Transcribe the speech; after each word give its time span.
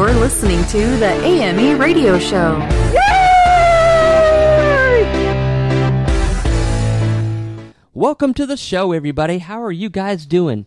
You're 0.00 0.12
listening 0.14 0.64
to 0.68 0.96
the 0.96 1.12
AME 1.24 1.78
Radio 1.78 2.18
Show. 2.18 2.56
Welcome 7.92 8.32
to 8.32 8.46
the 8.46 8.56
show, 8.56 8.92
everybody. 8.92 9.40
How 9.40 9.62
are 9.62 9.70
you 9.70 9.90
guys 9.90 10.24
doing? 10.24 10.64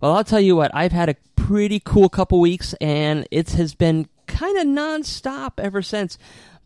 Well, 0.00 0.12
I'll 0.12 0.22
tell 0.22 0.38
you 0.38 0.54
what, 0.54 0.70
I've 0.72 0.92
had 0.92 1.08
a 1.08 1.16
pretty 1.34 1.80
cool 1.80 2.08
couple 2.08 2.38
weeks, 2.38 2.74
and 2.74 3.26
it 3.32 3.50
has 3.50 3.74
been 3.74 4.06
kind 4.28 4.56
of 4.56 4.66
nonstop 4.68 5.54
ever 5.58 5.82
since. 5.82 6.16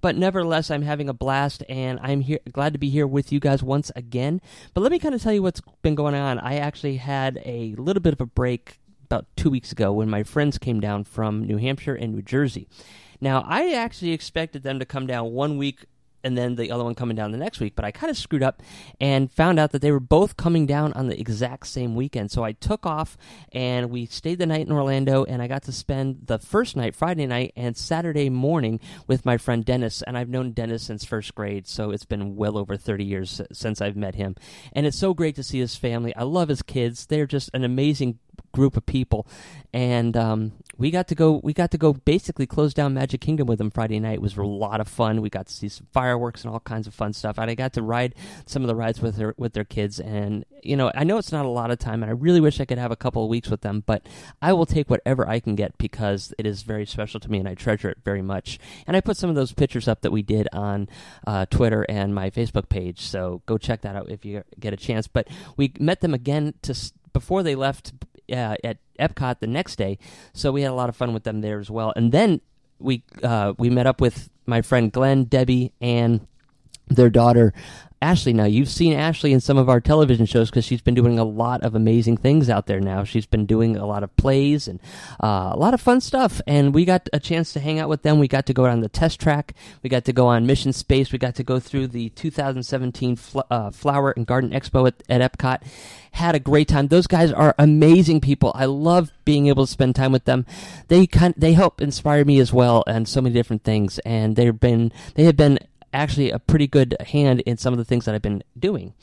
But 0.02 0.14
nevertheless, 0.14 0.70
I'm 0.70 0.82
having 0.82 1.08
a 1.08 1.14
blast, 1.14 1.64
and 1.70 1.98
I'm 2.02 2.20
here 2.20 2.40
glad 2.52 2.74
to 2.74 2.78
be 2.78 2.90
here 2.90 3.06
with 3.06 3.32
you 3.32 3.40
guys 3.40 3.62
once 3.62 3.90
again. 3.96 4.42
But 4.74 4.82
let 4.82 4.92
me 4.92 4.98
kind 4.98 5.14
of 5.14 5.22
tell 5.22 5.32
you 5.32 5.42
what's 5.42 5.62
been 5.80 5.94
going 5.94 6.14
on. 6.14 6.38
I 6.38 6.56
actually 6.56 6.96
had 6.96 7.40
a 7.46 7.74
little 7.76 8.02
bit 8.02 8.12
of 8.12 8.20
a 8.20 8.26
break 8.26 8.76
about 9.10 9.26
two 9.36 9.50
weeks 9.50 9.72
ago 9.72 9.92
when 9.92 10.08
my 10.08 10.22
friends 10.22 10.56
came 10.56 10.78
down 10.78 11.02
from 11.02 11.42
New 11.42 11.56
Hampshire 11.56 11.96
and 11.96 12.14
New 12.14 12.22
Jersey. 12.22 12.68
Now, 13.20 13.44
I 13.44 13.72
actually 13.72 14.12
expected 14.12 14.62
them 14.62 14.78
to 14.78 14.84
come 14.84 15.08
down 15.08 15.32
one 15.32 15.58
week 15.58 15.86
and 16.22 16.36
then 16.36 16.56
the 16.56 16.70
other 16.70 16.84
one 16.84 16.94
coming 16.94 17.16
down 17.16 17.32
the 17.32 17.38
next 17.38 17.60
week. 17.60 17.74
But 17.74 17.84
I 17.84 17.90
kind 17.90 18.10
of 18.10 18.16
screwed 18.16 18.42
up 18.42 18.62
and 19.00 19.30
found 19.30 19.58
out 19.58 19.72
that 19.72 19.82
they 19.82 19.92
were 19.92 20.00
both 20.00 20.36
coming 20.36 20.66
down 20.66 20.92
on 20.92 21.08
the 21.08 21.18
exact 21.18 21.66
same 21.66 21.94
weekend. 21.94 22.30
So 22.30 22.44
I 22.44 22.52
took 22.52 22.86
off 22.86 23.16
and 23.52 23.90
we 23.90 24.06
stayed 24.06 24.38
the 24.38 24.46
night 24.46 24.66
in 24.66 24.72
Orlando, 24.72 25.24
and 25.24 25.42
I 25.42 25.46
got 25.46 25.62
to 25.64 25.72
spend 25.72 26.26
the 26.26 26.38
first 26.38 26.76
night, 26.76 26.94
Friday 26.94 27.26
night, 27.26 27.52
and 27.56 27.76
Saturday 27.76 28.28
morning 28.28 28.80
with 29.06 29.24
my 29.24 29.36
friend 29.36 29.64
Dennis. 29.64 30.02
And 30.02 30.16
I've 30.16 30.28
known 30.28 30.52
Dennis 30.52 30.82
since 30.82 31.04
first 31.04 31.34
grade, 31.34 31.66
so 31.66 31.90
it's 31.90 32.04
been 32.04 32.36
well 32.36 32.58
over 32.58 32.76
30 32.76 33.04
years 33.04 33.40
since 33.52 33.80
I've 33.80 33.96
met 33.96 34.14
him. 34.14 34.36
And 34.72 34.86
it's 34.86 34.98
so 34.98 35.14
great 35.14 35.36
to 35.36 35.42
see 35.42 35.58
his 35.58 35.76
family. 35.76 36.14
I 36.14 36.24
love 36.24 36.48
his 36.48 36.62
kids. 36.62 37.06
They're 37.06 37.26
just 37.26 37.50
an 37.54 37.64
amazing 37.64 38.18
group 38.52 38.76
of 38.76 38.86
people, 38.86 39.26
and 39.72 40.16
um, 40.16 40.52
we 40.80 40.90
got 40.90 41.08
to 41.08 41.14
go. 41.14 41.40
We 41.44 41.52
got 41.52 41.70
to 41.72 41.78
go 41.78 41.92
basically 41.92 42.46
close 42.46 42.72
down 42.72 42.94
Magic 42.94 43.20
Kingdom 43.20 43.46
with 43.46 43.58
them 43.58 43.70
Friday 43.70 44.00
night. 44.00 44.14
It 44.14 44.22
was 44.22 44.38
a 44.38 44.42
lot 44.42 44.80
of 44.80 44.88
fun. 44.88 45.20
We 45.20 45.28
got 45.28 45.46
to 45.46 45.52
see 45.52 45.68
some 45.68 45.86
fireworks 45.92 46.42
and 46.42 46.50
all 46.52 46.60
kinds 46.60 46.86
of 46.86 46.94
fun 46.94 47.12
stuff. 47.12 47.38
And 47.38 47.50
I 47.50 47.54
got 47.54 47.74
to 47.74 47.82
ride 47.82 48.14
some 48.46 48.62
of 48.62 48.68
the 48.68 48.74
rides 48.74 49.02
with 49.02 49.16
their 49.16 49.34
with 49.36 49.52
their 49.52 49.64
kids. 49.64 50.00
And 50.00 50.46
you 50.62 50.76
know, 50.76 50.90
I 50.94 51.04
know 51.04 51.18
it's 51.18 51.32
not 51.32 51.44
a 51.44 51.50
lot 51.50 51.70
of 51.70 51.78
time, 51.78 52.02
and 52.02 52.08
I 52.08 52.14
really 52.14 52.40
wish 52.40 52.60
I 52.60 52.64
could 52.64 52.78
have 52.78 52.90
a 52.90 52.96
couple 52.96 53.22
of 53.22 53.28
weeks 53.28 53.50
with 53.50 53.60
them. 53.60 53.84
But 53.84 54.06
I 54.40 54.54
will 54.54 54.64
take 54.64 54.88
whatever 54.88 55.28
I 55.28 55.38
can 55.38 55.54
get 55.54 55.76
because 55.76 56.32
it 56.38 56.46
is 56.46 56.62
very 56.62 56.86
special 56.86 57.20
to 57.20 57.30
me, 57.30 57.38
and 57.38 57.48
I 57.48 57.54
treasure 57.54 57.90
it 57.90 57.98
very 58.02 58.22
much. 58.22 58.58
And 58.86 58.96
I 58.96 59.02
put 59.02 59.18
some 59.18 59.28
of 59.28 59.36
those 59.36 59.52
pictures 59.52 59.86
up 59.86 60.00
that 60.00 60.12
we 60.12 60.22
did 60.22 60.48
on 60.50 60.88
uh, 61.26 61.44
Twitter 61.50 61.84
and 61.90 62.14
my 62.14 62.30
Facebook 62.30 62.70
page. 62.70 63.02
So 63.02 63.42
go 63.44 63.58
check 63.58 63.82
that 63.82 63.96
out 63.96 64.10
if 64.10 64.24
you 64.24 64.44
get 64.58 64.72
a 64.72 64.78
chance. 64.78 65.08
But 65.08 65.28
we 65.58 65.74
met 65.78 66.00
them 66.00 66.14
again 66.14 66.54
to 66.62 66.74
before 67.12 67.42
they 67.42 67.54
left 67.54 67.92
uh, 68.30 68.56
at 68.64 68.78
Epcot 68.98 69.40
the 69.40 69.46
next 69.46 69.76
day, 69.76 69.98
so 70.32 70.52
we 70.52 70.62
had 70.62 70.70
a 70.70 70.74
lot 70.74 70.88
of 70.88 70.96
fun 70.96 71.12
with 71.12 71.24
them 71.24 71.40
there 71.40 71.58
as 71.58 71.70
well. 71.70 71.92
And 71.96 72.12
then 72.12 72.40
we 72.78 73.02
uh, 73.22 73.54
we 73.58 73.70
met 73.70 73.86
up 73.86 74.00
with 74.00 74.30
my 74.46 74.62
friend 74.62 74.90
Glenn, 74.90 75.24
Debbie, 75.24 75.72
and 75.80 76.26
their 76.88 77.10
daughter 77.10 77.52
Ashley. 78.02 78.32
Now, 78.32 78.46
you've 78.46 78.70
seen 78.70 78.94
Ashley 78.94 79.30
in 79.32 79.40
some 79.40 79.58
of 79.58 79.68
our 79.68 79.78
television 79.78 80.24
shows 80.24 80.48
because 80.48 80.64
she's 80.64 80.80
been 80.80 80.94
doing 80.94 81.18
a 81.18 81.24
lot 81.24 81.62
of 81.62 81.74
amazing 81.74 82.16
things 82.16 82.48
out 82.48 82.66
there 82.66 82.80
now. 82.80 83.04
She's 83.04 83.26
been 83.26 83.44
doing 83.44 83.76
a 83.76 83.84
lot 83.84 84.02
of 84.02 84.16
plays 84.16 84.66
and 84.66 84.80
uh, 85.22 85.50
a 85.52 85.56
lot 85.58 85.74
of 85.74 85.82
fun 85.82 86.00
stuff. 86.00 86.40
And 86.46 86.72
we 86.72 86.86
got 86.86 87.10
a 87.12 87.20
chance 87.20 87.52
to 87.52 87.60
hang 87.60 87.78
out 87.78 87.90
with 87.90 88.02
them. 88.02 88.18
We 88.18 88.26
got 88.26 88.46
to 88.46 88.54
go 88.54 88.64
on 88.64 88.80
the 88.80 88.88
test 88.88 89.20
track. 89.20 89.54
We 89.82 89.90
got 89.90 90.06
to 90.06 90.14
go 90.14 90.28
on 90.28 90.46
Mission 90.46 90.72
Space. 90.72 91.12
We 91.12 91.18
got 91.18 91.34
to 91.34 91.44
go 91.44 91.60
through 91.60 91.88
the 91.88 92.08
2017 92.10 93.16
fl- 93.16 93.40
uh, 93.50 93.70
Flower 93.70 94.12
and 94.16 94.26
Garden 94.26 94.50
Expo 94.50 94.86
at, 94.86 95.02
at 95.10 95.32
Epcot. 95.32 95.62
Had 96.12 96.34
a 96.34 96.40
great 96.40 96.68
time. 96.68 96.88
Those 96.88 97.06
guys 97.06 97.30
are 97.30 97.54
amazing 97.58 98.22
people. 98.22 98.50
I 98.54 98.64
love 98.64 99.12
being 99.26 99.46
able 99.46 99.66
to 99.66 99.70
spend 99.70 99.94
time 99.94 100.10
with 100.10 100.24
them. 100.24 100.46
They 100.88 101.06
kind 101.06 101.34
they 101.36 101.52
help 101.52 101.80
inspire 101.80 102.24
me 102.24 102.40
as 102.40 102.52
well, 102.52 102.82
and 102.88 103.06
so 103.06 103.20
many 103.20 103.32
different 103.32 103.62
things. 103.62 104.00
And 104.00 104.34
they've 104.34 104.58
been 104.58 104.90
they 105.14 105.22
have 105.24 105.36
been 105.36 105.60
actually 105.92 106.30
a 106.30 106.38
pretty 106.38 106.66
good 106.66 106.96
hand 107.00 107.40
in 107.40 107.56
some 107.56 107.72
of 107.72 107.78
the 107.78 107.84
things 107.84 108.04
that 108.04 108.14
I've 108.14 108.22
been 108.22 108.42
doing. 108.58 108.94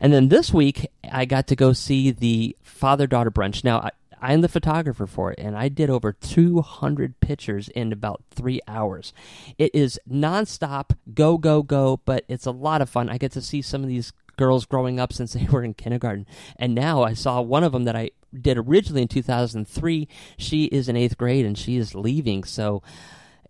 And 0.00 0.12
then 0.12 0.28
this 0.28 0.52
week, 0.52 0.86
I 1.10 1.24
got 1.24 1.46
to 1.48 1.56
go 1.56 1.72
see 1.72 2.10
the 2.10 2.56
father 2.62 3.06
daughter 3.06 3.30
brunch. 3.30 3.64
Now, 3.64 3.80
I, 3.80 3.90
I'm 4.20 4.40
the 4.40 4.48
photographer 4.48 5.06
for 5.06 5.32
it, 5.32 5.38
and 5.38 5.56
I 5.56 5.68
did 5.68 5.90
over 5.90 6.12
200 6.12 7.20
pictures 7.20 7.68
in 7.68 7.92
about 7.92 8.22
three 8.30 8.60
hours. 8.66 9.12
It 9.58 9.74
is 9.74 9.98
nonstop, 10.10 10.96
go, 11.14 11.38
go, 11.38 11.62
go, 11.62 12.00
but 12.04 12.24
it's 12.28 12.46
a 12.46 12.50
lot 12.50 12.80
of 12.80 12.90
fun. 12.90 13.08
I 13.08 13.18
get 13.18 13.32
to 13.32 13.42
see 13.42 13.62
some 13.62 13.82
of 13.82 13.88
these 13.88 14.12
girls 14.36 14.66
growing 14.66 14.98
up 14.98 15.12
since 15.12 15.34
they 15.34 15.44
were 15.50 15.62
in 15.62 15.74
kindergarten. 15.74 16.26
And 16.56 16.74
now 16.74 17.02
I 17.02 17.14
saw 17.14 17.40
one 17.40 17.64
of 17.64 17.72
them 17.72 17.84
that 17.84 17.96
I 17.96 18.10
did 18.38 18.58
originally 18.58 19.02
in 19.02 19.08
2003. 19.08 20.08
She 20.36 20.64
is 20.64 20.88
in 20.88 20.96
eighth 20.96 21.18
grade 21.18 21.46
and 21.46 21.58
she 21.58 21.76
is 21.76 21.94
leaving. 21.94 22.44
So 22.44 22.82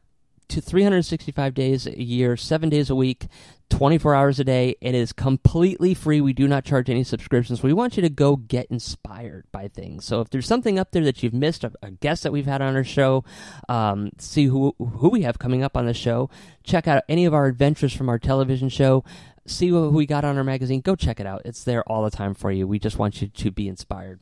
to 0.48 0.60
365 0.60 1.54
days 1.54 1.86
a 1.86 2.02
year, 2.02 2.36
seven 2.36 2.68
days 2.68 2.90
a 2.90 2.94
week, 2.94 3.26
24 3.70 4.14
hours 4.14 4.38
a 4.38 4.44
day. 4.44 4.76
It 4.80 4.94
is 4.94 5.12
completely 5.12 5.94
free. 5.94 6.20
We 6.20 6.32
do 6.32 6.46
not 6.46 6.64
charge 6.64 6.88
any 6.88 7.04
subscriptions. 7.04 7.62
We 7.62 7.72
want 7.72 7.96
you 7.96 8.02
to 8.02 8.08
go 8.08 8.36
get 8.36 8.66
inspired 8.66 9.44
by 9.52 9.68
things. 9.68 10.04
So 10.04 10.20
if 10.20 10.30
there's 10.30 10.46
something 10.46 10.78
up 10.78 10.92
there 10.92 11.04
that 11.04 11.22
you've 11.22 11.34
missed, 11.34 11.64
a, 11.64 11.72
a 11.82 11.90
guest 11.90 12.22
that 12.22 12.32
we've 12.32 12.46
had 12.46 12.62
on 12.62 12.76
our 12.76 12.84
show, 12.84 13.24
um, 13.68 14.10
see 14.18 14.46
who 14.46 14.74
who 14.78 15.08
we 15.08 15.22
have 15.22 15.38
coming 15.38 15.62
up 15.62 15.76
on 15.76 15.86
the 15.86 15.94
show, 15.94 16.30
check 16.62 16.86
out 16.86 17.02
any 17.08 17.24
of 17.24 17.34
our 17.34 17.46
adventures 17.46 17.92
from 17.92 18.08
our 18.08 18.18
television 18.18 18.68
show. 18.68 19.04
See 19.46 19.70
what 19.70 19.92
we 19.92 20.06
got 20.06 20.24
on 20.24 20.36
our 20.38 20.44
magazine. 20.44 20.80
Go 20.80 20.96
check 20.96 21.20
it 21.20 21.26
out. 21.26 21.42
It's 21.44 21.62
there 21.62 21.84
all 21.84 22.02
the 22.02 22.10
time 22.10 22.34
for 22.34 22.50
you. 22.50 22.66
We 22.66 22.78
just 22.78 22.98
want 22.98 23.22
you 23.22 23.28
to 23.28 23.50
be 23.50 23.68
inspired. 23.68 24.20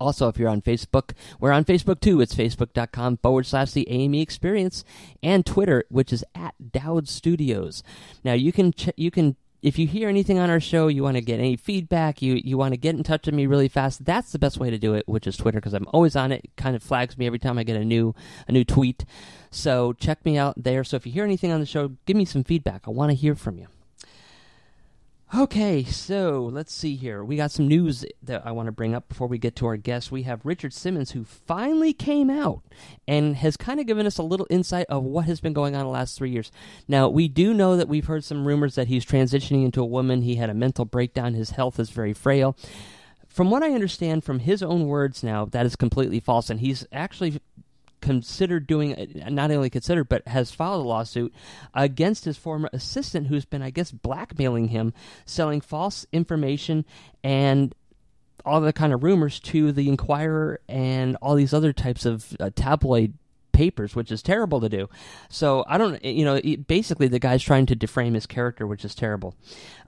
Also, 0.00 0.28
if 0.28 0.38
you're 0.38 0.48
on 0.48 0.62
Facebook, 0.62 1.12
we're 1.40 1.52
on 1.52 1.64
Facebook 1.64 2.00
too. 2.00 2.20
It's 2.20 2.34
facebook.com 2.34 3.18
forward 3.18 3.46
slash 3.46 3.72
the 3.72 3.88
AME 3.90 4.14
experience 4.14 4.84
and 5.22 5.44
Twitter, 5.44 5.84
which 5.88 6.12
is 6.12 6.24
at 6.34 6.54
Dowd 6.72 7.08
Studios. 7.08 7.82
Now, 8.24 8.34
you 8.34 8.52
can, 8.52 8.72
ch- 8.72 8.90
you 8.96 9.10
can, 9.10 9.36
if 9.60 9.76
you 9.76 9.88
hear 9.88 10.08
anything 10.08 10.38
on 10.38 10.50
our 10.50 10.60
show, 10.60 10.86
you 10.86 11.02
want 11.02 11.16
to 11.16 11.20
get 11.20 11.40
any 11.40 11.56
feedback, 11.56 12.22
you, 12.22 12.40
you 12.44 12.56
want 12.56 12.74
to 12.74 12.78
get 12.78 12.94
in 12.94 13.02
touch 13.02 13.26
with 13.26 13.34
me 13.34 13.46
really 13.46 13.68
fast, 13.68 14.04
that's 14.04 14.30
the 14.30 14.38
best 14.38 14.58
way 14.58 14.70
to 14.70 14.78
do 14.78 14.94
it, 14.94 15.08
which 15.08 15.26
is 15.26 15.36
Twitter, 15.36 15.58
because 15.58 15.74
I'm 15.74 15.88
always 15.88 16.14
on 16.14 16.30
it. 16.30 16.44
It 16.44 16.56
kind 16.56 16.76
of 16.76 16.82
flags 16.82 17.18
me 17.18 17.26
every 17.26 17.40
time 17.40 17.58
I 17.58 17.64
get 17.64 17.76
a 17.76 17.84
new, 17.84 18.14
a 18.46 18.52
new 18.52 18.64
tweet. 18.64 19.04
So 19.50 19.94
check 19.94 20.24
me 20.24 20.38
out 20.38 20.54
there. 20.56 20.84
So 20.84 20.96
if 20.96 21.06
you 21.06 21.12
hear 21.12 21.24
anything 21.24 21.50
on 21.50 21.60
the 21.60 21.66
show, 21.66 21.92
give 22.06 22.16
me 22.16 22.24
some 22.24 22.44
feedback. 22.44 22.82
I 22.86 22.90
want 22.90 23.10
to 23.10 23.16
hear 23.16 23.34
from 23.34 23.58
you. 23.58 23.66
Okay, 25.36 25.84
so 25.84 26.48
let's 26.50 26.72
see 26.72 26.96
here. 26.96 27.22
We 27.22 27.36
got 27.36 27.50
some 27.50 27.68
news 27.68 28.02
that 28.22 28.46
I 28.46 28.52
want 28.52 28.66
to 28.66 28.72
bring 28.72 28.94
up 28.94 29.10
before 29.10 29.26
we 29.26 29.36
get 29.36 29.54
to 29.56 29.66
our 29.66 29.76
guest. 29.76 30.10
We 30.10 30.22
have 30.22 30.46
Richard 30.46 30.72
Simmons, 30.72 31.10
who 31.10 31.22
finally 31.22 31.92
came 31.92 32.30
out 32.30 32.62
and 33.06 33.36
has 33.36 33.58
kind 33.58 33.78
of 33.78 33.86
given 33.86 34.06
us 34.06 34.16
a 34.16 34.22
little 34.22 34.46
insight 34.48 34.86
of 34.88 35.04
what 35.04 35.26
has 35.26 35.40
been 35.40 35.52
going 35.52 35.76
on 35.76 35.84
the 35.84 35.90
last 35.90 36.16
three 36.16 36.30
years. 36.30 36.50
Now, 36.88 37.10
we 37.10 37.28
do 37.28 37.52
know 37.52 37.76
that 37.76 37.88
we've 37.88 38.06
heard 38.06 38.24
some 38.24 38.48
rumors 38.48 38.74
that 38.76 38.88
he's 38.88 39.04
transitioning 39.04 39.66
into 39.66 39.82
a 39.82 39.86
woman. 39.86 40.22
He 40.22 40.36
had 40.36 40.48
a 40.48 40.54
mental 40.54 40.86
breakdown. 40.86 41.34
His 41.34 41.50
health 41.50 41.78
is 41.78 41.90
very 41.90 42.14
frail. 42.14 42.56
From 43.28 43.50
what 43.50 43.62
I 43.62 43.74
understand 43.74 44.24
from 44.24 44.38
his 44.38 44.62
own 44.62 44.86
words 44.86 45.22
now, 45.22 45.44
that 45.44 45.66
is 45.66 45.76
completely 45.76 46.20
false, 46.20 46.48
and 46.48 46.60
he's 46.60 46.86
actually 46.90 47.38
considered 48.00 48.66
doing, 48.66 48.94
uh, 48.94 49.30
not 49.30 49.50
only 49.50 49.70
considered, 49.70 50.08
but 50.08 50.26
has 50.28 50.50
filed 50.50 50.84
a 50.84 50.88
lawsuit 50.88 51.34
against 51.74 52.24
his 52.24 52.36
former 52.36 52.70
assistant, 52.72 53.26
who's 53.26 53.44
been, 53.44 53.62
I 53.62 53.70
guess, 53.70 53.90
blackmailing 53.90 54.68
him, 54.68 54.92
selling 55.24 55.60
false 55.60 56.06
information 56.12 56.84
and 57.22 57.74
all 58.44 58.60
the 58.60 58.72
kind 58.72 58.92
of 58.92 59.02
rumors 59.02 59.40
to 59.40 59.72
the 59.72 59.88
Inquirer 59.88 60.60
and 60.68 61.16
all 61.16 61.34
these 61.34 61.52
other 61.52 61.72
types 61.72 62.06
of 62.06 62.36
uh, 62.40 62.50
tabloid 62.54 63.14
papers, 63.58 63.96
which 63.96 64.12
is 64.12 64.22
terrible 64.22 64.60
to 64.60 64.68
do. 64.68 64.88
So 65.28 65.64
I 65.66 65.78
don't, 65.78 66.02
you 66.04 66.24
know, 66.24 66.40
basically 66.68 67.08
the 67.08 67.18
guy's 67.18 67.42
trying 67.42 67.66
to 67.66 67.74
defame 67.74 68.14
his 68.14 68.24
character, 68.24 68.68
which 68.68 68.84
is 68.84 68.94
terrible. 68.94 69.34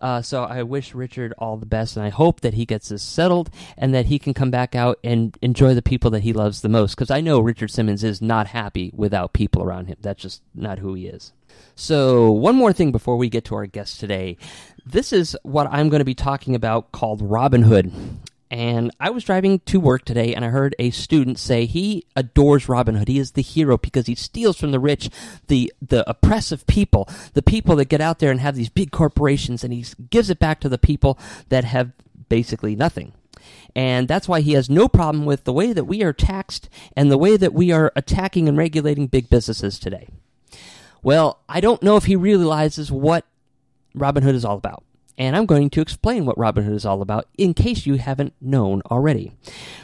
Uh, 0.01 0.23
so 0.23 0.43
I 0.43 0.65
wish 0.65 0.93
Richard 0.93 1.33
all 1.39 1.57
the 1.57 1.67
best, 1.67 1.97
and 1.97 2.05
I 2.05 2.09
hope 2.09 2.41
that 2.41 2.55
he 2.55 2.67
gets 2.67 2.89
this 2.89 3.01
settled 3.01 3.49
and 3.79 3.95
that 3.95 4.07
he 4.07 4.19
can 4.19 4.35
come 4.35 4.51
back 4.51 4.75
out 4.75 4.99
and 5.05 5.39
enjoy 5.41 5.75
the 5.75 5.83
people 5.83 6.11
that 6.11 6.25
he 6.25 6.33
loves 6.33 6.63
the 6.63 6.69
most. 6.69 6.97
Because 6.97 7.13
I 7.13 7.21
know 7.21 7.39
Richard 7.39 7.71
Simmons 7.71 8.03
is 8.03 8.21
not 8.21 8.49
happy 8.49 8.91
without 8.93 9.35
people 9.35 9.63
around 9.63 9.87
him. 9.87 9.99
That's 10.01 10.21
just 10.21 10.43
not 10.53 10.81
who 10.81 10.95
he 10.95 11.07
is. 11.07 11.33
So, 11.77 12.33
one 12.33 12.57
more 12.57 12.73
thing 12.73 12.91
before 12.91 13.17
we 13.17 13.29
get 13.29 13.45
to 13.47 13.55
our 13.55 13.67
guest 13.67 14.01
today. 14.01 14.37
This 14.85 15.13
is 15.13 15.37
what 15.45 15.69
I'm 15.71 15.91
going 15.91 16.01
to 16.01 16.05
be 16.05 16.15
talking 16.15 16.57
about 16.57 16.91
called 16.91 17.23
Robin 17.23 17.63
Hood. 17.63 17.93
And 18.51 18.91
I 18.99 19.11
was 19.11 19.25
driving 19.25 19.61
to 19.61 19.79
work 19.79 20.05
today 20.05 20.35
and 20.35 20.45
I 20.45 20.49
heard 20.49 20.75
a 20.79 20.91
student 20.91 21.39
say 21.39 21.67
he 21.67 22.05
adores 22.17 22.69
Robin 22.69 22.97
Hood. 22.97 23.07
He 23.07 23.19
is 23.19 23.33
the 23.33 23.43
hero 23.43 23.79
because 23.79 24.07
he 24.07 24.17
steals 24.17 24.59
from 24.59 24.73
the 24.73 24.81
rich, 24.81 25.09
the, 25.47 25.73
the 25.81 26.09
oppressive 26.11 26.67
people, 26.67 27.09
the 27.35 27.43
people 27.43 27.77
that 27.77 27.85
get 27.85 28.01
out 28.01 28.19
there 28.19 28.33
and 28.33 28.41
have 28.41 28.57
these 28.57 28.69
big 28.69 28.91
corporations, 28.91 29.63
and 29.63 29.73
he 29.73 29.85
gives 30.11 30.31
it 30.31 30.41
back 30.41 30.59
to 30.61 30.69
the 30.69 30.79
people 30.79 31.17
that 31.49 31.65
have 31.65 31.93
basically 32.29 32.75
nothing. 32.75 33.13
And 33.77 34.09
that's 34.09 34.29
why 34.29 34.41
he 34.41 34.55
has 34.55 34.69
no 34.69 34.89
problem 34.89 35.27
with 35.27 35.45
the 35.45 35.53
way 35.53 35.73
that 35.73 35.85
we 35.85 36.03
are 36.03 36.13
taxed 36.13 36.69
and 36.97 37.11
the 37.11 37.19
way 37.19 37.37
that 37.37 37.55
we 37.55 37.71
are 37.71 37.93
attacking 37.95 38.49
and 38.49 38.59
regulating 38.59 39.07
big 39.07 39.31
businesses 39.31 39.79
today. 39.79 40.09
Well, 41.03 41.41
I 41.49 41.61
don't 41.61 41.83
know 41.83 41.97
if 41.97 42.07
he 42.07 42.17
realizes 42.17 42.91
what 42.91 43.25
Robin 43.95 44.25
Hood 44.25 44.35
is 44.35 44.45
all 44.45 44.57
about 44.57 44.83
and 45.21 45.37
I'm 45.37 45.45
going 45.45 45.69
to 45.71 45.83
explain 45.83 46.25
what 46.25 46.39
Robin 46.39 46.65
Hood 46.65 46.75
is 46.75 46.87
all 46.87 47.03
about 47.03 47.29
in 47.37 47.53
case 47.53 47.85
you 47.85 47.97
haven't 47.97 48.33
known 48.41 48.81
already. 48.91 49.33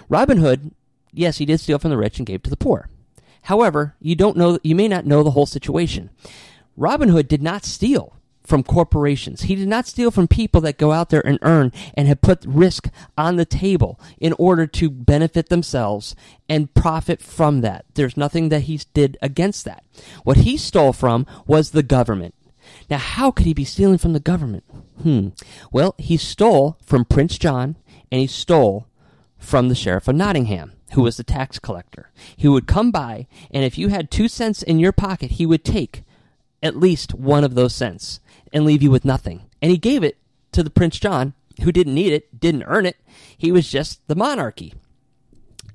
Robin 0.09 0.39
Hood, 0.39 0.75
yes, 1.13 1.37
he 1.37 1.45
did 1.45 1.61
steal 1.61 1.79
from 1.79 1.91
the 1.91 1.99
rich 1.99 2.19
and 2.19 2.27
gave 2.27 2.43
to 2.45 2.51
the 2.51 2.57
poor. 2.57 2.89
However, 3.43 3.95
you 4.01 4.17
don't 4.17 4.39
know 4.39 4.59
you 4.65 4.75
may 4.75 4.89
not 4.89 5.05
know 5.05 5.23
the 5.23 5.33
whole 5.33 5.45
situation. 5.45 6.09
Robin 6.75 7.11
Hood 7.11 7.29
did 7.29 7.43
not 7.43 7.67
steal 7.67 8.15
from 8.45 8.63
corporations. 8.63 9.43
He 9.43 9.55
did 9.55 9.69
not 9.69 9.87
steal 9.87 10.11
from 10.11 10.27
people 10.27 10.63
that 10.63 10.79
go 10.79 10.93
out 10.93 11.11
there 11.11 11.27
and 11.27 11.39
earn 11.43 11.71
and 11.95 12.09
have 12.09 12.23
put 12.23 12.45
risk 12.47 12.89
on 13.19 13.37
the 13.37 13.45
table 13.45 14.01
in 14.19 14.33
order 14.39 14.67
to 14.67 14.89
benefit 14.89 15.51
themselves 15.51 16.17
and 16.49 16.73
profit 16.73 17.21
from 17.21 17.61
that. 17.61 17.85
There's 17.93 18.17
nothing 18.17 18.49
that 18.49 18.63
he 18.63 18.81
did 18.95 19.19
against 19.21 19.67
that. 19.67 19.85
What 20.25 20.39
he 20.39 20.57
stole 20.57 20.95
from 20.95 21.27
was 21.47 21.71
the 21.73 21.83
government. 21.83 22.35
Now, 22.89 22.99
how 22.99 23.31
could 23.31 23.47
he 23.47 23.55
be 23.55 23.65
stealing 23.65 23.99
from 23.99 24.13
the 24.13 24.21
government? 24.21 24.65
Hmm. 25.03 25.29
Well, 25.73 25.95
he 25.99 26.17
stole 26.17 26.79
from 26.83 27.05
Prince 27.05 27.39
John 27.39 27.77
and 28.11 28.21
he 28.21 28.27
stole 28.27 28.87
from 29.39 29.69
the 29.69 29.75
Sheriff 29.75 30.09
of 30.09 30.17
Nottingham, 30.17 30.73
who 30.93 31.03
was 31.03 31.17
the 31.17 31.25
tax 31.25 31.59
collector. 31.59 32.11
He 32.37 32.49
would 32.49 32.67
come 32.67 32.91
by, 32.91 33.27
and 33.51 33.65
if 33.65 33.79
you 33.79 33.89
had 33.89 34.11
two 34.11 34.29
cents 34.29 34.63
in 34.63 34.79
your 34.79 34.93
pocket, 34.93 35.33
he 35.33 35.47
would 35.47 35.65
take 35.65 36.03
at 36.63 36.77
least 36.77 37.15
one 37.15 37.45
of 37.45 37.55
those 37.55 37.75
cents 37.75 38.21
and 38.53 38.65
leave 38.65 38.83
you 38.83 38.91
with 38.91 39.05
nothing. 39.05 39.43
And 39.61 39.71
he 39.71 39.79
gave 39.79 40.03
it 40.03 40.19
to 40.53 40.63
the 40.63 40.71
Prince 40.71 40.99
John, 40.99 41.35
who 41.63 41.73
didn't 41.73 41.95
need 41.95 42.13
it, 42.13 42.41
didn't 42.41 42.65
earn 42.65 42.87
it. 42.87 42.97
He 43.37 43.53
was 43.53 43.71
just 43.71 44.07
the 44.09 44.17
monarchy. 44.17 44.75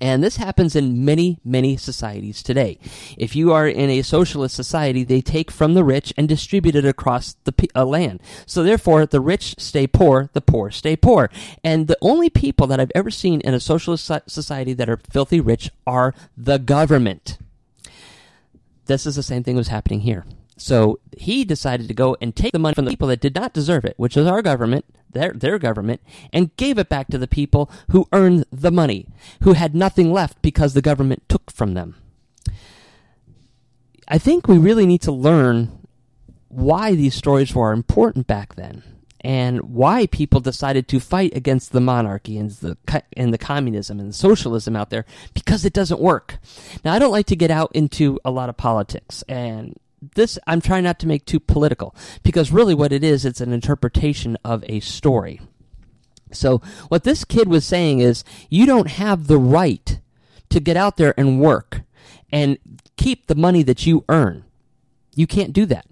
And 0.01 0.24
this 0.24 0.38
happens 0.38 0.75
in 0.75 1.06
many, 1.06 1.38
many 1.45 1.77
societies 1.77 2.42
today. 2.42 2.80
If 3.18 3.36
you 3.36 3.53
are 3.53 3.68
in 3.68 3.92
a 3.92 4.01
socialist 4.01 4.56
society, 4.56 5.03
they 5.03 5.21
take 5.21 5.51
from 5.51 5.75
the 5.75 5.83
rich 5.83 6.12
and 6.18 6.27
distribute 6.27 6.75
it 6.75 6.86
across 6.86 7.36
the 7.44 7.53
uh, 7.75 7.86
land. 7.86 8.19
So 8.48 8.63
therefore, 8.63 9.06
the 9.06 9.21
rich 9.21 9.53
stay 9.59 9.86
poor, 9.86 10.31
the 10.33 10.42
poor 10.42 10.71
stay 10.71 10.95
poor. 10.95 11.30
And 11.63 11.88
the 11.88 12.00
only 12.01 12.31
people 12.31 12.65
that 12.68 12.80
I've 12.80 12.92
ever 12.95 13.12
seen 13.12 13.42
in 13.42 13.53
a 13.53 13.59
socialist 13.59 14.12
society 14.25 14.74
that 14.74 14.89
are 14.89 15.00
filthy 15.12 15.39
rich 15.39 15.69
are 15.86 16.15
the 16.36 16.57
government. 16.57 17.38
This 18.88 19.06
is 19.06 19.15
the 19.15 19.24
same 19.24 19.44
thing 19.44 19.53
that 19.53 19.59
was 19.59 19.68
happening 19.68 20.01
here. 20.01 20.25
So 20.57 21.00
he 21.18 21.44
decided 21.44 21.88
to 21.88 21.94
go 21.94 22.15
and 22.21 22.36
take 22.36 22.51
the 22.51 22.59
money 22.59 22.75
from 22.75 22.86
the 22.86 22.92
people 22.92 23.07
that 23.07 23.21
did 23.21 23.36
not 23.36 23.53
deserve 23.53 23.86
it, 23.86 23.95
which 23.98 24.15
is 24.15 24.27
our 24.27 24.42
government, 24.42 24.86
their, 25.09 25.31
their 25.33 25.57
government, 25.57 26.01
and 26.31 26.56
gave 26.56 26.77
it 26.77 26.89
back 26.89 27.07
to 27.07 27.18
the 27.18 27.27
people 27.27 27.71
who 27.89 28.07
earned 28.12 28.45
the 28.51 28.71
money, 28.71 29.07
who 29.44 29.53
had 29.53 29.74
nothing 29.74 30.12
left 30.13 30.42
because 30.42 30.74
the 30.74 30.81
government 30.81 31.24
took 31.27 31.51
from 31.51 31.74
them. 31.74 31.95
I 34.07 34.18
think 34.18 34.48
we 34.48 34.57
really 34.57 34.86
need 34.86 35.01
to 35.03 35.12
learn 35.12 35.80
why 36.50 36.95
these 36.95 37.15
stories 37.15 37.56
were 37.56 37.71
important 37.71 38.27
back 38.27 38.56
then 38.56 38.83
and 39.21 39.62
why 39.62 40.07
people 40.07 40.39
decided 40.39 40.88
to 40.88 41.00
fight 41.00 41.36
against 41.36 41.71
the 41.71 41.80
monarchy 41.80 42.38
and 42.38 42.51
the 42.51 42.77
and 43.15 43.33
the 43.33 43.38
communism 43.38 44.00
and 44.00 44.09
the 44.09 44.13
socialism 44.13 44.75
out 44.75 44.89
there 44.89 45.06
because 45.33 45.63
it 45.63 45.74
doesn't 45.74 46.01
work. 46.01 46.39
Now 46.83 46.94
I 46.94 47.00
don't 47.00 47.12
like 47.12 47.27
to 47.27 47.36
get 47.36 47.51
out 47.51 47.71
into 47.74 48.19
a 48.25 48.31
lot 48.31 48.50
of 48.50 48.57
politics 48.57 49.24
and 49.30 49.77
this 50.15 50.39
I'm 50.48 50.62
trying 50.62 50.83
not 50.83 51.00
to 51.00 51.07
make 51.07 51.25
too 51.25 51.39
political 51.39 51.95
because 52.24 52.51
really 52.51 52.74
what 52.74 52.92
it 52.92 53.03
is 53.03 53.25
it's 53.25 53.42
an 53.42 53.53
interpretation 53.53 54.38
of 54.44 54.63
a 54.68 54.80
story. 54.80 55.42
So 56.31 56.62
what 56.88 57.03
this 57.03 57.25
kid 57.25 57.48
was 57.48 57.65
saying 57.65 58.00
is 58.00 58.24
you 58.50 58.65
don't 58.65 58.88
have 58.88 59.27
the 59.27 59.38
right 59.38 60.00
to 60.50 60.59
get 60.59 60.77
out 60.77 60.98
there 60.98 61.13
and 61.18 61.42
work 61.42 61.81
and 62.31 62.57
keep 62.98 63.27
the 63.27 63.36
money 63.36 63.63
that 63.63 63.86
you 63.86 64.06
earn. 64.09 64.45
You 65.15 65.27
can't 65.27 65.53
do 65.53 65.65
that. 65.68 65.86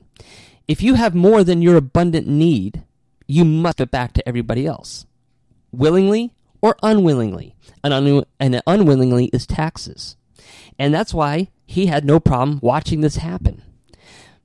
If 0.68 0.82
you 0.82 0.96
have 0.96 1.16
more 1.16 1.44
than 1.44 1.62
your 1.62 1.76
abundant 1.76 2.28
need, 2.28 2.84
you 3.28 3.44
must 3.44 3.78
give 3.78 3.88
it 3.88 3.92
back 3.92 4.14
to 4.14 4.28
everybody 4.28 4.66
else. 4.66 5.06
Willingly 5.72 6.34
or 6.62 6.76
unwillingly. 6.84 7.56
And, 7.84 7.94
un- 7.94 8.26
and 8.40 8.62
unwillingly 8.66 9.26
is 9.28 9.46
taxes. 9.46 10.16
And 10.78 10.94
that's 10.94 11.14
why 11.14 11.50
he 11.66 11.88
had 11.88 12.06
no 12.06 12.20
problem 12.20 12.60
watching 12.62 13.02
this 13.02 13.18
happen. 13.18 13.62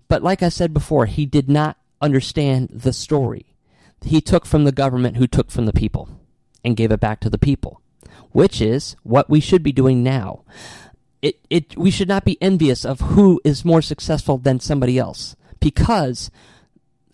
But 0.08 0.22
like 0.22 0.42
I 0.42 0.48
said 0.48 0.74
before, 0.74 1.06
he 1.06 1.26
did 1.26 1.48
not 1.48 1.76
understand 2.00 2.68
the 2.72 2.92
story. 2.92 3.46
He 4.02 4.20
took 4.20 4.44
from 4.44 4.64
the 4.64 4.72
government 4.72 5.16
who 5.16 5.26
took 5.26 5.50
from 5.50 5.66
the 5.66 5.72
people 5.72 6.08
and 6.62 6.76
gave 6.76 6.92
it 6.92 7.00
back 7.00 7.20
to 7.20 7.30
the 7.30 7.38
people, 7.38 7.80
which 8.32 8.60
is 8.60 8.96
what 9.02 9.30
we 9.30 9.40
should 9.40 9.62
be 9.62 9.72
doing 9.72 10.02
now. 10.02 10.44
It, 11.22 11.40
it, 11.48 11.76
we 11.76 11.90
should 11.90 12.08
not 12.08 12.24
be 12.26 12.40
envious 12.42 12.84
of 12.84 13.00
who 13.00 13.40
is 13.44 13.64
more 13.64 13.80
successful 13.80 14.36
than 14.36 14.60
somebody 14.60 14.98
else 14.98 15.36
because 15.58 16.30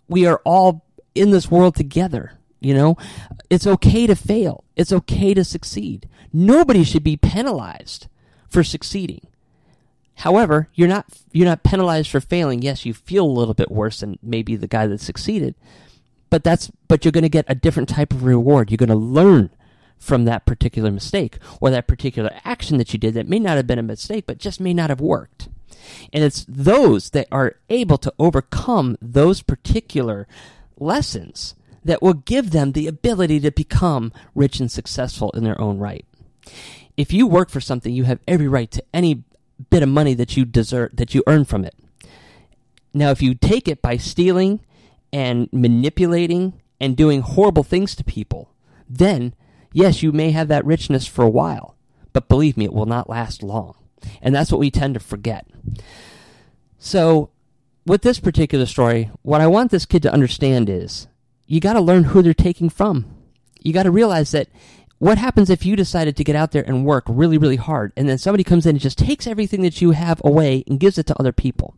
we 0.08 0.26
are 0.26 0.42
all 0.44 0.84
in 1.14 1.30
this 1.30 1.50
world 1.50 1.76
together. 1.76 2.32
You 2.58 2.74
know, 2.74 2.96
it's 3.48 3.66
okay 3.66 4.06
to 4.06 4.14
fail. 4.14 4.64
It's 4.76 4.92
okay 4.92 5.32
to 5.34 5.44
succeed. 5.44 6.08
Nobody 6.32 6.84
should 6.84 7.04
be 7.04 7.16
penalized 7.16 8.08
for 8.48 8.62
succeeding. 8.62 9.26
However, 10.16 10.68
you're 10.74 10.88
not 10.88 11.06
you're 11.32 11.46
not 11.46 11.62
penalized 11.62 12.10
for 12.10 12.20
failing. 12.20 12.62
Yes, 12.62 12.84
you 12.84 12.92
feel 12.92 13.24
a 13.24 13.26
little 13.26 13.54
bit 13.54 13.70
worse 13.70 14.00
than 14.00 14.18
maybe 14.22 14.56
the 14.56 14.68
guy 14.68 14.86
that 14.86 15.00
succeeded, 15.00 15.54
but 16.28 16.44
that's 16.44 16.70
but 16.88 17.04
you're 17.04 17.12
going 17.12 17.22
to 17.22 17.28
get 17.28 17.46
a 17.48 17.54
different 17.54 17.88
type 17.88 18.12
of 18.12 18.24
reward. 18.24 18.70
You're 18.70 18.76
going 18.76 18.88
to 18.90 18.94
learn 18.94 19.50
from 19.98 20.24
that 20.24 20.46
particular 20.46 20.90
mistake 20.90 21.38
or 21.60 21.70
that 21.70 21.86
particular 21.86 22.30
action 22.44 22.78
that 22.78 22.92
you 22.92 22.98
did 22.98 23.14
that 23.14 23.28
may 23.28 23.38
not 23.38 23.56
have 23.56 23.66
been 23.66 23.78
a 23.78 23.82
mistake 23.82 24.26
but 24.26 24.38
just 24.38 24.60
may 24.60 24.72
not 24.72 24.90
have 24.90 25.00
worked. 25.00 25.48
And 26.12 26.24
it's 26.24 26.44
those 26.48 27.10
that 27.10 27.28
are 27.30 27.56
able 27.68 27.98
to 27.98 28.12
overcome 28.18 28.96
those 29.00 29.42
particular 29.42 30.26
lessons 30.78 31.54
that 31.84 32.02
will 32.02 32.14
give 32.14 32.50
them 32.50 32.72
the 32.72 32.86
ability 32.86 33.40
to 33.40 33.50
become 33.50 34.12
rich 34.34 34.60
and 34.60 34.70
successful 34.70 35.30
in 35.32 35.44
their 35.44 35.60
own 35.60 35.78
right. 35.78 36.04
If 36.96 37.12
you 37.12 37.26
work 37.26 37.48
for 37.48 37.60
something, 37.60 37.94
you 37.94 38.04
have 38.04 38.20
every 38.26 38.48
right 38.48 38.70
to 38.72 38.84
any 38.92 39.24
bit 39.70 39.82
of 39.82 39.88
money 39.88 40.14
that 40.14 40.36
you 40.36 40.44
deserve 40.44 40.96
that 40.96 41.14
you 41.14 41.22
earn 41.26 41.44
from 41.44 41.64
it. 41.64 41.74
Now, 42.92 43.10
if 43.10 43.22
you 43.22 43.34
take 43.34 43.68
it 43.68 43.82
by 43.82 43.96
stealing 43.96 44.60
and 45.12 45.48
manipulating 45.52 46.54
and 46.80 46.96
doing 46.96 47.20
horrible 47.20 47.62
things 47.62 47.94
to 47.96 48.04
people, 48.04 48.50
then 48.88 49.34
yes, 49.72 50.02
you 50.02 50.12
may 50.12 50.30
have 50.30 50.48
that 50.48 50.64
richness 50.64 51.06
for 51.06 51.24
a 51.24 51.30
while, 51.30 51.76
but 52.12 52.28
believe 52.28 52.56
me, 52.56 52.64
it 52.64 52.72
will 52.72 52.86
not 52.86 53.08
last 53.08 53.42
long. 53.42 53.76
And 54.22 54.34
that's 54.34 54.50
what 54.50 54.60
we 54.60 54.70
tend 54.70 54.94
to 54.94 55.00
forget. 55.00 55.46
So, 56.78 57.30
with 57.86 58.02
this 58.02 58.20
particular 58.20 58.66
story, 58.66 59.10
what 59.22 59.40
I 59.40 59.46
want 59.46 59.70
this 59.70 59.86
kid 59.86 60.02
to 60.02 60.12
understand 60.12 60.68
is 60.68 61.06
you 61.46 61.60
got 61.60 61.74
to 61.74 61.80
learn 61.80 62.04
who 62.04 62.22
they're 62.22 62.34
taking 62.34 62.70
from. 62.70 63.16
You 63.60 63.72
got 63.72 63.82
to 63.82 63.90
realize 63.90 64.30
that 64.30 64.48
what 65.00 65.18
happens 65.18 65.50
if 65.50 65.66
you 65.66 65.74
decided 65.74 66.16
to 66.16 66.24
get 66.24 66.36
out 66.36 66.52
there 66.52 66.62
and 66.62 66.86
work 66.86 67.04
really, 67.08 67.38
really 67.38 67.56
hard, 67.56 67.92
and 67.96 68.08
then 68.08 68.18
somebody 68.18 68.44
comes 68.44 68.66
in 68.66 68.76
and 68.76 68.80
just 68.80 68.98
takes 68.98 69.26
everything 69.26 69.62
that 69.62 69.80
you 69.80 69.90
have 69.90 70.22
away 70.24 70.62
and 70.68 70.78
gives 70.78 70.96
it 70.98 71.06
to 71.06 71.18
other 71.18 71.32
people? 71.32 71.74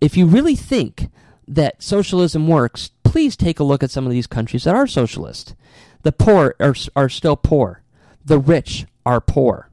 If 0.00 0.16
you 0.16 0.26
really 0.26 0.56
think 0.56 1.10
that 1.46 1.82
socialism 1.82 2.48
works, 2.48 2.90
please 3.02 3.36
take 3.36 3.60
a 3.60 3.64
look 3.64 3.82
at 3.82 3.90
some 3.90 4.06
of 4.06 4.12
these 4.12 4.26
countries 4.26 4.64
that 4.64 4.74
are 4.74 4.86
socialist. 4.86 5.54
The 6.02 6.12
poor 6.12 6.54
are, 6.58 6.74
are 6.96 7.08
still 7.08 7.36
poor. 7.36 7.82
The 8.24 8.38
rich 8.38 8.86
are 9.04 9.20
poor. 9.20 9.68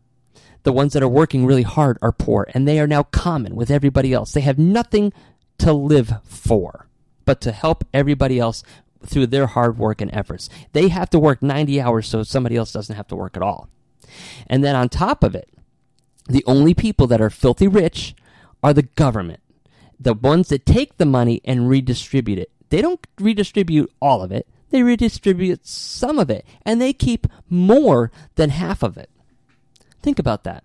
the 0.64 0.74
ones 0.74 0.94
that 0.94 1.04
are 1.04 1.08
working 1.10 1.46
really 1.46 1.64
hard 1.64 1.98
are 2.02 2.12
poor, 2.12 2.48
and 2.54 2.68
they 2.68 2.80
are 2.80 2.88
now 2.88 3.04
common 3.04 3.56
with 3.56 3.72
everybody 3.72 4.14
else. 4.14 4.34
They 4.34 4.42
have 4.42 4.60
nothing 4.60 5.14
to 5.60 5.74
live 5.74 6.14
for, 6.24 6.88
but 7.26 7.42
to 7.42 7.52
help 7.52 7.84
everybody 7.94 8.40
else 8.40 8.64
through 9.06 9.28
their 9.28 9.48
hard 9.48 9.78
work 9.78 10.02
and 10.02 10.14
efforts. 10.14 10.50
They 10.74 10.90
have 10.90 11.10
to 11.12 11.20
work 11.20 11.42
90 11.42 11.80
hours 11.82 12.08
so 12.08 12.24
somebody 12.24 12.56
else 12.56 12.72
doesn't 12.72 12.96
have 12.96 13.08
to 13.08 13.16
work 13.16 13.36
at 13.36 13.44
all. 13.44 13.70
And 14.48 14.64
then 14.64 14.76
on 14.76 14.90
top 14.90 15.24
of 15.24 15.36
it, 15.36 15.50
the 16.28 16.44
only 16.46 16.74
people 16.74 17.08
that 17.08 17.22
are 17.22 17.30
filthy 17.30 17.68
rich 17.68 18.16
are 18.62 18.74
the 18.74 18.84
government, 18.84 19.40
the 20.00 20.14
ones 20.14 20.50
that 20.50 20.66
take 20.66 20.98
the 20.98 21.06
money 21.06 21.42
and 21.46 21.70
redistribute 21.70 22.40
it. 22.40 22.52
They 22.70 22.82
don't 22.82 23.06
redistribute 23.20 23.92
all 24.02 24.22
of 24.22 24.32
it, 24.32 24.48
they 24.70 24.84
redistribute 24.84 25.66
some 25.66 26.20
of 26.20 26.30
it, 26.30 26.46
and 26.64 26.80
they 26.80 26.94
keep 26.94 27.26
more 27.50 28.12
than 28.36 28.52
half 28.52 28.84
of 28.84 28.98
it. 28.98 29.10
Think 30.02 30.20
about 30.20 30.44
that. 30.44 30.64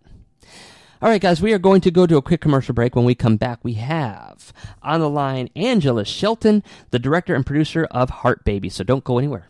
All 1.03 1.09
right, 1.09 1.21
guys, 1.21 1.43
we 1.43 1.53
are 1.53 1.59
going 1.59 1.81
to 1.83 1.91
go 1.91 2.07
to 2.07 2.17
a 2.17 2.23
quick 2.23 2.41
commercial 2.41 2.73
break. 2.73 2.95
When 2.95 3.05
we 3.05 3.15
come 3.15 3.37
back, 3.37 3.59
we 3.65 3.75
have 3.75 4.53
on 4.83 5.01
the 5.01 5.11
line 5.11 5.51
Angela 5.57 6.05
Shelton, 6.05 6.63
the 6.91 6.99
director 6.99 7.35
and 7.35 7.45
producer 7.45 7.85
of 7.91 8.11
Heart 8.11 8.45
Baby. 8.45 8.69
So 8.69 8.85
don't 8.85 9.05
go 9.05 9.19
anywhere. 9.19 9.49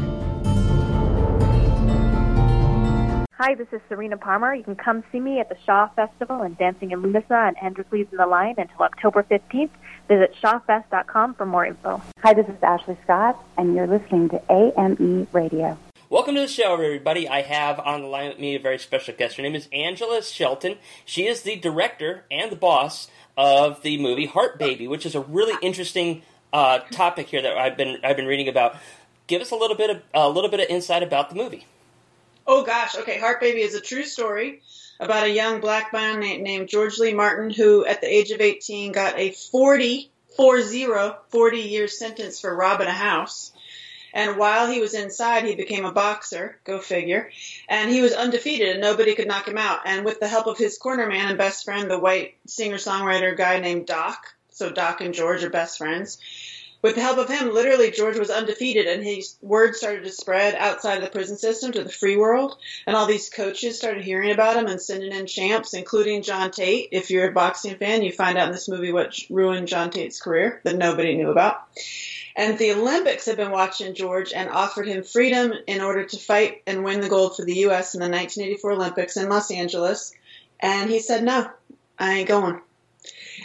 Hi, 3.42 3.56
this 3.56 3.70
is 3.72 3.80
Serena 3.88 4.18
Parmar. 4.18 4.58
You 4.58 4.66
can 4.66 4.76
come 4.76 5.02
see 5.14 5.20
me 5.22 5.40
at 5.40 5.48
the 5.48 5.56
Shaw 5.66 5.88
Festival 5.96 6.42
and 6.42 6.58
Dancing 6.58 6.92
in 6.92 7.02
Lughnasa 7.02 7.48
and 7.48 7.56
Androcles 7.64 8.08
and 8.12 8.20
the 8.20 8.26
Lion 8.26 8.56
until 8.58 8.82
October 8.82 9.24
15th. 9.24 9.70
Visit 10.10 10.36
shawfest.com 10.44 11.36
for 11.36 11.46
more 11.46 11.66
info. 11.66 12.02
Hi, 12.22 12.34
this 12.34 12.50
is 12.50 12.62
Ashley 12.62 12.98
Scott, 13.06 13.42
and 13.58 13.74
you're 13.74 13.88
listening 13.88 14.28
to 14.28 14.42
AME 14.52 15.30
Radio. 15.32 15.78
Welcome 16.10 16.36
to 16.36 16.42
the 16.42 16.50
show, 16.50 16.74
everybody. 16.74 17.30
I 17.30 17.44
have 17.44 17.80
on 17.80 18.02
the 18.02 18.10
line 18.10 18.28
with 18.28 18.40
me 18.40 18.56
a 18.56 18.60
very 18.60 18.78
special 18.78 19.16
guest. 19.18 19.38
Her 19.38 19.44
name 19.44 19.56
is 19.56 19.70
Angela 19.72 20.22
Shelton. 20.22 20.76
She 21.06 21.26
is 21.26 21.44
the 21.44 21.56
director 21.56 22.26
and 22.30 22.52
the 22.52 22.58
boss 22.58 23.08
of 23.38 23.84
the 23.84 24.02
movie 24.02 24.26
Heart 24.26 24.60
Baby, 24.60 24.86
which 24.86 25.06
is 25.06 25.16
a 25.16 25.22
really 25.22 25.56
interesting 25.62 26.24
uh, 26.52 26.80
topic 26.92 27.28
here 27.28 27.42
that 27.42 27.58
I've 27.58 27.78
been 27.78 28.00
I've 28.04 28.18
been 28.18 28.28
reading 28.28 28.50
about. 28.50 28.76
Give 29.28 29.42
us 29.42 29.52
a 29.52 29.56
little 29.56 29.78
bit 29.78 29.90
of 29.92 30.02
a 30.14 30.28
little 30.28 30.50
bit 30.50 30.60
of 30.60 30.66
insight 30.68 31.04
about 31.04 31.30
the 31.30 31.38
movie. 31.38 31.66
Oh 32.52 32.64
gosh, 32.64 32.98
okay. 32.98 33.20
Heart 33.20 33.42
Baby 33.42 33.62
is 33.62 33.76
a 33.76 33.80
true 33.80 34.04
story 34.04 34.64
about 35.00 35.28
a 35.28 35.32
young 35.32 35.62
black 35.62 35.94
man 35.94 36.20
named, 36.20 36.68
George 36.68 36.98
Lee 36.98 37.14
Martin 37.14 37.52
who, 37.52 37.86
at 37.86 38.02
the 38.02 38.12
age 38.12 38.32
of 38.32 38.42
18, 38.42 38.92
got 38.92 39.20
a 39.20 39.30
40, 39.30 40.12
40, 40.36 40.88
40 41.30 41.60
year 41.60 41.88
sentence 41.88 42.40
for 42.40 42.56
robbing 42.56 42.88
a 42.88 42.92
house. 42.92 43.52
And 44.16 44.36
while 44.38 44.66
he 44.66 44.82
was 44.82 44.96
inside, 44.96 45.46
he 45.46 45.54
became 45.54 45.86
a 45.86 45.92
boxer, 45.92 46.60
go 46.64 46.80
figure. 46.80 47.30
And 47.68 47.92
he 47.92 48.02
was 48.02 48.14
undefeated 48.14 48.70
and 48.70 48.82
nobody 48.82 49.14
could 49.14 49.28
knock 49.28 49.48
him 49.48 49.60
out. 49.60 49.82
And 49.86 50.04
with 50.04 50.20
the 50.20 50.28
help 50.28 50.48
of 50.48 50.58
his 50.58 50.80
corner 50.80 51.06
man 51.06 51.28
and 51.30 51.38
best 51.38 51.66
friend, 51.66 51.88
the 51.88 52.00
white 52.00 52.34
singer 52.48 52.78
songwriter 52.78 53.38
guy 53.38 53.60
named 53.60 53.86
Doc, 53.86 54.26
so 54.50 54.72
Doc 54.72 55.02
and 55.02 55.14
George 55.14 55.44
are 55.44 55.52
best 55.52 55.78
friends, 55.78 56.18
with 56.82 56.96
the 56.96 57.02
help 57.02 57.18
of 57.18 57.30
him, 57.30 57.54
literally 57.54 57.92
George 57.92 58.18
was 58.18 58.30
undefeated, 58.30 58.88
and 58.88 59.04
his 59.04 59.38
word 59.42 59.76
started 59.76 60.06
to 60.06 60.12
spread 60.12 60.56
outside 60.56 60.96
of 60.96 61.04
the 61.04 61.10
prison 61.10 61.38
system 61.38 61.72
to 61.74 61.84
the 61.84 61.92
free 61.92 62.16
world. 62.16 62.58
And 62.88 62.96
all 62.96 63.06
these 63.06 63.30
coaches 63.30 63.78
started 63.78 64.04
hearing 64.04 64.32
about 64.32 64.56
him 64.56 64.68
and 64.68 64.82
sending 64.82 65.12
in 65.12 65.26
champs, 65.26 65.74
including 65.74 66.22
John 66.22 66.52
Tate. 66.52 66.90
If 66.92 67.12
you're 67.12 67.30
a 67.30 67.34
boxing 67.34 67.76
fan, 67.76 68.02
you 68.02 68.12
find 68.12 68.38
out 68.38 68.48
in 68.48 68.54
this 68.54 68.70
movie 68.70 68.94
what 68.94 69.20
ruined 69.30 69.68
John 69.68 69.90
Tate's 69.90 70.22
career 70.22 70.62
that 70.64 70.78
nobody 70.78 71.16
knew 71.16 71.30
about. 71.30 71.62
And 72.36 72.58
the 72.58 72.72
Olympics 72.72 73.26
had 73.26 73.36
been 73.36 73.52
watching 73.52 73.96
George 73.96 74.32
and 74.32 74.50
offered 74.50 74.88
him 74.88 75.04
freedom 75.04 75.52
in 75.68 75.82
order 75.82 76.06
to 76.06 76.18
fight 76.18 76.62
and 76.66 76.86
win 76.86 77.02
the 77.02 77.10
gold 77.10 77.36
for 77.36 77.44
the 77.44 77.56
U.S. 77.56 77.96
in 77.96 78.00
the 78.00 78.08
1984 78.08 78.72
Olympics 78.72 79.18
in 79.18 79.28
Los 79.28 79.52
Angeles. 79.52 80.14
And 80.62 80.90
he 80.90 81.00
said, 81.00 81.24
no, 81.24 81.50
I 81.98 82.20
ain't 82.20 82.30
going. 82.30 82.62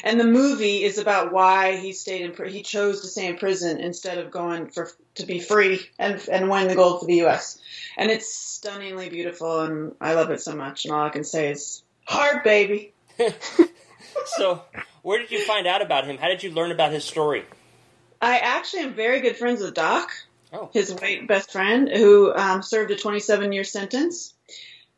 And 0.04 0.20
the 0.20 0.24
movie 0.24 0.84
is 0.84 0.98
about 0.98 1.32
why 1.32 1.76
he 1.76 1.94
stayed 1.94 2.20
in 2.20 2.48
he 2.48 2.62
chose 2.62 3.00
to 3.00 3.06
stay 3.06 3.26
in 3.26 3.38
prison 3.38 3.80
instead 3.80 4.18
of 4.18 4.30
going 4.30 4.68
for 4.68 4.90
to 5.14 5.24
be 5.24 5.40
free 5.40 5.80
and 5.98 6.20
and 6.30 6.50
win 6.50 6.68
the 6.68 6.74
gold 6.74 7.00
for 7.00 7.06
the 7.06 7.16
U.S. 7.16 7.58
And 7.96 8.10
it's 8.10 8.32
stunningly 8.32 9.08
beautiful, 9.08 9.62
and 9.62 9.94
I 10.02 10.12
love 10.12 10.30
it 10.30 10.42
so 10.42 10.54
much. 10.54 10.84
And 10.84 10.92
all 10.92 11.06
I 11.06 11.08
can 11.08 11.24
say 11.24 11.50
is, 11.50 11.82
"Heart, 12.04 12.44
baby." 12.44 12.92
so, 14.26 14.62
where 15.00 15.18
did 15.18 15.30
you 15.30 15.40
find 15.40 15.66
out 15.66 15.80
about 15.80 16.04
him? 16.04 16.18
How 16.18 16.28
did 16.28 16.42
you 16.42 16.50
learn 16.50 16.70
about 16.70 16.92
his 16.92 17.04
story? 17.04 17.44
I 18.20 18.38
actually 18.38 18.82
am 18.82 18.94
very 18.94 19.20
good 19.20 19.36
friends 19.36 19.62
with 19.62 19.72
Doc, 19.74 20.10
Oh. 20.52 20.68
his 20.72 20.92
white 20.92 21.26
best 21.26 21.50
friend, 21.50 21.88
who 21.88 22.32
um, 22.34 22.62
served 22.62 22.90
a 22.90 22.96
27 22.96 23.52
year 23.52 23.64
sentence. 23.64 24.34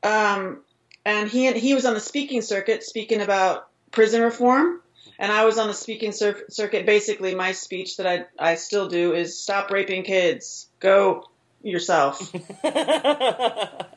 Um, 0.03 0.63
and 1.05 1.31
he 1.31 1.53
he 1.53 1.75
was 1.75 1.87
on 1.87 1.95
the 1.95 2.01
speaking 2.01 2.43
circuit 2.43 2.83
speaking 2.83 3.21
about 3.21 3.69
prison 3.93 4.21
reform. 4.23 4.81
And 5.19 5.33
I 5.33 5.45
was 5.45 5.59
on 5.59 5.69
the 5.69 5.75
speaking 5.75 6.13
cir- 6.13 6.45
circuit. 6.49 6.87
Basically, 6.87 7.35
my 7.35 7.53
speech 7.53 7.97
that 7.97 8.07
I 8.07 8.27
I 8.39 8.55
still 8.57 8.89
do 8.89 9.15
is 9.15 9.39
stop 9.41 9.71
raping 9.71 10.03
kids. 10.03 10.69
Go 10.81 11.25
yourself. 11.63 12.33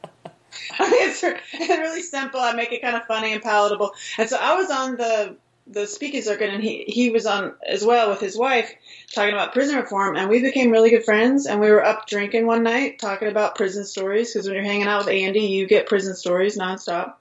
it's, 0.79 1.23
re- 1.23 1.39
it's 1.53 1.69
really 1.69 2.01
simple. 2.01 2.39
I 2.39 2.53
make 2.53 2.71
it 2.71 2.81
kind 2.81 2.95
of 2.95 3.05
funny 3.05 3.33
and 3.33 3.41
palatable. 3.41 3.91
And 4.17 4.29
so 4.29 4.37
I 4.39 4.55
was 4.55 4.69
on 4.69 4.97
the 4.97 5.35
the 5.71 5.85
speaking 5.85 6.23
circuit, 6.23 6.49
and 6.49 6.63
he 6.63 6.83
he 6.87 7.11
was 7.11 7.27
on 7.27 7.53
as 7.67 7.85
well 7.85 8.09
with 8.09 8.19
his 8.19 8.35
wife 8.35 8.73
talking 9.13 9.33
about 9.33 9.53
prison 9.53 9.75
reform, 9.75 10.15
and 10.15 10.27
we 10.27 10.41
became 10.41 10.71
really 10.71 10.89
good 10.89 11.05
friends. 11.05 11.45
And 11.45 11.59
we 11.59 11.69
were 11.69 11.85
up 11.85 12.07
drinking 12.07 12.47
one 12.47 12.63
night 12.63 12.97
talking 12.99 13.27
about 13.27 13.55
prison 13.55 13.85
stories 13.85 14.33
because 14.33 14.47
when 14.47 14.55
you're 14.55 14.63
hanging 14.65 14.87
out 14.87 15.05
with 15.05 15.13
Andy, 15.13 15.41
you 15.41 15.67
get 15.67 15.87
prison 15.87 16.15
stories 16.15 16.57
nonstop. 16.57 17.13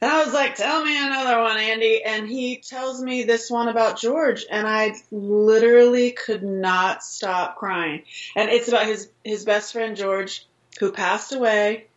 And 0.00 0.10
I 0.10 0.24
was 0.24 0.32
like, 0.32 0.54
"Tell 0.54 0.84
me 0.84 0.96
another 0.96 1.40
one, 1.40 1.58
Andy." 1.58 2.04
And 2.04 2.28
he 2.28 2.58
tells 2.58 3.02
me 3.02 3.24
this 3.24 3.50
one 3.50 3.68
about 3.68 3.98
George, 3.98 4.46
and 4.48 4.66
I 4.66 4.94
literally 5.10 6.12
could 6.12 6.42
not 6.42 7.02
stop 7.02 7.56
crying. 7.56 8.04
And 8.36 8.48
it's 8.50 8.68
about 8.68 8.86
his 8.86 9.10
his 9.24 9.44
best 9.44 9.72
friend 9.72 9.96
George, 9.96 10.46
who 10.78 10.92
passed 10.92 11.32
away. 11.32 11.88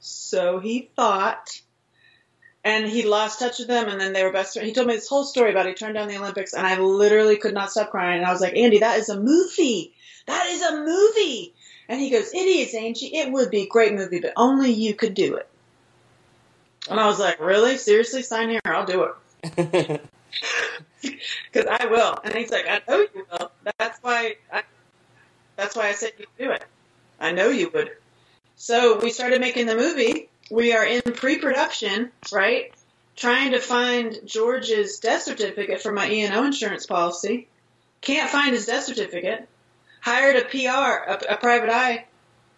So 0.00 0.58
he 0.58 0.90
thought 0.96 1.60
and 2.64 2.86
he 2.86 3.06
lost 3.06 3.38
touch 3.38 3.58
with 3.58 3.68
them 3.68 3.88
and 3.88 4.00
then 4.00 4.12
they 4.12 4.24
were 4.24 4.32
best 4.32 4.54
friends. 4.54 4.66
He 4.66 4.74
told 4.74 4.86
me 4.86 4.94
this 4.94 5.08
whole 5.08 5.24
story 5.24 5.50
about 5.50 5.66
he 5.66 5.74
turned 5.74 5.94
down 5.94 6.08
the 6.08 6.16
Olympics 6.16 6.54
and 6.54 6.66
I 6.66 6.78
literally 6.78 7.36
could 7.36 7.54
not 7.54 7.70
stop 7.70 7.90
crying. 7.90 8.18
And 8.18 8.26
I 8.26 8.32
was 8.32 8.40
like, 8.40 8.56
Andy, 8.56 8.78
that 8.78 8.98
is 8.98 9.10
a 9.10 9.20
movie. 9.20 9.94
That 10.26 10.46
is 10.46 10.62
a 10.62 10.82
movie. 10.82 11.54
And 11.88 12.00
he 12.00 12.10
goes, 12.10 12.32
It 12.32 12.38
is, 12.38 12.74
Angie. 12.74 13.14
It 13.14 13.30
would 13.30 13.50
be 13.50 13.62
a 13.62 13.68
great 13.68 13.92
movie, 13.94 14.20
but 14.20 14.32
only 14.36 14.70
you 14.72 14.94
could 14.94 15.12
do 15.14 15.36
it. 15.36 15.48
And 16.90 17.00
I 17.00 17.06
was 17.06 17.18
like, 17.18 17.40
Really? 17.40 17.78
Seriously? 17.78 18.22
Sign 18.22 18.50
here. 18.50 18.60
I'll 18.64 18.86
do 18.86 19.08
it. 19.42 20.00
Because 21.52 21.68
I 21.70 21.86
will. 21.86 22.18
And 22.24 22.34
he's 22.34 22.50
like, 22.50 22.66
I 22.66 22.80
know 22.88 23.06
you 23.14 23.26
will. 23.30 23.50
That's 23.78 23.98
why 24.02 24.36
I 24.52 24.62
that's 25.56 25.76
why 25.76 25.88
I 25.88 25.92
said 25.92 26.12
you 26.18 26.26
do 26.38 26.50
it. 26.50 26.64
I 27.20 27.32
know 27.32 27.50
you 27.50 27.70
would. 27.72 27.90
So 28.56 28.98
we 28.98 29.10
started 29.10 29.40
making 29.40 29.66
the 29.66 29.76
movie 29.76 30.28
we 30.50 30.72
are 30.72 30.84
in 30.84 31.02
pre-production, 31.02 32.10
right? 32.32 32.72
Trying 33.16 33.52
to 33.52 33.60
find 33.60 34.18
George's 34.24 34.98
death 34.98 35.22
certificate 35.22 35.80
for 35.80 35.92
my 35.92 36.10
E&O 36.10 36.44
insurance 36.44 36.86
policy. 36.86 37.48
Can't 38.00 38.28
find 38.30 38.52
his 38.54 38.66
death 38.66 38.84
certificate. 38.84 39.48
Hired 40.00 40.36
a 40.36 40.44
PR, 40.44 41.10
a, 41.10 41.34
a 41.34 41.36
private 41.36 41.70
eye, 41.70 42.04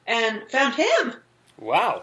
and 0.07 0.43
found 0.51 0.75
him. 0.75 1.15
wow. 1.59 2.03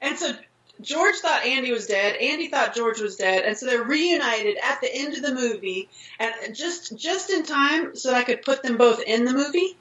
And 0.00 0.18
so 0.18 0.32
George 0.80 1.16
thought 1.16 1.44
Andy 1.44 1.72
was 1.72 1.86
dead. 1.86 2.16
Andy 2.16 2.48
thought 2.48 2.74
George 2.74 3.00
was 3.00 3.16
dead, 3.16 3.44
and 3.44 3.56
so 3.56 3.66
they're 3.66 3.82
reunited 3.82 4.56
at 4.62 4.80
the 4.80 4.94
end 4.94 5.14
of 5.14 5.22
the 5.22 5.34
movie, 5.34 5.88
and 6.18 6.54
just 6.54 6.96
just 6.96 7.30
in 7.30 7.44
time 7.44 7.96
so 7.96 8.10
that 8.10 8.18
I 8.18 8.24
could 8.24 8.42
put 8.42 8.62
them 8.62 8.76
both 8.76 9.02
in 9.02 9.24
the 9.24 9.32
movie. 9.32 9.76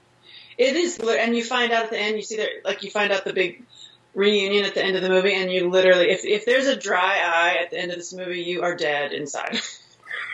It 0.58 0.76
is, 0.76 1.00
and 1.00 1.36
you 1.36 1.44
find 1.44 1.72
out 1.72 1.86
at 1.86 1.90
the 1.92 2.00
end. 2.00 2.18
You 2.18 2.24
see 2.24 2.38
there, 2.38 2.50
like 2.66 2.84
you 2.84 2.92
find 2.92 3.14
out 3.14 3.24
the 3.24 3.34
big 3.34 3.64
reunion 4.14 4.66
at 4.66 4.74
the 4.74 4.84
end 4.84 4.96
of 4.96 5.02
the 5.02 5.10
movie, 5.10 5.34
and 5.34 5.52
you 5.52 5.70
literally, 5.70 6.10
if 6.10 6.26
if 6.26 6.46
there's 6.46 6.68
a 6.68 6.76
dry 6.76 7.20
eye 7.24 7.58
at 7.64 7.72
the 7.72 7.80
end 7.80 7.92
of 7.92 7.98
this 7.98 8.14
movie, 8.14 8.42
you 8.42 8.64
are 8.64 8.76
dead 8.76 9.14
inside. 9.14 9.60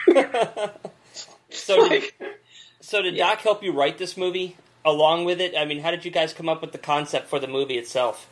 So 1.55 1.88
did, 1.89 2.03
so 2.81 3.01
did 3.01 3.17
Doc 3.17 3.39
help 3.39 3.63
you 3.63 3.72
write 3.72 3.98
this 3.98 4.17
movie 4.17 4.57
along 4.84 5.25
with 5.25 5.39
it? 5.41 5.55
I 5.57 5.65
mean, 5.65 5.79
how 5.79 5.91
did 5.91 6.05
you 6.05 6.12
guys 6.12 6.34
come 6.34 6.50
up 6.50 6.62
with 6.62 6.74
the 6.74 6.77
concept 6.77 7.27
for 7.27 7.39
the 7.39 7.48
movie 7.48 7.77
itself? 7.77 8.27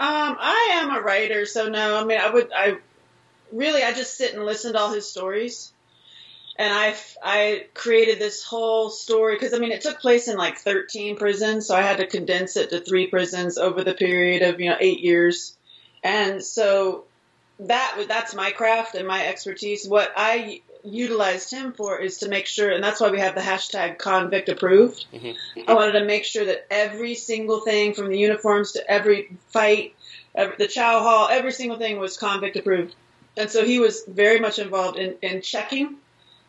Um, 0.00 0.36
I 0.38 0.70
am 0.74 0.96
a 0.96 1.00
writer, 1.00 1.44
so 1.44 1.68
no. 1.68 2.00
I 2.00 2.04
mean, 2.04 2.20
I 2.20 2.30
would, 2.30 2.50
I 2.54 2.76
really, 3.52 3.82
I 3.82 3.92
just 3.92 4.16
sit 4.16 4.32
and 4.32 4.44
listen 4.44 4.72
to 4.74 4.78
all 4.78 4.92
his 4.92 5.10
stories, 5.10 5.72
and 6.56 6.72
I, 6.72 6.94
I 7.20 7.66
created 7.74 8.20
this 8.20 8.44
whole 8.44 8.90
story 8.90 9.34
because 9.34 9.54
I 9.54 9.58
mean, 9.58 9.72
it 9.72 9.80
took 9.80 9.98
place 9.98 10.28
in 10.28 10.36
like 10.36 10.58
13 10.58 11.16
prisons, 11.16 11.66
so 11.66 11.74
I 11.74 11.82
had 11.82 11.96
to 11.96 12.06
condense 12.06 12.56
it 12.56 12.70
to 12.70 12.80
three 12.80 13.08
prisons 13.08 13.58
over 13.58 13.82
the 13.82 13.94
period 13.94 14.42
of 14.42 14.60
you 14.60 14.70
know 14.70 14.76
eight 14.78 15.00
years, 15.00 15.56
and 16.04 16.44
so 16.44 17.04
that 17.60 18.04
that's 18.06 18.36
my 18.36 18.52
craft 18.52 18.94
and 18.94 19.06
my 19.06 19.26
expertise. 19.26 19.88
What 19.88 20.12
I 20.16 20.60
utilized 20.84 21.50
him 21.52 21.72
for 21.72 21.98
is 21.98 22.18
to 22.18 22.28
make 22.28 22.46
sure, 22.46 22.70
and 22.70 22.82
that's 22.82 23.00
why 23.00 23.10
we 23.10 23.20
have 23.20 23.34
the 23.34 23.40
hashtag 23.40 23.98
convict 23.98 24.48
approved. 24.48 25.06
Mhm. 25.12 25.36
I 25.66 25.74
wanted 25.74 25.92
to 25.92 26.04
make 26.04 26.24
sure 26.24 26.44
that 26.44 26.66
every 26.70 27.14
single 27.14 27.60
thing, 27.60 27.94
from 27.94 28.08
the 28.08 28.18
uniforms 28.18 28.72
to 28.72 28.90
every 28.90 29.30
fight, 29.48 29.94
every, 30.34 30.56
the 30.56 30.68
chow 30.68 31.00
hall, 31.00 31.28
every 31.30 31.52
single 31.52 31.78
thing 31.78 31.98
was 31.98 32.16
convict 32.16 32.56
approved. 32.56 32.94
And 33.36 33.50
so 33.50 33.64
he 33.64 33.78
was 33.78 34.04
very 34.08 34.40
much 34.40 34.58
involved 34.58 34.98
in, 34.98 35.16
in 35.22 35.42
checking 35.42 35.96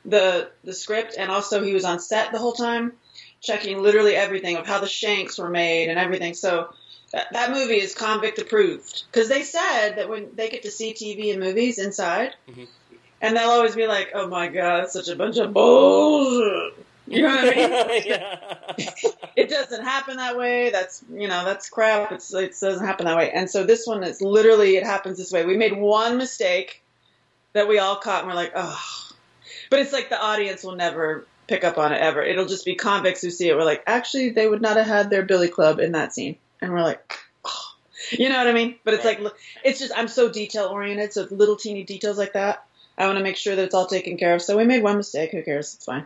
the 0.06 0.50
the 0.64 0.74
script, 0.74 1.16
and 1.18 1.30
also 1.30 1.62
he 1.64 1.74
was 1.74 1.86
on 1.86 2.00
set 2.00 2.32
the 2.32 2.40
whole 2.40 2.54
time, 2.54 2.94
checking 3.42 3.82
literally 3.82 4.16
everything 4.16 4.56
of 4.56 4.66
how 4.66 4.80
the 4.80 4.88
shanks 4.88 5.38
were 5.38 5.50
made 5.50 5.90
and 5.90 6.00
everything. 6.00 6.34
So 6.34 6.74
that, 7.12 7.28
that 7.34 7.52
movie 7.52 7.80
is 7.80 7.94
convict 7.96 8.40
approved 8.40 9.04
because 9.12 9.28
they 9.30 9.44
said 9.44 9.98
that 9.98 10.10
when 10.10 10.30
they 10.36 10.50
get 10.50 10.64
to 10.64 10.72
see 10.72 10.94
TV 10.94 11.32
and 11.32 11.40
movies 11.40 11.80
inside, 11.80 12.34
Mhm. 12.48 12.68
And 13.22 13.36
they'll 13.36 13.50
always 13.50 13.76
be 13.76 13.88
like, 13.88 14.12
"Oh 14.14 14.28
my 14.28 14.48
god, 14.48 14.90
such 14.90 15.08
a 15.10 15.16
bunch 15.16 15.38
of 15.38 15.54
bullshit." 15.54 16.74
You 17.08 17.24
know 17.24 17.30
what 17.36 17.58
I 17.58 17.58
mean? 17.58 18.04
yeah. 18.06 18.38
it 19.36 19.50
doesn't 19.50 19.84
happen 19.84 20.18
that 20.18 20.38
way. 20.38 20.70
That's 20.70 21.04
you 21.12 21.28
know 21.28 21.44
that's 21.44 21.70
crap. 21.70 22.12
It's 22.12 22.32
it 22.34 22.52
doesn't 22.60 22.86
happen 22.86 23.06
that 23.08 23.18
way. 23.18 23.32
And 23.32 23.50
so 23.50 23.64
this 23.64 23.88
one 23.88 24.04
is 24.04 24.22
literally 24.22 24.78
it 24.78 24.84
happens 24.84 25.18
this 25.18 25.32
way. 25.32 25.44
We 25.46 25.58
made 25.58 25.76
one 25.76 26.18
mistake 26.18 26.84
that 27.54 27.68
we 27.68 27.80
all 27.80 27.96
caught, 27.96 28.20
and 28.20 28.28
we're 28.28 28.36
like, 28.36 28.52
oh. 28.56 28.80
But 29.72 29.80
it's 29.80 29.94
like 29.94 30.10
the 30.10 30.22
audience 30.22 30.64
will 30.64 30.76
never 30.76 31.26
pick 31.48 31.64
up 31.64 31.78
on 31.80 31.92
it 31.92 32.00
ever. 32.00 32.22
It'll 32.22 32.46
just 32.46 32.66
be 32.66 32.76
convicts 32.76 33.22
who 33.22 33.32
see 33.32 33.50
it. 33.50 33.56
We're 33.56 33.64
like, 33.64 33.84
actually, 33.88 34.30
they 34.30 34.48
would 34.48 34.62
not 34.62 34.78
have 34.78 34.86
had 34.86 35.10
their 35.10 35.24
billy 35.24 35.48
club 35.48 35.80
in 35.80 35.94
that 35.94 36.14
scene, 36.14 36.38
and 36.62 36.72
we're 36.72 36.82
like. 36.84 37.18
Oh. 37.46 37.66
You 38.12 38.30
know 38.30 38.38
what 38.38 38.48
I 38.48 38.54
mean? 38.54 38.76
But 38.84 38.96
it's 38.96 39.06
Right. 39.06 39.22
like, 39.22 39.34
it's 39.64 39.80
just, 39.80 39.92
I'm 39.96 40.08
so 40.08 40.30
detail 40.32 40.66
oriented, 40.66 41.14
so 41.14 41.28
little 41.32 41.56
teeny 41.56 41.84
details 41.84 42.18
like 42.18 42.34
that, 42.34 42.64
I 43.00 43.06
want 43.06 43.18
to 43.18 43.24
make 43.24 43.38
sure 43.38 43.56
that 43.56 43.63
it's 43.63 43.74
all 43.74 43.88
taken 43.88 44.18
care 44.18 44.36
of. 44.36 44.41
So 44.41 44.58
we 44.58 44.65
made 44.65 44.84
one 44.84 44.98
mistake. 44.98 45.32
Who 45.32 45.41
cares? 45.41 45.74
It's 45.74 45.86
fine. 45.86 46.06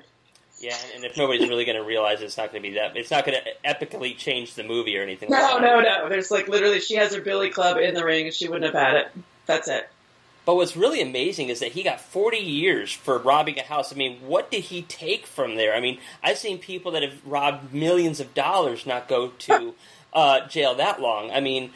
Yeah, 0.59 0.77
and 0.95 1.03
if 1.03 1.17
nobody's 1.17 1.49
really 1.49 1.65
going 1.65 1.77
to 1.77 1.83
realize 1.83 2.21
it, 2.21 2.25
it's 2.25 2.37
not 2.37 2.51
going 2.51 2.63
to 2.63 2.69
be 2.69 2.75
that. 2.75 2.95
It's 2.95 3.11
not 3.11 3.25
going 3.25 3.37
to 3.37 3.69
epically 3.69 4.15
change 4.15 4.53
the 4.53 4.63
movie 4.63 4.97
or 4.97 5.01
anything. 5.01 5.29
No, 5.29 5.35
like 5.35 5.51
that. 5.55 5.61
no, 5.61 5.81
no. 5.81 6.03
No. 6.03 6.09
There's 6.09 6.31
like 6.31 6.47
literally, 6.47 6.79
she 6.79 6.95
has 6.95 7.13
her 7.13 7.19
billy 7.19 7.49
club 7.49 7.77
in 7.77 7.95
the 7.95 8.05
ring, 8.05 8.27
and 8.27 8.33
she 8.33 8.47
wouldn't 8.47 8.73
have 8.73 8.81
had 8.81 8.95
it. 8.95 9.11
That's 9.45 9.67
it. 9.67 9.89
But 10.45 10.55
what's 10.55 10.75
really 10.75 11.01
amazing 11.01 11.49
is 11.49 11.59
that 11.59 11.71
he 11.71 11.83
got 11.83 11.99
40 11.99 12.37
years 12.37 12.91
for 12.91 13.17
robbing 13.17 13.57
a 13.59 13.63
house. 13.63 13.91
I 13.91 13.95
mean, 13.95 14.19
what 14.21 14.51
did 14.51 14.65
he 14.65 14.83
take 14.83 15.25
from 15.25 15.55
there? 15.55 15.73
I 15.73 15.79
mean, 15.79 15.99
I've 16.21 16.37
seen 16.37 16.59
people 16.59 16.91
that 16.91 17.01
have 17.01 17.25
robbed 17.25 17.73
millions 17.73 18.19
of 18.19 18.33
dollars 18.33 18.85
not 18.85 19.07
go 19.07 19.29
to 19.29 19.73
uh, 20.13 20.47
jail 20.47 20.75
that 20.75 21.01
long. 21.01 21.31
I 21.31 21.39
mean, 21.39 21.71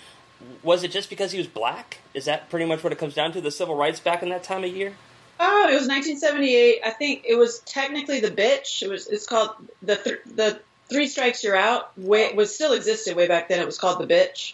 was 0.63 0.84
it 0.84 0.92
just 0.92 1.10
because 1.10 1.32
he 1.32 1.38
was 1.38 1.48
black? 1.48 2.00
Is 2.13 2.26
that 2.26 2.50
pretty 2.50 2.65
much 2.65 2.84
what 2.84 2.94
it 2.94 3.00
comes 3.00 3.13
down 3.13 3.32
to? 3.34 3.42
The 3.42 3.52
civil 3.52 3.76
rights 3.76 4.00
back 4.00 4.22
in 4.22 4.30
that 4.30 4.44
time 4.44 4.63
of 4.63 4.76
year? 4.76 4.94
Oh, 5.39 5.69
it 5.69 5.73
was 5.73 5.88
1978. 5.88 6.82
I 6.84 6.89
think 6.91 7.23
it 7.26 7.36
was 7.36 7.60
technically 7.60 8.19
the 8.19 8.32
bitch. 8.32 8.82
It 8.82 8.89
was. 8.89 9.08
It's 9.08 9.28
called 9.28 9.52
the 9.84 9.95
th- 9.95 10.21
the 10.26 10.60
three 10.89 11.08
strikes 11.08 11.43
you're 11.43 11.56
out. 11.56 11.97
Way, 11.97 12.34
was 12.34 12.54
still 12.54 12.73
existed 12.73 13.15
way 13.15 13.28
back 13.28 13.47
then. 13.47 13.60
It 13.60 13.65
was 13.65 13.78
called 13.78 14.00
the 14.00 14.12
bitch, 14.12 14.54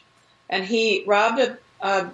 and 0.49 0.65
he 0.65 1.03
robbed 1.07 1.39
a. 1.39 1.57
Uh, 1.81 2.09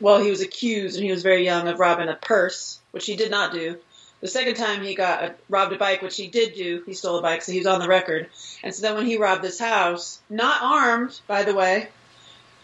well, 0.00 0.22
he 0.22 0.30
was 0.30 0.40
accused, 0.40 0.96
and 0.96 1.04
he 1.04 1.10
was 1.10 1.22
very 1.22 1.44
young 1.44 1.68
of 1.68 1.78
robbing 1.78 2.08
a 2.08 2.14
purse, 2.14 2.78
which 2.92 3.06
he 3.06 3.16
did 3.16 3.30
not 3.30 3.52
do. 3.52 3.78
The 4.20 4.28
second 4.28 4.56
time 4.56 4.82
he 4.82 4.94
got 4.94 5.22
a, 5.22 5.34
robbed 5.48 5.74
a 5.74 5.78
bike, 5.78 6.00
which 6.00 6.16
he 6.16 6.26
did 6.26 6.54
do. 6.54 6.82
He 6.86 6.94
stole 6.94 7.18
a 7.18 7.22
bike, 7.22 7.42
so 7.42 7.52
he 7.52 7.58
was 7.58 7.66
on 7.66 7.80
the 7.80 7.88
record. 7.88 8.28
And 8.62 8.74
so 8.74 8.82
then 8.82 8.94
when 8.94 9.06
he 9.06 9.18
robbed 9.18 9.42
this 9.42 9.58
house, 9.58 10.20
not 10.30 10.62
armed, 10.62 11.20
by 11.26 11.42
the 11.42 11.54
way, 11.54 11.88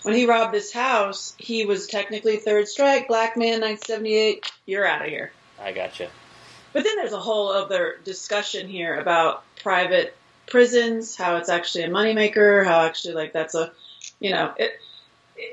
when 0.03 0.15
he 0.15 0.27
robbed 0.27 0.53
this 0.53 0.73
house, 0.73 1.35
he 1.39 1.65
was 1.65 1.87
technically 1.87 2.39
third 2.39 2.69
strike, 2.69 3.07
black 3.07 3.37
man, 3.37 3.61
1978. 3.61 4.51
You're 4.67 4.87
out 4.87 5.03
of 5.03 5.09
here. 5.09 5.31
I 5.63 5.73
gotcha. 5.73 6.09
But 6.73 6.85
then 6.85 6.97
there's 6.97 7.13
a 7.13 7.21
whole 7.21 7.51
other 7.53 7.97
discussion 8.05 8.69
here 8.69 8.99
about 8.99 9.45
private 9.63 10.17
prisons, 10.47 11.17
how 11.17 11.37
it's 11.37 11.49
actually 11.49 11.85
a 11.85 11.89
moneymaker, 11.89 12.65
how 12.65 12.85
actually 12.85 13.15
like 13.15 13.33
that's 13.33 13.55
a, 13.55 13.73
you 14.21 14.31
know, 14.31 14.53
it. 14.57 14.73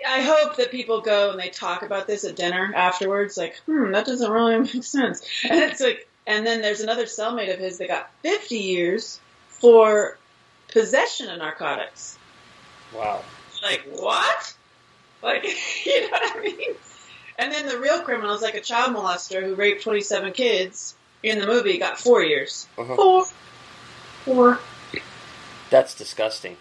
I 0.08 0.22
hope 0.22 0.58
that 0.58 0.72
people 0.72 1.02
go 1.02 1.32
and 1.32 1.40
they 1.40 1.50
talk 1.50 1.82
about 1.82 2.06
this 2.06 2.24
at 2.24 2.36
dinner 2.36 2.72
afterwards, 2.76 3.38
like, 3.38 3.58
hmm, 3.66 3.92
that 3.92 4.06
doesn't 4.06 4.30
really 4.30 4.60
make 4.74 4.84
sense. 4.84 5.26
And 5.50 5.60
it's 5.60 5.82
like, 5.82 6.08
and 6.28 6.46
then 6.46 6.62
there's 6.62 6.82
another 6.82 7.06
cellmate 7.06 7.52
of 7.52 7.60
his 7.60 7.80
that 7.80 7.88
got 7.88 8.12
50 8.22 8.56
years 8.58 9.20
for 9.48 10.18
possession 10.68 11.30
of 11.30 11.40
narcotics. 11.40 12.18
Wow. 12.96 13.24
Like, 13.64 13.86
what? 13.96 14.54
Like, 15.22 15.44
you 15.86 16.02
know 16.02 16.10
what 16.12 16.38
I 16.38 16.42
mean? 16.42 16.76
And 17.40 17.54
then 17.54 17.68
the 17.68 17.80
real 17.80 18.02
criminals, 18.02 18.42
like 18.42 18.56
a 18.56 18.62
child 18.62 18.94
molester 18.94 19.42
who 19.42 19.56
raped 19.56 19.82
27 19.84 20.34
kids 20.34 20.96
in 21.24 21.40
the 21.40 21.48
movie, 21.48 21.78
got 21.78 21.98
four 21.98 22.22
years. 22.22 22.68
Uh-huh. 22.78 22.96
Four. 22.96 23.26
Four. 24.26 24.60
That's 25.70 25.96
disgusting. 25.96 26.58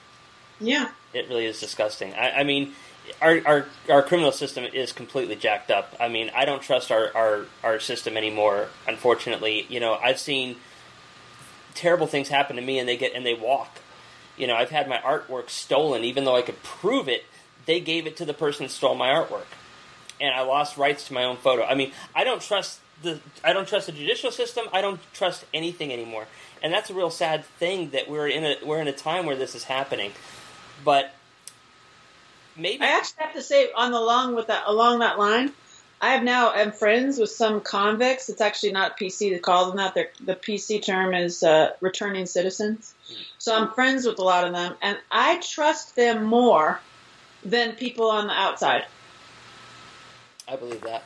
Yeah. 0.61 0.91
It 1.13 1.29
really 1.29 1.47
is 1.47 1.59
disgusting. 1.59 2.15
I, 2.15 2.41
I 2.41 2.45
mean, 2.45 2.75
our, 3.21 3.41
our 3.45 3.67
our 3.91 4.03
criminal 4.03 4.31
system 4.31 4.65
is 4.65 4.93
completely 4.93 5.35
jacked 5.35 5.71
up. 5.71 5.97
I 5.99 6.09
mean, 6.09 6.31
I 6.35 6.45
don't 6.45 6.63
trust 6.63 6.93
our, 6.93 7.11
our, 7.17 7.47
our 7.65 7.81
system 7.81 8.17
anymore. 8.17 8.69
Unfortunately, 8.87 9.67
you 9.69 9.81
know, 9.81 9.95
I've 9.95 10.19
seen 10.21 10.57
terrible 11.75 12.07
things 12.07 12.29
happen 12.29 12.57
to 12.57 12.63
me, 12.63 12.79
and 12.79 12.89
they 12.89 12.97
get 12.97 13.15
and 13.15 13.27
they 13.27 13.35
walk. 13.35 13.79
You 14.37 14.47
know, 14.47 14.55
I've 14.55 14.71
had 14.71 14.89
my 14.89 14.99
artwork 14.99 15.51
stolen, 15.51 16.05
even 16.05 16.25
though 16.25 16.37
I 16.37 16.43
could 16.43 16.63
prove 16.63 17.09
it. 17.09 17.25
They 17.67 17.81
gave 17.81 18.07
it 18.07 18.17
to 18.19 18.25
the 18.25 18.33
person 18.33 18.67
that 18.67 18.73
stole 18.73 18.95
my 18.95 19.09
artwork, 19.09 19.45
and 20.21 20.35
I 20.35 20.43
lost 20.43 20.77
rights 20.77 21.07
to 21.09 21.15
my 21.15 21.25
own 21.25 21.37
photo. 21.37 21.65
I 21.65 21.75
mean, 21.75 21.93
I 22.15 22.25
don't 22.25 22.43
trust 22.43 22.81
the 23.03 23.21
I 23.45 23.53
don't 23.53 23.69
trust 23.69 23.87
the 23.87 23.93
judicial 23.93 24.31
system. 24.31 24.67
I 24.73 24.81
don't 24.81 25.01
trust 25.13 25.45
anything 25.55 25.93
anymore, 25.93 26.27
and 26.63 26.73
that's 26.73 26.91
a 26.91 26.95
real 26.95 27.11
sad 27.11 27.45
thing 27.45 27.91
that 27.91 28.09
we're 28.09 28.29
in 28.29 28.45
a 28.45 28.57
we're 28.65 28.81
in 28.81 28.89
a 28.89 28.93
time 28.93 29.27
where 29.27 29.37
this 29.37 29.55
is 29.55 29.65
happening. 29.65 30.13
But 30.85 31.15
maybe 32.57 32.83
I 32.83 32.89
actually 32.89 33.25
have 33.25 33.35
to 33.35 33.43
say, 33.43 33.71
on 33.75 33.93
the 33.93 33.99
along 33.99 34.35
with 34.35 34.49
that, 34.49 34.65
along 34.67 35.01
that 35.01 35.19
line, 35.19 35.53
I 36.01 36.11
have 36.11 36.23
now 36.23 36.53
am 36.53 36.73
friends 36.73 37.19
with 37.19 37.31
some 37.31 37.61
convicts. 37.61 38.29
It's 38.29 38.41
actually 38.41 38.73
not 38.73 38.99
PC 38.99 39.31
to 39.31 39.39
call 39.39 39.67
them 39.69 39.77
that. 39.79 39.95
They're, 39.95 40.11
the 40.21 40.35
PC 40.35 40.85
term 40.85 41.15
is 41.15 41.43
uh, 41.43 41.73
returning 41.81 42.27
citizens. 42.27 42.95
So 43.39 43.55
I'm 43.55 43.73
friends 43.73 44.07
with 44.07 44.19
a 44.19 44.25
lot 44.25 44.47
of 44.47 44.53
them, 44.53 44.75
and 44.83 44.99
I 45.11 45.39
trust 45.39 45.97
them 45.97 46.25
more 46.25 46.81
than 47.45 47.73
people 47.73 48.11
on 48.11 48.27
the 48.27 48.33
outside. 48.33 48.85
I 50.51 50.57
believe 50.57 50.83
that. 50.83 51.05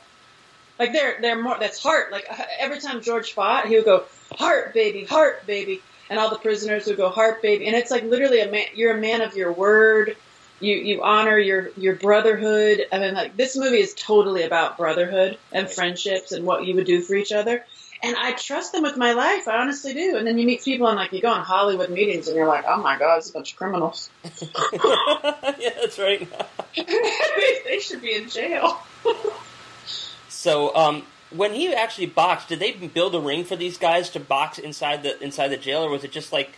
Like 0.79 0.93
they're 0.93 1.17
they're 1.21 1.41
more 1.41 1.57
that's 1.59 1.81
heart. 1.81 2.11
Like 2.11 2.27
every 2.59 2.79
time 2.79 3.01
George 3.01 3.33
fought, 3.33 3.67
he 3.67 3.75
would 3.75 3.85
go 3.85 4.03
heart 4.35 4.73
baby, 4.73 5.03
heart 5.03 5.45
baby, 5.45 5.81
and 6.09 6.19
all 6.19 6.29
the 6.29 6.37
prisoners 6.37 6.87
would 6.87 6.97
go 6.97 7.09
heart 7.09 7.41
baby, 7.41 7.67
and 7.67 7.75
it's 7.75 7.91
like 7.91 8.03
literally 8.03 8.41
a 8.41 8.49
man. 8.49 8.65
You're 8.73 8.97
a 8.97 9.01
man 9.01 9.21
of 9.21 9.35
your 9.35 9.51
word. 9.51 10.17
You 10.59 10.75
you 10.75 11.03
honor 11.03 11.37
your 11.37 11.69
your 11.77 11.95
brotherhood. 11.95 12.85
I 12.91 12.99
mean, 12.99 13.13
like 13.13 13.37
this 13.37 13.55
movie 13.55 13.81
is 13.81 13.93
totally 13.93 14.43
about 14.43 14.77
brotherhood 14.77 15.37
and 15.51 15.69
friendships 15.69 16.31
and 16.31 16.45
what 16.45 16.65
you 16.65 16.75
would 16.75 16.85
do 16.85 17.01
for 17.01 17.15
each 17.15 17.31
other. 17.31 17.63
And 18.01 18.17
I 18.17 18.33
trust 18.33 18.73
them 18.73 18.83
with 18.83 18.97
my 18.97 19.13
life. 19.13 19.47
I 19.47 19.61
honestly 19.61 19.93
do. 19.93 20.17
And 20.17 20.27
then 20.27 20.37
you 20.37 20.45
meet 20.45 20.61
people 20.61 20.87
and 20.87 20.97
like 20.97 21.13
you 21.13 21.21
go 21.21 21.29
on 21.29 21.41
Hollywood 21.41 21.89
meetings 21.89 22.27
and 22.27 22.35
you're 22.35 22.47
like, 22.47 22.65
oh 22.67 22.81
my 22.81 22.99
god, 22.99 23.19
it's 23.19 23.29
a 23.29 23.33
bunch 23.33 23.53
of 23.53 23.57
criminals. 23.57 24.09
yeah, 24.73 25.69
that's 25.79 25.99
right. 25.99 26.27
they 26.75 27.79
should 27.79 28.01
be 28.01 28.15
in 28.15 28.27
jail. 28.29 28.81
So, 30.29 30.75
um, 30.75 31.03
when 31.31 31.53
he 31.53 31.73
actually 31.73 32.07
boxed, 32.07 32.49
did 32.49 32.59
they 32.59 32.71
build 32.73 33.15
a 33.15 33.19
ring 33.19 33.43
for 33.43 33.55
these 33.55 33.77
guys 33.77 34.09
to 34.11 34.19
box 34.19 34.57
inside 34.59 35.03
the 35.03 35.21
inside 35.23 35.49
the 35.49 35.57
jail, 35.57 35.83
or 35.83 35.89
was 35.89 36.03
it 36.03 36.11
just 36.11 36.31
like 36.33 36.51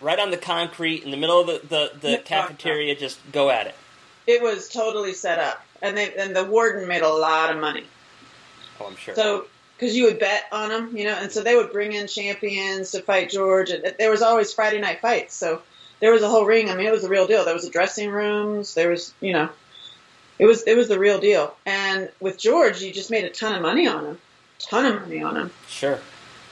right 0.00 0.18
on 0.18 0.30
the 0.30 0.36
concrete 0.36 1.02
in 1.02 1.10
the 1.10 1.16
middle 1.16 1.40
of 1.40 1.46
the 1.46 1.60
the, 1.68 1.90
the 2.00 2.10
No, 2.12 2.18
cafeteria, 2.22 2.94
just 2.94 3.18
go 3.32 3.50
at 3.50 3.66
it? 3.66 3.74
It 4.26 4.42
was 4.42 4.68
totally 4.68 5.12
set 5.12 5.38
up. 5.38 5.64
and 5.82 5.96
they 5.96 6.14
and 6.14 6.34
the 6.36 6.44
warden 6.44 6.86
made 6.86 7.02
a 7.02 7.08
lot 7.08 7.50
of 7.54 7.60
money. 7.60 7.84
Oh, 8.80 8.86
I'm 8.86 8.96
sure. 8.96 9.14
So, 9.14 9.46
because 9.76 9.96
you 9.96 10.04
would 10.04 10.18
bet 10.20 10.44
on 10.52 10.68
them, 10.70 10.96
you 10.96 11.04
know, 11.04 11.14
and 11.14 11.30
so 11.32 11.42
they 11.42 11.56
would 11.56 11.72
bring 11.72 11.92
in 11.92 12.06
champions 12.06 12.92
to 12.92 13.02
fight 13.02 13.30
George, 13.30 13.70
and 13.70 13.94
there 13.98 14.10
was 14.10 14.22
always 14.22 14.52
Friday 14.52 14.80
night 14.80 15.00
fights. 15.00 15.34
So 15.34 15.60
there 16.00 16.12
was 16.12 16.22
a 16.22 16.28
whole 16.28 16.44
ring. 16.44 16.70
I 16.70 16.76
mean, 16.76 16.86
it 16.86 16.92
was 16.92 17.02
the 17.02 17.08
real 17.08 17.26
deal. 17.26 17.44
There 17.44 17.54
was 17.54 17.64
the 17.64 17.70
dressing 17.70 18.10
rooms. 18.10 18.74
There 18.74 18.90
was, 18.90 19.12
you 19.20 19.32
know, 19.32 19.48
it 20.38 20.46
was 20.46 20.62
it 20.64 20.76
was 20.76 20.88
the 20.88 20.98
real 20.98 21.18
deal. 21.20 21.54
And 21.66 22.10
with 22.20 22.38
George, 22.38 22.80
you 22.82 22.92
just 22.92 23.10
made 23.10 23.24
a 23.24 23.30
ton 23.30 23.54
of 23.54 23.62
money 23.62 23.86
on 23.86 24.04
him, 24.04 24.18
ton 24.58 24.86
of 24.86 25.00
money 25.02 25.22
on 25.22 25.36
him. 25.36 25.50
sure. 25.68 25.98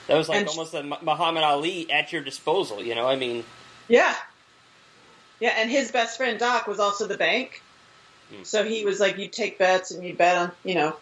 That 0.07 0.17
was 0.17 0.29
like 0.29 0.41
And- 0.41 0.49
almost 0.49 0.75
a 0.75 0.83
Muhammad 0.83 1.45
Ali 1.45 1.91
at 1.91 2.13
your 2.13 2.23
disposal. 2.23 2.83
You 2.83 2.95
know, 2.95 3.07
I 3.07 3.17
mean, 3.17 3.45
Yeah. 3.89 4.15
Yeah, 5.41 5.55
and 5.57 5.71
his 5.71 5.91
best 5.91 6.17
friend 6.19 6.39
Doc 6.39 6.67
was 6.67 6.79
also 6.81 7.07
the 7.07 7.17
bank. 7.17 7.63
Hmm. 8.31 8.43
So 8.45 8.63
he 8.65 8.85
was 8.85 9.01
like, 9.01 9.17
you'd 9.19 9.33
take 9.33 9.57
bets 9.59 9.91
and 9.91 10.05
you'd 10.05 10.19
bet 10.19 10.37
on, 10.37 10.53
you 10.65 10.75
know, 10.75 10.97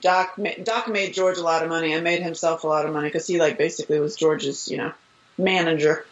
Doc. 0.00 0.38
Doc 0.62 0.88
made 0.88 1.12
George 1.12 1.36
a 1.38 1.42
lot 1.42 1.62
of 1.62 1.68
money 1.68 1.92
and 1.92 2.02
made 2.02 2.22
himself 2.22 2.64
a 2.64 2.66
lot 2.66 2.86
of 2.86 2.92
money 2.94 3.08
because 3.08 3.26
he 3.26 3.38
like 3.38 3.58
basically 3.58 4.00
was 4.00 4.16
George's, 4.16 4.68
you 4.70 4.78
know, 4.78 4.92
manager. 5.36 6.06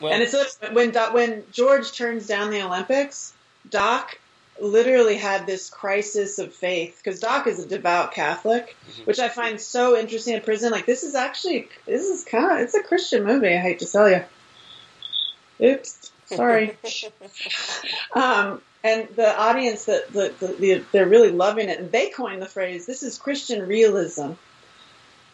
well, 0.00 0.12
And 0.12 0.22
it's 0.22 0.58
when 0.72 0.92
when 1.12 1.44
George 1.52 1.92
turns 1.92 2.26
down 2.26 2.50
the 2.50 2.62
Olympics, 2.62 3.32
Doc 3.68 4.18
literally 4.60 5.16
had 5.16 5.46
this 5.46 5.70
crisis 5.70 6.38
of 6.38 6.54
faith 6.54 7.00
because 7.02 7.20
Doc 7.20 7.46
is 7.46 7.58
a 7.58 7.66
devout 7.66 8.12
Catholic, 8.12 8.76
Mhm. 8.88 9.06
which 9.06 9.18
I 9.18 9.28
find 9.28 9.60
so 9.60 9.96
interesting 9.98 10.34
in 10.34 10.42
prison. 10.42 10.70
Like 10.70 10.86
this 10.86 11.02
is 11.02 11.14
actually 11.14 11.68
this 11.86 12.02
is 12.02 12.24
kind 12.24 12.52
of 12.52 12.58
it's 12.58 12.74
a 12.74 12.82
Christian 12.82 13.24
movie. 13.24 13.48
I 13.54 13.58
hate 13.58 13.78
to 13.80 13.86
tell 13.86 14.08
you. 14.10 14.24
Oops, 15.60 16.12
sorry. 16.26 16.76
um, 18.14 18.60
and 18.84 19.08
the 19.14 19.38
audience 19.38 19.84
that 19.84 20.12
the, 20.12 20.34
the, 20.40 20.46
the 20.54 20.84
they're 20.92 21.08
really 21.08 21.30
loving 21.30 21.68
it, 21.68 21.78
and 21.78 21.92
they 21.92 22.10
coined 22.10 22.42
the 22.42 22.46
phrase 22.46 22.86
"this 22.86 23.02
is 23.02 23.18
Christian 23.18 23.66
realism." 23.66 24.32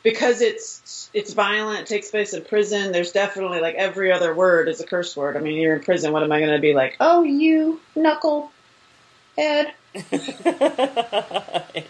Because 0.02 0.40
it's 0.40 1.10
it's 1.12 1.32
violent. 1.32 1.80
It 1.80 1.86
takes 1.86 2.10
place 2.10 2.32
in 2.32 2.44
prison. 2.44 2.92
There's 2.92 3.12
definitely 3.12 3.60
like 3.60 3.74
every 3.74 4.12
other 4.12 4.34
word 4.34 4.68
is 4.68 4.80
a 4.80 4.86
curse 4.86 5.16
word. 5.16 5.36
I 5.36 5.40
mean, 5.40 5.56
you're 5.56 5.76
in 5.76 5.82
prison. 5.82 6.12
What 6.12 6.22
am 6.22 6.32
I 6.32 6.40
going 6.40 6.52
to 6.52 6.60
be 6.60 6.74
like? 6.74 6.96
Oh, 7.00 7.22
you 7.22 7.80
knuckle 7.94 8.50
head. 9.36 9.72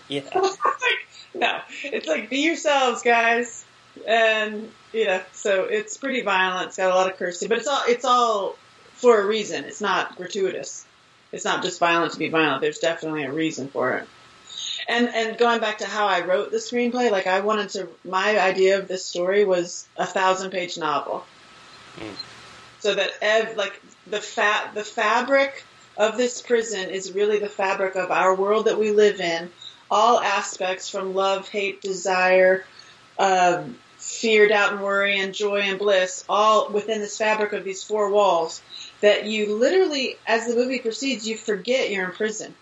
yeah. 0.09 0.23
no, 1.35 1.61
it's 1.85 2.07
like 2.07 2.31
be 2.31 2.40
yourselves, 2.40 3.03
guys. 3.03 3.64
And 4.07 4.71
you 4.92 5.07
know, 5.07 5.21
so 5.33 5.64
it's 5.64 5.97
pretty 5.97 6.23
violent. 6.23 6.68
It's 6.68 6.77
got 6.77 6.90
a 6.90 6.94
lot 6.94 7.11
of 7.11 7.18
cursing, 7.18 7.49
but 7.49 7.59
it's 7.59 7.68
all 7.68 7.83
it's 7.88 8.05
all 8.05 8.57
for 8.94 9.21
a 9.21 9.27
reason. 9.27 9.64
It's 9.64 9.81
not 9.81 10.16
gratuitous. 10.16 10.85
It's 11.33 11.44
not 11.44 11.62
just 11.62 11.79
violent 11.79 12.12
to 12.12 12.18
be 12.18 12.29
violent. 12.29 12.62
There's 12.62 12.79
definitely 12.79 13.25
a 13.25 13.33
reason 13.33 13.68
for 13.68 13.97
it. 13.99 14.09
And 14.88 15.09
and 15.14 15.37
going 15.37 15.61
back 15.61 15.79
to 15.79 15.87
how 15.87 16.07
I 16.07 16.24
wrote 16.24 16.51
the 16.51 16.57
screenplay, 16.57 17.11
like 17.11 17.27
I 17.27 17.40
wanted 17.40 17.68
to. 17.70 17.88
My 18.05 18.38
idea 18.40 18.79
of 18.79 18.88
this 18.88 19.05
story 19.05 19.44
was 19.44 19.87
a 19.98 20.07
thousand 20.07 20.51
page 20.51 20.79
novel, 20.79 21.24
Mm. 21.98 22.14
so 22.81 22.94
that 22.94 23.11
ev 23.20 23.57
like 23.57 23.81
the 24.07 24.20
fa- 24.20 24.70
the 24.72 24.85
fabric 24.85 25.64
of 25.98 26.16
this 26.16 26.40
prison 26.40 26.88
is 26.88 27.12
really 27.12 27.38
the 27.38 27.48
fabric 27.51 27.96
of 27.96 28.11
our 28.11 28.35
world 28.35 28.64
that 28.66 28.79
we 28.79 28.90
live 28.90 29.20
in. 29.20 29.51
All 29.90 30.20
aspects 30.20 30.88
from 30.88 31.14
love, 31.14 31.48
hate, 31.48 31.81
desire, 31.83 32.64
um, 33.18 33.79
fear, 33.98 34.48
doubt, 34.48 34.72
and 34.72 34.83
worry, 34.83 35.18
and 35.18 35.35
joy 35.35 35.61
and 35.61 35.79
bliss, 35.79 36.24
all 36.29 36.70
within 36.70 37.01
this 37.01 37.18
fabric 37.18 37.53
of 37.53 37.64
these 37.64 37.83
four 37.83 38.11
walls. 38.11 38.62
That 39.03 39.27
you 39.27 39.55
literally, 39.55 40.16
as 40.27 40.46
the 40.46 40.55
movie 40.55 40.79
proceeds, 40.79 41.29
you 41.29 41.37
forget 41.37 41.90
you're 41.90 42.07
in 42.07 42.12
prison 42.12 42.55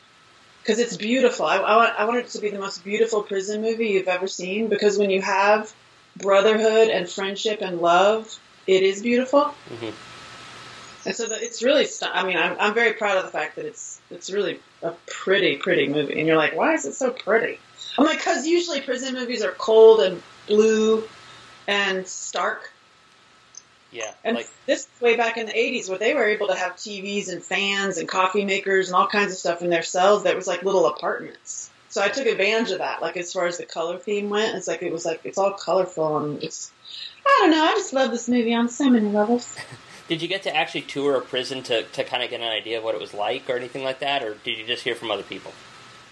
because 0.66 0.80
it's 0.80 0.96
beautiful. 0.96 1.46
I, 1.46 1.58
I, 1.58 1.76
want, 1.76 1.94
I 1.96 2.04
want 2.06 2.18
it 2.18 2.28
to 2.30 2.40
be 2.40 2.50
the 2.50 2.58
most 2.58 2.82
beautiful 2.82 3.22
prison 3.22 3.62
movie 3.62 3.88
you've 3.90 4.08
ever 4.08 4.26
seen 4.26 4.66
because 4.66 4.98
when 4.98 5.10
you 5.10 5.22
have 5.22 5.72
brotherhood 6.16 6.88
and 6.88 7.08
friendship 7.08 7.60
and 7.60 7.80
love, 7.80 8.36
it 8.66 8.82
is 8.82 9.00
beautiful. 9.00 9.54
Mhm. 9.70 9.94
And 11.04 11.14
so 11.14 11.28
that 11.28 11.40
it's 11.40 11.62
really, 11.62 11.84
stu- 11.84 12.06
I 12.12 12.26
mean, 12.26 12.36
I'm, 12.36 12.56
I'm 12.58 12.74
very 12.74 12.94
proud 12.94 13.16
of 13.16 13.22
the 13.24 13.30
fact 13.30 13.54
that 13.56 13.64
it's 13.64 14.00
it's 14.10 14.28
really 14.28 14.58
a 14.82 14.90
pretty, 15.06 15.56
pretty 15.56 15.86
movie. 15.86 16.18
And 16.18 16.26
you're 16.26 16.36
like, 16.36 16.56
why 16.56 16.74
is 16.74 16.84
it 16.84 16.94
so 16.94 17.10
pretty? 17.10 17.60
I'm 17.96 18.04
like, 18.04 18.18
because 18.18 18.44
usually 18.44 18.80
prison 18.80 19.14
movies 19.14 19.44
are 19.44 19.52
cold 19.52 20.00
and 20.00 20.20
blue 20.48 21.04
and 21.68 22.08
stark. 22.08 22.72
Yeah. 23.96 24.12
And 24.24 24.36
Like, 24.36 24.48
this 24.66 24.86
was 24.92 25.00
way 25.00 25.16
back 25.16 25.36
in 25.36 25.46
the 25.46 25.52
80s 25.52 25.88
where 25.88 25.98
they 25.98 26.14
were 26.14 26.26
able 26.26 26.48
to 26.48 26.54
have 26.54 26.72
TVs 26.76 27.28
and 27.32 27.42
fans 27.42 27.96
and 27.96 28.06
coffee 28.08 28.44
makers 28.44 28.88
and 28.88 28.96
all 28.96 29.06
kinds 29.06 29.32
of 29.32 29.38
stuff 29.38 29.62
in 29.62 29.70
their 29.70 29.82
cells 29.82 30.24
that 30.24 30.36
was 30.36 30.46
like 30.46 30.62
little 30.62 30.86
apartments. 30.86 31.70
So 31.88 32.02
I 32.02 32.08
took 32.08 32.26
advantage 32.26 32.72
of 32.72 32.78
that. 32.78 33.00
Like 33.00 33.16
as 33.16 33.32
far 33.32 33.46
as 33.46 33.56
the 33.56 33.64
color 33.64 33.98
theme 33.98 34.28
went, 34.28 34.54
it's 34.56 34.68
like 34.68 34.82
it 34.82 34.92
was 34.92 35.06
like 35.06 35.22
it's 35.24 35.38
all 35.38 35.52
colorful 35.52 36.18
and 36.18 36.42
it's 36.42 36.70
I 37.26 37.38
don't 37.40 37.50
know, 37.52 37.64
I 37.64 37.72
just 37.72 37.92
love 37.92 38.10
this 38.10 38.28
movie 38.28 38.54
on 38.54 38.68
so 38.68 38.90
many 38.90 39.08
levels. 39.08 39.56
did 40.08 40.22
you 40.22 40.28
get 40.28 40.42
to 40.44 40.54
actually 40.54 40.82
tour 40.82 41.16
a 41.16 41.20
prison 41.20 41.62
to, 41.64 41.82
to 41.82 42.04
kind 42.04 42.22
of 42.22 42.30
get 42.30 42.40
an 42.40 42.48
idea 42.48 42.78
of 42.78 42.84
what 42.84 42.94
it 42.94 43.00
was 43.00 43.14
like 43.14 43.48
or 43.50 43.56
anything 43.56 43.82
like 43.82 44.00
that, 44.00 44.22
or 44.22 44.34
did 44.44 44.58
you 44.58 44.66
just 44.66 44.84
hear 44.84 44.94
from 44.94 45.10
other 45.10 45.22
people? 45.22 45.52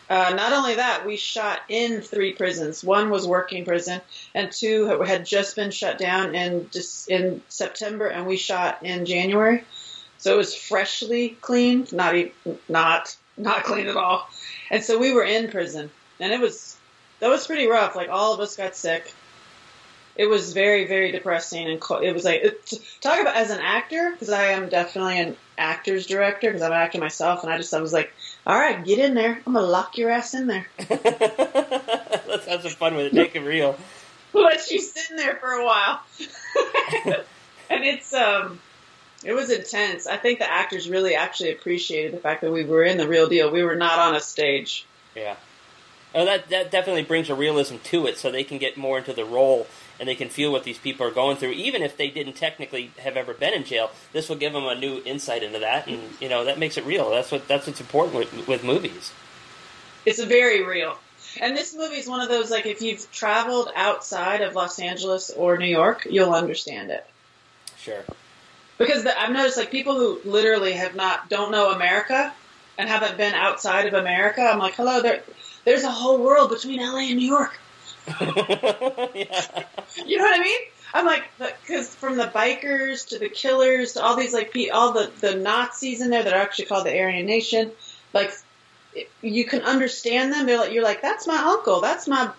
Uh, 0.08 0.34
not 0.36 0.52
only 0.52 0.74
that, 0.74 1.06
we 1.06 1.16
shot 1.16 1.60
in 1.68 2.02
three 2.02 2.32
prisons. 2.34 2.84
One 2.84 3.08
was 3.08 3.26
working 3.26 3.64
prison, 3.64 4.00
and 4.34 4.52
two 4.52 4.86
had 5.00 5.24
just 5.24 5.56
been 5.56 5.70
shut 5.70 5.98
down 5.98 6.34
in 6.34 6.68
just 6.70 7.08
in 7.08 7.42
September, 7.48 8.06
and 8.06 8.26
we 8.26 8.36
shot 8.36 8.82
in 8.82 9.06
January. 9.06 9.64
So 10.18 10.34
it 10.34 10.38
was 10.38 10.54
freshly 10.54 11.30
cleaned, 11.40 11.92
not 11.92 12.14
not 12.68 13.16
not 13.36 13.64
clean 13.64 13.86
at 13.86 13.96
all. 13.96 14.28
And 14.70 14.82
so 14.82 14.98
we 14.98 15.12
were 15.12 15.24
in 15.24 15.50
prison, 15.50 15.90
and 16.20 16.32
it 16.32 16.40
was 16.40 16.76
that 17.20 17.28
was 17.28 17.46
pretty 17.46 17.66
rough. 17.66 17.96
Like 17.96 18.10
all 18.10 18.34
of 18.34 18.40
us 18.40 18.56
got 18.56 18.76
sick. 18.76 19.12
It 20.16 20.26
was 20.26 20.52
very 20.52 20.86
very 20.86 21.12
depressing, 21.12 21.66
and 21.66 21.82
it 22.02 22.12
was 22.12 22.24
like 22.24 22.42
it, 22.42 22.72
talk 23.00 23.20
about 23.20 23.36
as 23.36 23.50
an 23.50 23.60
actor 23.60 24.12
because 24.12 24.30
I 24.30 24.48
am 24.52 24.68
definitely 24.68 25.18
an 25.18 25.36
actor's 25.58 26.06
director 26.06 26.48
because 26.48 26.62
I'm 26.62 26.72
an 26.72 26.78
actor 26.78 26.98
myself, 26.98 27.42
and 27.42 27.52
I 27.52 27.56
just 27.56 27.72
I 27.74 27.80
was 27.80 27.92
like, 27.92 28.12
all 28.46 28.58
right, 28.58 28.84
get 28.84 28.98
in 28.98 29.14
there. 29.14 29.40
I'm 29.46 29.52
gonna 29.52 29.66
lock 29.66 29.98
your 29.98 30.10
ass 30.10 30.34
in 30.34 30.46
there. 30.46 30.66
Let's 30.88 32.46
have 32.46 32.62
some 32.62 32.72
fun 32.72 32.94
with 32.94 33.06
it. 33.06 33.14
Make 33.14 33.36
it 33.36 33.40
real. 33.40 33.76
let 34.32 34.70
you 34.70 34.80
sit 34.80 35.10
in 35.10 35.16
there 35.16 35.36
for 35.36 35.50
a 35.50 35.64
while. 35.64 36.00
and 37.70 37.84
it's 37.84 38.12
um 38.12 38.60
it 39.24 39.32
was 39.32 39.50
intense. 39.50 40.06
I 40.06 40.16
think 40.16 40.38
the 40.38 40.50
actors 40.50 40.88
really 40.88 41.14
actually 41.14 41.52
appreciated 41.52 42.12
the 42.12 42.18
fact 42.18 42.42
that 42.42 42.52
we 42.52 42.64
were 42.64 42.84
in 42.84 42.98
the 42.98 43.08
real 43.08 43.28
deal. 43.28 43.50
We 43.50 43.62
were 43.62 43.76
not 43.76 43.98
on 43.98 44.14
a 44.14 44.20
stage. 44.20 44.86
Yeah. 45.14 45.36
Oh, 46.14 46.24
that 46.24 46.48
that 46.50 46.70
definitely 46.70 47.02
brings 47.02 47.30
a 47.30 47.34
realism 47.34 47.76
to 47.84 48.06
it, 48.06 48.18
so 48.18 48.30
they 48.30 48.44
can 48.44 48.58
get 48.58 48.76
more 48.76 48.98
into 48.98 49.12
the 49.12 49.24
role 49.24 49.66
and 49.98 50.08
they 50.08 50.14
can 50.14 50.28
feel 50.28 50.50
what 50.52 50.64
these 50.64 50.78
people 50.78 51.06
are 51.06 51.10
going 51.10 51.36
through, 51.36 51.52
even 51.52 51.82
if 51.82 51.96
they 51.96 52.08
didn't 52.08 52.34
technically 52.34 52.90
have 52.98 53.16
ever 53.16 53.34
been 53.34 53.54
in 53.54 53.64
jail. 53.64 53.90
This 54.12 54.28
will 54.28 54.36
give 54.36 54.52
them 54.52 54.64
a 54.64 54.74
new 54.74 55.02
insight 55.04 55.42
into 55.42 55.58
that, 55.60 55.86
and 55.86 56.00
you 56.20 56.28
know 56.28 56.44
that 56.44 56.58
makes 56.58 56.76
it 56.76 56.84
real. 56.84 57.10
That's 57.10 57.30
what 57.30 57.48
that's 57.48 57.66
what's 57.66 57.80
important 57.80 58.16
with, 58.16 58.48
with 58.48 58.64
movies. 58.64 59.12
It's 60.04 60.22
very 60.22 60.64
real. 60.64 60.98
And 61.40 61.56
this 61.56 61.74
movie 61.74 61.96
is 61.96 62.08
one 62.08 62.20
of 62.20 62.28
those 62.28 62.50
like 62.50 62.66
if 62.66 62.82
you've 62.82 63.10
traveled 63.12 63.68
outside 63.74 64.40
of 64.40 64.54
Los 64.54 64.78
Angeles 64.78 65.30
or 65.30 65.56
New 65.56 65.66
York, 65.66 66.06
you'll 66.08 66.34
understand 66.34 66.90
it. 66.90 67.06
Sure. 67.78 68.04
Because 68.78 69.04
the, 69.04 69.18
I've 69.18 69.32
noticed 69.32 69.56
like 69.56 69.70
people 69.70 69.94
who 69.94 70.20
literally 70.24 70.72
have 70.72 70.94
not 70.94 71.28
don't 71.28 71.52
know 71.52 71.70
America 71.70 72.32
and 72.78 72.88
haven't 72.88 73.16
been 73.16 73.34
outside 73.34 73.86
of 73.86 73.94
America. 73.94 74.42
I'm 74.42 74.58
like, 74.58 74.74
hello, 74.74 75.00
there, 75.00 75.22
there's 75.64 75.84
a 75.84 75.90
whole 75.90 76.18
world 76.18 76.50
between 76.50 76.80
LA 76.80 77.08
and 77.08 77.16
New 77.16 77.26
York. 77.26 77.58
yeah. 78.20 79.64
You 80.04 80.18
know 80.18 80.24
what 80.24 80.40
I 80.40 80.42
mean? 80.42 80.60
I'm 80.92 81.06
like, 81.06 81.24
because 81.38 81.92
from 81.94 82.16
the 82.16 82.26
bikers 82.26 83.08
to 83.08 83.18
the 83.18 83.28
killers 83.28 83.94
to 83.94 84.02
all 84.02 84.16
these 84.16 84.32
like 84.32 84.52
pe- 84.52 84.68
all 84.68 84.92
the 84.92 85.10
the 85.20 85.34
Nazis 85.34 86.00
in 86.00 86.10
there 86.10 86.22
that 86.22 86.32
are 86.32 86.40
actually 86.40 86.66
called 86.66 86.86
the 86.86 86.96
Aryan 86.96 87.26
Nation, 87.26 87.72
like 88.12 88.32
you 89.20 89.44
can 89.44 89.62
understand 89.62 90.32
them. 90.32 90.46
They're 90.46 90.58
like, 90.58 90.72
you're 90.72 90.84
like, 90.84 91.02
that's 91.02 91.26
my 91.26 91.36
uncle, 91.36 91.80
that's 91.80 92.06
my 92.06 92.30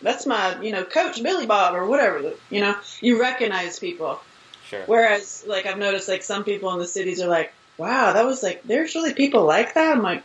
that's 0.00 0.26
my 0.26 0.60
you 0.60 0.72
know 0.72 0.84
coach 0.84 1.22
Billy 1.22 1.46
Bob 1.46 1.74
or 1.74 1.86
whatever. 1.86 2.32
You 2.50 2.60
know, 2.60 2.76
you 3.00 3.20
recognize 3.20 3.78
people. 3.78 4.20
Sure. 4.66 4.82
Whereas 4.86 5.44
like 5.46 5.66
I've 5.66 5.78
noticed 5.78 6.08
like 6.08 6.22
some 6.22 6.42
people 6.44 6.72
in 6.72 6.80
the 6.80 6.86
cities 6.86 7.20
are 7.20 7.28
like, 7.28 7.52
wow, 7.78 8.14
that 8.14 8.26
was 8.26 8.42
like 8.42 8.62
there's 8.64 8.94
really 8.94 9.14
people 9.14 9.44
like 9.44 9.74
that. 9.74 9.96
I'm 9.96 10.02
like, 10.02 10.24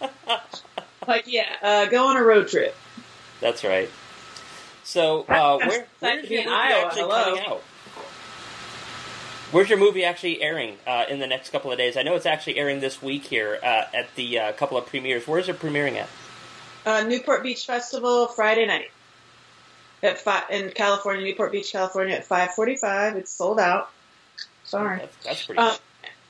like 1.08 1.24
yeah, 1.26 1.56
uh, 1.62 1.86
go 1.86 2.06
on 2.06 2.16
a 2.16 2.22
road 2.22 2.48
trip. 2.48 2.74
That's 3.40 3.64
right. 3.64 3.90
So, 4.84 5.22
uh, 5.22 5.58
where, 5.58 5.86
where's 6.00 6.30
your 6.30 6.44
movie 6.44 6.54
Iowa. 6.54 6.86
actually 6.86 7.02
Hello. 7.02 7.24
coming 7.24 7.44
out? 7.46 7.62
Where's 9.50 9.68
your 9.68 9.78
movie 9.78 10.04
actually 10.04 10.42
airing 10.42 10.78
uh, 10.86 11.04
in 11.08 11.20
the 11.20 11.26
next 11.26 11.50
couple 11.50 11.70
of 11.70 11.78
days? 11.78 11.96
I 11.96 12.02
know 12.02 12.14
it's 12.16 12.26
actually 12.26 12.58
airing 12.58 12.80
this 12.80 13.00
week 13.00 13.24
here 13.24 13.58
uh, 13.62 13.84
at 13.94 14.14
the 14.16 14.38
uh, 14.38 14.52
couple 14.52 14.76
of 14.76 14.86
premieres. 14.86 15.28
Where's 15.28 15.48
it 15.48 15.60
premiering 15.60 15.96
at? 15.96 16.08
Uh, 16.84 17.06
Newport 17.06 17.42
Beach 17.42 17.64
Festival 17.64 18.26
Friday 18.26 18.66
night 18.66 18.90
at 20.02 20.18
five 20.18 20.44
in 20.50 20.70
California, 20.70 21.24
Newport 21.24 21.52
Beach, 21.52 21.72
California 21.72 22.16
at 22.16 22.24
five 22.24 22.50
forty-five. 22.50 23.16
It's 23.16 23.32
sold 23.32 23.60
out. 23.60 23.90
Sorry. 24.64 24.98
That's, 24.98 25.16
that's 25.24 25.46
pretty. 25.46 25.60
Um, 25.60 25.76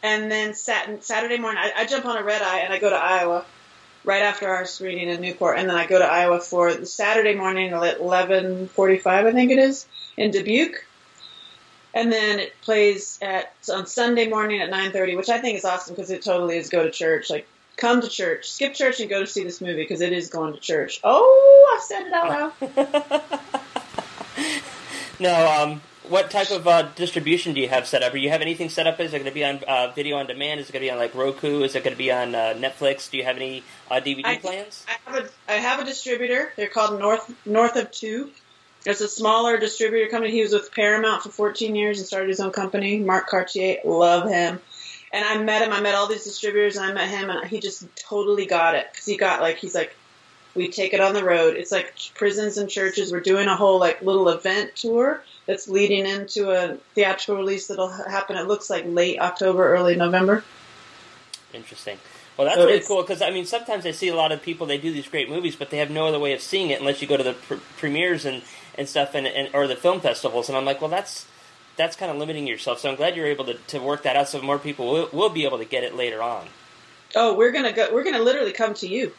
and 0.03 0.31
then 0.31 0.55
Saturday 0.55 1.39
morning, 1.39 1.63
I, 1.65 1.73
I 1.77 1.87
jump 1.87 2.05
on 2.05 2.19
a 2.19 2.23
red 2.23 2.43
eye 2.43 2.59
and 2.59 2.73
I 2.73 2.79
go 2.79 2.91
to 2.91 2.97
Iowa 2.97 3.47
right 4.05 4.23
after 4.23 4.49
our 4.49 4.65
screening 4.65 5.09
in 5.09 5.21
Newport, 5.21 5.59
and 5.59 5.69
then 5.69 5.77
I 5.77 5.87
go 5.87 5.99
to 5.99 6.05
Iowa 6.05 6.41
for 6.41 6.73
the 6.75 6.87
Saturday 6.87 7.35
morning 7.35 7.73
at 7.73 7.99
11:45, 7.99 9.07
I 9.07 9.33
think 9.33 9.51
it 9.51 9.59
is, 9.59 9.87
in 10.17 10.31
Dubuque. 10.31 10.85
And 11.93 12.13
then 12.13 12.41
it 12.41 12.61
plays 12.63 13.19
at 13.23 13.53
on 13.73 13.87
Sunday 13.87 14.29
morning 14.29 14.61
at 14.61 14.71
9:30, 14.71 15.17
which 15.17 15.29
I 15.29 15.39
think 15.39 15.59
is 15.59 15.65
awesome 15.65 15.95
because 15.95 16.11
it 16.11 16.23
totally 16.23 16.57
is 16.57 16.69
go 16.69 16.83
to 16.83 16.91
church. 16.91 17.31
Like 17.31 17.47
come 17.77 18.01
to 18.01 18.09
church, 18.09 18.51
skip 18.51 18.75
church, 18.75 19.01
and 19.01 19.09
go 19.09 19.21
to 19.21 19.27
see 19.27 19.45
this 19.45 19.61
movie 19.61 19.83
because 19.83 20.01
it 20.01 20.13
is 20.13 20.29
going 20.29 20.55
to 20.55 20.61
church. 20.61 21.01
Oh, 21.05 21.77
I 21.77 21.85
said 21.85 22.07
it 22.07 22.13
out 22.13 22.53
loud. 22.61 23.41
No, 25.21 25.63
um, 25.63 25.81
what 26.09 26.31
type 26.31 26.51
of 26.51 26.67
uh, 26.67 26.83
distribution 26.95 27.55
do 27.55 27.61
you 27.61 27.69
have 27.69 27.87
set 27.87 28.03
up? 28.03 28.13
Or 28.13 28.19
you 28.19 28.31
have 28.31 28.43
anything 28.43 28.69
set 28.69 28.87
up? 28.87 29.01
Is 29.01 29.13
it 29.13 29.19
going 29.19 29.31
to 29.31 29.35
be 29.35 29.45
on 29.45 29.63
uh, 29.65 29.93
video 29.95 30.17
on 30.17 30.27
demand? 30.27 30.61
Is 30.61 30.69
it 30.69 30.73
going 30.73 30.83
to 30.83 30.87
be 30.87 30.91
on 30.91 30.99
like 30.99 31.15
Roku? 31.15 31.63
Is 31.63 31.75
it 31.75 31.85
going 31.85 31.95
to 31.95 31.99
be 31.99 32.13
on 32.13 32.35
uh, 32.35 32.55
Netflix? 32.57 33.11
Do 33.11 33.17
you 33.17 33.25
have 33.25 33.37
any 33.37 33.63
uh, 33.91 33.97
DVD 33.97 34.25
I- 34.25 34.37
plans? 34.37 34.85
I 34.89 35.11
have 35.11 35.25
a 35.25 35.29
I 35.49 35.55
have 35.55 35.81
a 35.81 35.85
distributor. 35.85 36.53
They're 36.57 36.69
called 36.69 36.99
North 36.99 37.35
North 37.47 37.77
of 37.77 37.91
Two. 37.91 38.31
It's 38.87 39.01
a 39.01 39.09
smaller 39.09 39.59
distributor 39.59 40.11
company. 40.11 40.33
He 40.33 40.43
was 40.43 40.53
with 40.53 40.71
Paramount 40.73 41.23
for 41.23 41.31
14 41.31 41.75
years 41.75 41.99
and 41.99 42.07
started 42.07 42.29
his 42.29 42.41
own 42.41 42.53
company. 42.53 42.99
Mark 42.99 43.29
Cartier, 43.29 43.79
love 43.83 44.29
him. 44.29 44.61
And 45.11 45.25
I 45.25 45.43
met 45.43 45.63
him. 45.63 45.73
I 45.73 45.81
met 45.81 45.95
all 45.95 46.07
these 46.07 46.25
distributors, 46.25 46.77
and 46.77 46.85
I 46.85 46.93
met 46.93 47.09
him, 47.09 47.31
and 47.31 47.49
he 47.49 47.61
just 47.61 47.87
totally 47.97 48.45
got 48.45 48.75
it 48.75 48.89
because 48.93 49.07
he 49.07 49.17
got 49.17 49.41
like 49.41 49.57
he's 49.57 49.75
like, 49.75 49.97
we 50.55 50.69
take 50.69 50.93
it 50.93 51.01
on 51.01 51.15
the 51.15 51.25
road. 51.25 51.57
It's 51.57 51.73
like 51.73 51.95
prisons 52.15 52.59
and 52.59 52.69
churches. 52.69 53.13
We're 53.13 53.21
doing 53.21 53.49
a 53.49 53.57
whole 53.57 53.79
like 53.79 54.03
little 54.03 54.29
event 54.29 54.77
tour 54.77 55.23
that's 55.47 55.69
leading 55.69 56.07
into 56.07 56.51
a 56.51 56.77
theatrical 56.95 57.37
release 57.37 57.67
that'll 57.67 57.89
happen. 57.89 58.37
It 58.37 58.47
looks 58.47 58.71
like 58.71 58.85
late 58.87 59.21
October, 59.21 59.75
early 59.75 59.97
November. 59.97 60.45
Interesting. 61.53 61.99
Well, 62.37 62.47
that's 62.47 62.59
So 62.59 62.67
really 62.67 62.81
cool 62.81 63.03
because 63.03 63.23
I 63.23 63.31
mean, 63.31 63.47
sometimes 63.47 63.87
I 63.87 63.93
see 63.93 64.09
a 64.09 64.17
lot 64.17 64.33
of 64.33 64.43
people 64.43 64.67
they 64.67 64.79
do 64.79 64.93
these 64.93 65.09
great 65.09 65.29
movies, 65.29 65.55
but 65.57 65.71
they 65.71 65.79
have 65.79 65.91
no 65.91 66.09
other 66.09 66.19
way 66.19 66.33
of 66.33 66.41
seeing 66.41 66.71
it 66.71 66.81
unless 66.81 67.01
you 67.01 67.07
go 67.09 67.17
to 67.17 67.23
the 67.23 67.35
pr- 67.35 67.55
premieres 67.77 68.25
and, 68.25 68.43
and 68.77 68.89
stuff, 68.89 69.15
and, 69.15 69.27
and 69.27 69.55
or 69.55 69.67
the 69.67 69.77
film 69.77 70.01
festivals. 70.01 70.49
And 70.49 70.59
I'm 70.59 70.65
like, 70.65 70.81
well, 70.81 70.91
that's 70.91 71.27
that's 71.77 71.97
kind 71.97 72.11
of 72.11 72.19
limiting 72.19 72.47
yourself. 72.47 72.81
So 72.81 72.89
I'm 72.89 72.97
glad 72.97 73.17
you're 73.17 73.27
able 73.27 73.45
to, 73.47 73.55
to 73.55 73.79
work 73.79 74.03
that 74.03 74.17
out, 74.17 74.29
so 74.29 74.41
more 74.41 74.59
people 74.59 74.91
will, 74.91 75.09
will 75.13 75.29
be 75.29 75.45
able 75.45 75.59
to 75.59 75.65
get 75.65 75.85
it 75.85 75.95
later 75.95 76.23
on. 76.23 76.49
Oh, 77.15 77.35
we're 77.35 77.53
gonna 77.53 77.73
go. 77.73 77.93
We're 77.93 78.05
gonna 78.05 78.23
literally 78.23 78.53
come 78.53 78.75
to 78.75 78.89
you. 78.89 79.13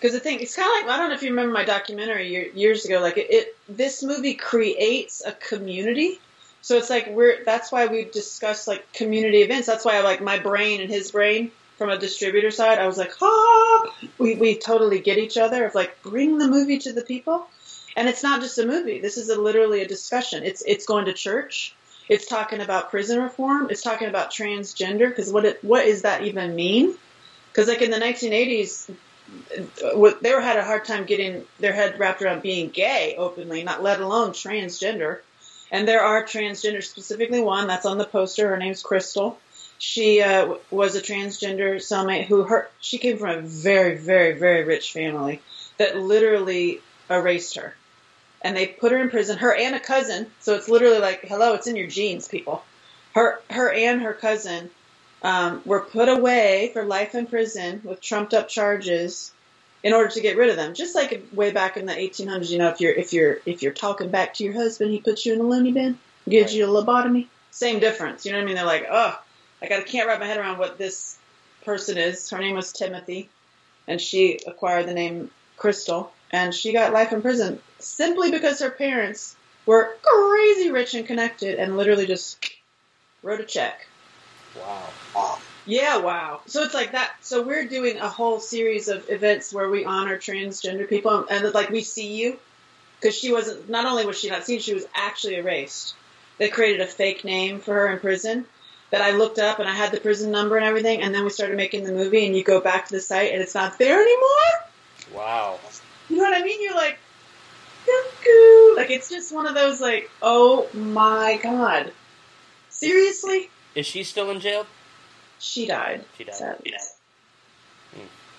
Because 0.00 0.14
the 0.14 0.20
thing, 0.20 0.40
it's 0.40 0.56
kind 0.56 0.66
of 0.66 0.86
like 0.86 0.94
I 0.94 0.98
don't 0.98 1.10
know 1.10 1.14
if 1.14 1.22
you 1.22 1.28
remember 1.28 1.52
my 1.52 1.64
documentary 1.64 2.28
year, 2.30 2.48
years 2.54 2.86
ago. 2.86 3.00
Like 3.00 3.18
it, 3.18 3.30
it, 3.30 3.56
this 3.68 4.02
movie 4.02 4.32
creates 4.32 5.22
a 5.24 5.32
community. 5.32 6.18
So 6.62 6.78
it's 6.78 6.88
like 6.88 7.08
we're. 7.08 7.44
That's 7.44 7.70
why 7.70 7.86
we 7.86 8.04
discuss 8.04 8.66
like 8.66 8.90
community 8.94 9.42
events. 9.42 9.66
That's 9.66 9.84
why 9.84 9.96
I 9.96 10.00
like 10.00 10.22
my 10.22 10.38
brain 10.38 10.80
and 10.80 10.90
his 10.90 11.10
brain 11.10 11.50
from 11.76 11.90
a 11.90 11.98
distributor 11.98 12.50
side. 12.50 12.78
I 12.78 12.86
was 12.86 12.96
like, 12.96 13.12
ah, 13.20 13.92
we 14.16 14.36
we 14.36 14.56
totally 14.56 15.00
get 15.00 15.18
each 15.18 15.36
other. 15.36 15.66
Of 15.66 15.74
like 15.74 16.02
bring 16.02 16.38
the 16.38 16.48
movie 16.48 16.78
to 16.78 16.94
the 16.94 17.02
people, 17.02 17.46
and 17.94 18.08
it's 18.08 18.22
not 18.22 18.40
just 18.40 18.58
a 18.58 18.66
movie. 18.66 19.00
This 19.00 19.18
is 19.18 19.28
a, 19.28 19.38
literally 19.38 19.82
a 19.82 19.86
discussion. 19.88 20.44
It's 20.44 20.62
it's 20.66 20.86
going 20.86 21.04
to 21.06 21.12
church. 21.12 21.74
It's 22.08 22.26
talking 22.26 22.60
about 22.60 22.90
prison 22.90 23.20
reform. 23.22 23.68
It's 23.70 23.82
talking 23.82 24.08
about 24.08 24.30
transgender. 24.30 25.10
Because 25.10 25.30
what 25.30 25.44
it, 25.44 25.62
what 25.62 25.84
does 25.84 26.02
that 26.02 26.24
even 26.24 26.54
mean? 26.54 26.94
Because 27.52 27.68
like 27.68 27.82
in 27.82 27.90
the 27.90 27.98
1980s, 27.98 28.88
what- 28.88 29.09
they 30.22 30.30
had 30.30 30.56
a 30.56 30.64
hard 30.64 30.84
time 30.84 31.04
getting 31.04 31.44
their 31.58 31.72
head 31.72 31.98
wrapped 31.98 32.22
around 32.22 32.42
being 32.42 32.68
gay 32.68 33.14
openly, 33.16 33.62
not 33.62 33.82
let 33.82 34.00
alone 34.00 34.30
transgender. 34.30 35.20
And 35.70 35.86
there 35.86 36.02
are 36.02 36.24
transgender, 36.24 36.82
specifically 36.82 37.40
one 37.40 37.68
that's 37.68 37.86
on 37.86 37.98
the 37.98 38.04
poster. 38.04 38.48
Her 38.48 38.56
name's 38.56 38.82
Crystal. 38.82 39.38
She 39.78 40.20
uh, 40.20 40.56
was 40.70 40.94
a 40.94 41.00
transgender 41.00 41.76
cellmate 41.76 42.26
who 42.26 42.42
her 42.42 42.68
she 42.80 42.98
came 42.98 43.18
from 43.18 43.30
a 43.30 43.40
very, 43.42 43.96
very, 43.96 44.38
very 44.38 44.64
rich 44.64 44.92
family 44.92 45.40
that 45.78 45.96
literally 45.96 46.80
erased 47.08 47.56
her, 47.56 47.74
and 48.42 48.56
they 48.56 48.66
put 48.66 48.92
her 48.92 48.98
in 48.98 49.10
prison. 49.10 49.38
Her 49.38 49.54
and 49.54 49.74
a 49.74 49.80
cousin. 49.80 50.26
So 50.40 50.54
it's 50.54 50.68
literally 50.68 50.98
like, 50.98 51.22
hello, 51.22 51.54
it's 51.54 51.66
in 51.66 51.76
your 51.76 51.86
genes, 51.86 52.28
people. 52.28 52.62
Her, 53.14 53.40
her 53.48 53.72
and 53.72 54.02
her 54.02 54.12
cousin 54.12 54.70
um, 55.22 55.62
were 55.64 55.80
put 55.80 56.08
away 56.08 56.70
for 56.72 56.84
life 56.84 57.14
in 57.14 57.26
prison 57.26 57.80
with 57.84 58.00
trumped 58.00 58.34
up 58.34 58.48
charges 58.48 59.32
in 59.82 59.92
order 59.92 60.10
to 60.10 60.20
get 60.20 60.36
rid 60.36 60.50
of 60.50 60.56
them. 60.56 60.74
Just 60.74 60.94
like 60.94 61.26
way 61.32 61.50
back 61.50 61.76
in 61.76 61.86
the 61.86 61.92
1800s, 61.92 62.50
you 62.50 62.58
know, 62.58 62.68
if 62.68 62.80
you're 62.80 62.92
if 62.92 63.12
you're 63.12 63.38
if 63.46 63.62
you're 63.62 63.72
talking 63.72 64.10
back 64.10 64.34
to 64.34 64.44
your 64.44 64.54
husband, 64.54 64.90
he 64.90 65.00
puts 65.00 65.24
you 65.24 65.32
in 65.32 65.40
a 65.40 65.44
loony 65.44 65.72
bin, 65.72 65.98
gives 66.28 66.52
Right. 66.52 66.58
you 66.58 66.64
a 66.66 66.68
lobotomy. 66.68 67.26
Same 67.50 67.80
difference. 67.80 68.24
You 68.24 68.32
know 68.32 68.38
what 68.38 68.44
I 68.44 68.46
mean? 68.46 68.56
They're 68.56 68.64
like, 68.64 68.86
oh, 68.90 69.20
I 69.62 69.68
got 69.68 69.86
can't 69.86 70.06
wrap 70.06 70.20
my 70.20 70.26
head 70.26 70.38
around 70.38 70.58
what 70.58 70.78
this 70.78 71.18
person 71.64 71.98
is. 71.98 72.28
Her 72.30 72.38
name 72.38 72.56
was 72.56 72.72
Timothy, 72.72 73.28
and 73.86 74.00
she 74.00 74.38
acquired 74.46 74.86
the 74.86 74.94
name 74.94 75.30
Crystal, 75.56 76.12
and 76.30 76.54
she 76.54 76.72
got 76.72 76.92
life 76.92 77.12
in 77.12 77.20
prison 77.20 77.60
simply 77.78 78.30
because 78.30 78.60
her 78.60 78.70
parents 78.70 79.36
were 79.66 79.94
crazy 80.02 80.70
rich 80.70 80.94
and 80.94 81.06
connected, 81.06 81.58
and 81.58 81.76
literally 81.76 82.06
just 82.06 82.38
wrote 83.22 83.40
a 83.40 83.44
check. 83.44 83.86
Wow. 84.56 85.38
Yeah, 85.66 85.98
wow. 85.98 86.40
So 86.46 86.62
it's 86.62 86.74
like 86.74 86.92
that. 86.92 87.12
So 87.20 87.42
we're 87.42 87.66
doing 87.66 87.98
a 87.98 88.08
whole 88.08 88.40
series 88.40 88.88
of 88.88 89.08
events 89.10 89.52
where 89.52 89.68
we 89.68 89.84
honor 89.84 90.18
transgender 90.18 90.88
people, 90.88 91.26
and 91.30 91.54
like 91.54 91.70
we 91.70 91.82
see 91.82 92.16
you, 92.16 92.38
because 92.98 93.16
she 93.16 93.32
wasn't. 93.32 93.68
Not 93.68 93.86
only 93.86 94.06
was 94.06 94.18
she 94.18 94.30
not 94.30 94.44
seen, 94.44 94.60
she 94.60 94.74
was 94.74 94.86
actually 94.94 95.36
erased. 95.36 95.94
They 96.38 96.48
created 96.48 96.80
a 96.80 96.86
fake 96.86 97.24
name 97.24 97.60
for 97.60 97.74
her 97.74 97.92
in 97.92 98.00
prison 98.00 98.46
that 98.90 99.02
I 99.02 99.12
looked 99.12 99.38
up, 99.38 99.58
and 99.58 99.68
I 99.68 99.74
had 99.74 99.92
the 99.92 100.00
prison 100.00 100.30
number 100.32 100.56
and 100.56 100.64
everything. 100.64 101.02
And 101.02 101.14
then 101.14 101.24
we 101.24 101.30
started 101.30 101.56
making 101.56 101.84
the 101.84 101.92
movie, 101.92 102.26
and 102.26 102.34
you 102.34 102.42
go 102.42 102.60
back 102.60 102.88
to 102.88 102.94
the 102.94 103.00
site, 103.00 103.32
and 103.32 103.42
it's 103.42 103.54
not 103.54 103.78
there 103.78 104.00
anymore. 104.00 105.14
Wow. 105.14 105.60
You 106.08 106.16
know 106.16 106.24
what 106.24 106.40
I 106.40 106.42
mean? 106.42 106.60
You're 106.62 106.74
like, 106.74 106.98
cuckoo. 107.84 108.76
Like 108.76 108.90
it's 108.90 109.08
just 109.08 109.32
one 109.32 109.46
of 109.46 109.54
those 109.54 109.80
like, 109.80 110.10
oh 110.22 110.68
my 110.74 111.38
god, 111.42 111.92
seriously? 112.70 113.50
Is 113.80 113.86
she 113.86 114.04
still 114.04 114.30
in 114.30 114.40
jail? 114.40 114.66
She 115.38 115.66
died. 115.66 116.04
She 116.18 116.24
died. 116.24 116.34
Sadly. 116.34 116.74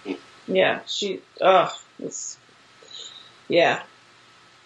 Hmm. 0.05 0.13
Yeah, 0.47 0.81
she. 0.85 1.21
Ugh, 1.41 1.71
it's. 1.99 2.37
Yeah. 3.47 3.81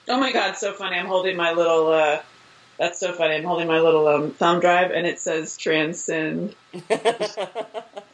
Oh 0.09 0.19
my 0.19 0.33
god, 0.33 0.57
so 0.57 0.73
funny! 0.73 0.97
I'm 0.97 1.05
holding 1.05 1.37
my 1.37 1.53
little. 1.53 1.87
uh 1.93 2.21
That's 2.77 2.99
so 2.99 3.13
funny. 3.13 3.35
I'm 3.35 3.45
holding 3.45 3.67
my 3.67 3.79
little 3.79 4.05
um, 4.09 4.31
thumb 4.31 4.59
drive, 4.59 4.91
and 4.91 5.07
it 5.07 5.19
says 5.19 5.55
transcend. 5.55 6.55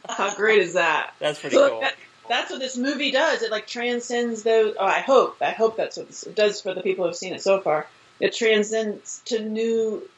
How 0.08 0.32
great 0.36 0.60
is 0.60 0.74
that? 0.74 1.14
That's 1.18 1.40
pretty 1.40 1.56
So 1.56 1.68
cool. 1.68 1.80
that, 1.80 1.94
that's 2.28 2.50
what 2.52 2.60
this 2.60 2.76
movie 2.76 3.10
does. 3.10 3.42
It 3.42 3.50
like 3.50 3.66
transcends 3.66 4.44
those. 4.44 4.76
Oh, 4.78 4.86
I 4.86 5.00
hope. 5.00 5.36
I 5.40 5.50
hope 5.50 5.76
that's 5.76 5.96
what 5.96 6.06
this, 6.06 6.22
it 6.22 6.36
does 6.36 6.60
for 6.60 6.74
the 6.74 6.80
people 6.82 7.06
who've 7.06 7.16
seen 7.16 7.34
it 7.34 7.42
so 7.42 7.60
far. 7.60 7.88
It 8.20 8.32
transcends 8.34 9.20
to 9.24 9.40
new 9.42 10.08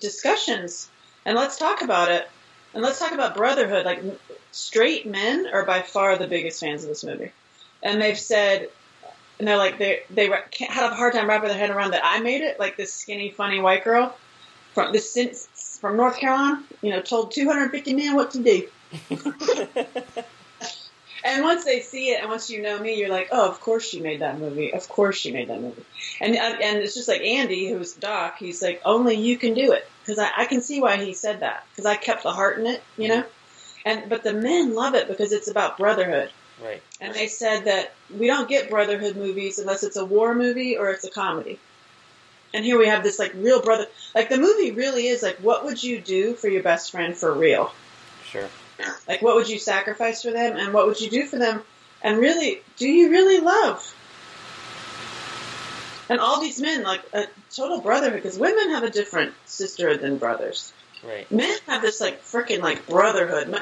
discussions, 0.00 0.88
and 1.24 1.36
let's 1.36 1.58
talk 1.58 1.82
about 1.82 2.10
it. 2.10 2.28
And 2.74 2.82
let's 2.82 2.98
talk 2.98 3.12
about 3.12 3.34
brotherhood. 3.34 3.84
Like 3.84 4.02
straight 4.50 5.06
men 5.06 5.46
are 5.52 5.64
by 5.64 5.82
far 5.82 6.16
the 6.16 6.26
biggest 6.26 6.60
fans 6.60 6.82
of 6.82 6.88
this 6.88 7.04
movie, 7.04 7.32
and 7.82 8.00
they've 8.00 8.18
said, 8.18 8.68
and 9.38 9.46
they're 9.46 9.56
like 9.56 9.78
they 9.78 10.00
they 10.10 10.26
had 10.26 10.90
a 10.90 10.94
hard 10.94 11.12
time 11.12 11.28
wrapping 11.28 11.48
their 11.48 11.58
head 11.58 11.70
around 11.70 11.90
that 11.92 12.04
I 12.04 12.20
made 12.20 12.42
it. 12.42 12.58
Like 12.58 12.76
this 12.76 12.92
skinny, 12.94 13.30
funny 13.30 13.60
white 13.60 13.84
girl 13.84 14.16
from 14.72 14.92
this 14.92 15.78
from 15.80 15.96
North 15.96 16.18
Carolina, 16.18 16.62
you 16.80 16.90
know, 16.90 17.02
told 17.02 17.32
250 17.32 17.94
men 17.94 18.14
what 18.14 18.30
to 18.32 18.42
do. 18.42 18.68
And 21.24 21.44
once 21.44 21.64
they 21.64 21.80
see 21.80 22.10
it, 22.10 22.20
and 22.20 22.28
once 22.28 22.50
you 22.50 22.62
know 22.62 22.78
me, 22.78 22.94
you're 22.98 23.08
like, 23.08 23.28
oh, 23.30 23.48
of 23.48 23.60
course 23.60 23.88
she 23.88 24.00
made 24.00 24.20
that 24.20 24.38
movie. 24.38 24.72
Of 24.72 24.88
course 24.88 25.16
she 25.16 25.32
made 25.32 25.48
that 25.48 25.60
movie. 25.60 25.84
And 26.20 26.36
and 26.36 26.78
it's 26.78 26.94
just 26.94 27.08
like 27.08 27.20
Andy, 27.22 27.68
who's 27.68 27.92
Doc. 27.92 28.36
He's 28.38 28.60
like, 28.62 28.82
only 28.84 29.14
you 29.14 29.36
can 29.38 29.54
do 29.54 29.72
it 29.72 29.88
because 30.00 30.18
I, 30.18 30.30
I 30.36 30.44
can 30.46 30.60
see 30.60 30.80
why 30.80 30.96
he 30.96 31.14
said 31.14 31.40
that 31.40 31.64
because 31.70 31.86
I 31.86 31.96
kept 31.96 32.24
the 32.24 32.32
heart 32.32 32.58
in 32.58 32.66
it, 32.66 32.82
you 32.96 33.08
know. 33.08 33.24
And 33.84 34.08
but 34.08 34.22
the 34.24 34.32
men 34.32 34.74
love 34.74 34.94
it 34.94 35.08
because 35.08 35.32
it's 35.32 35.48
about 35.48 35.78
brotherhood. 35.78 36.30
right. 36.62 36.82
And 37.00 37.14
they 37.14 37.26
said 37.28 37.64
that 37.66 37.94
we 38.16 38.26
don't 38.26 38.48
get 38.48 38.70
brotherhood 38.70 39.16
movies 39.16 39.58
unless 39.58 39.82
it's 39.82 39.96
a 39.96 40.04
war 40.04 40.34
movie 40.34 40.76
or 40.76 40.90
it's 40.90 41.04
a 41.04 41.10
comedy. 41.10 41.58
And 42.54 42.64
here 42.64 42.78
we 42.78 42.86
have 42.86 43.02
this 43.02 43.18
like 43.18 43.32
real 43.34 43.62
brother. 43.62 43.86
Like 44.14 44.28
the 44.28 44.38
movie 44.38 44.72
really 44.72 45.06
is 45.06 45.22
like, 45.22 45.36
what 45.36 45.64
would 45.64 45.82
you 45.82 46.00
do 46.00 46.34
for 46.34 46.48
your 46.48 46.62
best 46.62 46.90
friend 46.90 47.16
for 47.16 47.32
real? 47.32 47.72
Sure. 48.26 48.48
Like, 49.08 49.22
what 49.22 49.36
would 49.36 49.48
you 49.48 49.58
sacrifice 49.58 50.22
for 50.22 50.30
them, 50.30 50.56
and 50.56 50.72
what 50.72 50.86
would 50.86 51.00
you 51.00 51.10
do 51.10 51.26
for 51.26 51.38
them? 51.38 51.62
And 52.02 52.18
really, 52.18 52.60
do 52.76 52.88
you 52.88 53.10
really 53.10 53.40
love? 53.40 53.94
And 56.08 56.20
all 56.20 56.40
these 56.40 56.60
men, 56.60 56.82
like 56.82 57.02
a 57.12 57.26
total 57.54 57.80
brotherhood, 57.80 58.22
because 58.22 58.38
women 58.38 58.70
have 58.70 58.82
a 58.82 58.90
different 58.90 59.34
sisterhood 59.46 60.00
than 60.00 60.18
brothers. 60.18 60.72
Right. 61.02 61.30
Men 61.30 61.56
have 61.66 61.82
this 61.82 62.00
like 62.00 62.22
freaking 62.22 62.60
like 62.60 62.86
brotherhood 62.86 63.56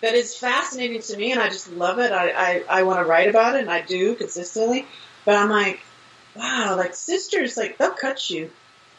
that 0.00 0.14
is 0.14 0.36
fascinating 0.36 1.00
to 1.02 1.16
me, 1.16 1.32
and 1.32 1.40
I 1.40 1.48
just 1.48 1.70
love 1.72 1.98
it. 1.98 2.12
I 2.12 2.30
I, 2.30 2.64
I 2.68 2.82
want 2.82 2.98
to 3.00 3.04
write 3.04 3.28
about 3.28 3.56
it, 3.56 3.60
and 3.60 3.70
I 3.70 3.82
do 3.82 4.14
consistently. 4.14 4.86
But 5.24 5.36
I'm 5.36 5.48
like, 5.50 5.80
wow, 6.34 6.76
like 6.76 6.94
sisters, 6.94 7.56
like 7.56 7.78
they'll 7.78 7.90
cut 7.90 8.28
you. 8.30 8.50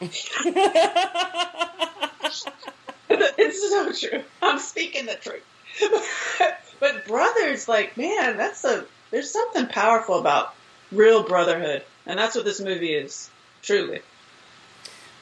it's 3.10 3.70
so 3.70 3.92
true. 3.92 4.22
I'm 4.42 4.58
speaking 4.58 5.06
the 5.06 5.14
truth. 5.14 5.42
but 6.80 7.06
brothers, 7.06 7.68
like, 7.68 7.96
man, 7.96 8.36
that's 8.36 8.64
a 8.64 8.86
there's 9.10 9.30
something 9.30 9.66
powerful 9.66 10.18
about 10.18 10.54
real 10.90 11.22
brotherhood, 11.22 11.82
and 12.06 12.18
that's 12.18 12.34
what 12.34 12.44
this 12.44 12.60
movie 12.60 12.94
is. 12.94 13.30
Truly. 13.62 14.00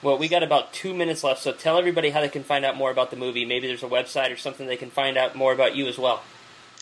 Well, 0.02 0.18
we 0.18 0.28
got 0.28 0.42
about 0.42 0.72
two 0.72 0.94
minutes 0.94 1.22
left, 1.22 1.42
so 1.42 1.52
tell 1.52 1.78
everybody 1.78 2.10
how 2.10 2.20
they 2.20 2.28
can 2.28 2.42
find 2.42 2.64
out 2.64 2.76
more 2.76 2.90
about 2.90 3.10
the 3.10 3.16
movie. 3.16 3.44
Maybe 3.44 3.68
there's 3.68 3.84
a 3.84 3.88
website 3.88 4.32
or 4.32 4.36
something 4.36 4.66
they 4.66 4.76
can 4.76 4.90
find 4.90 5.16
out 5.16 5.36
more 5.36 5.52
about 5.52 5.76
you 5.76 5.86
as 5.86 5.96
well. 5.96 6.22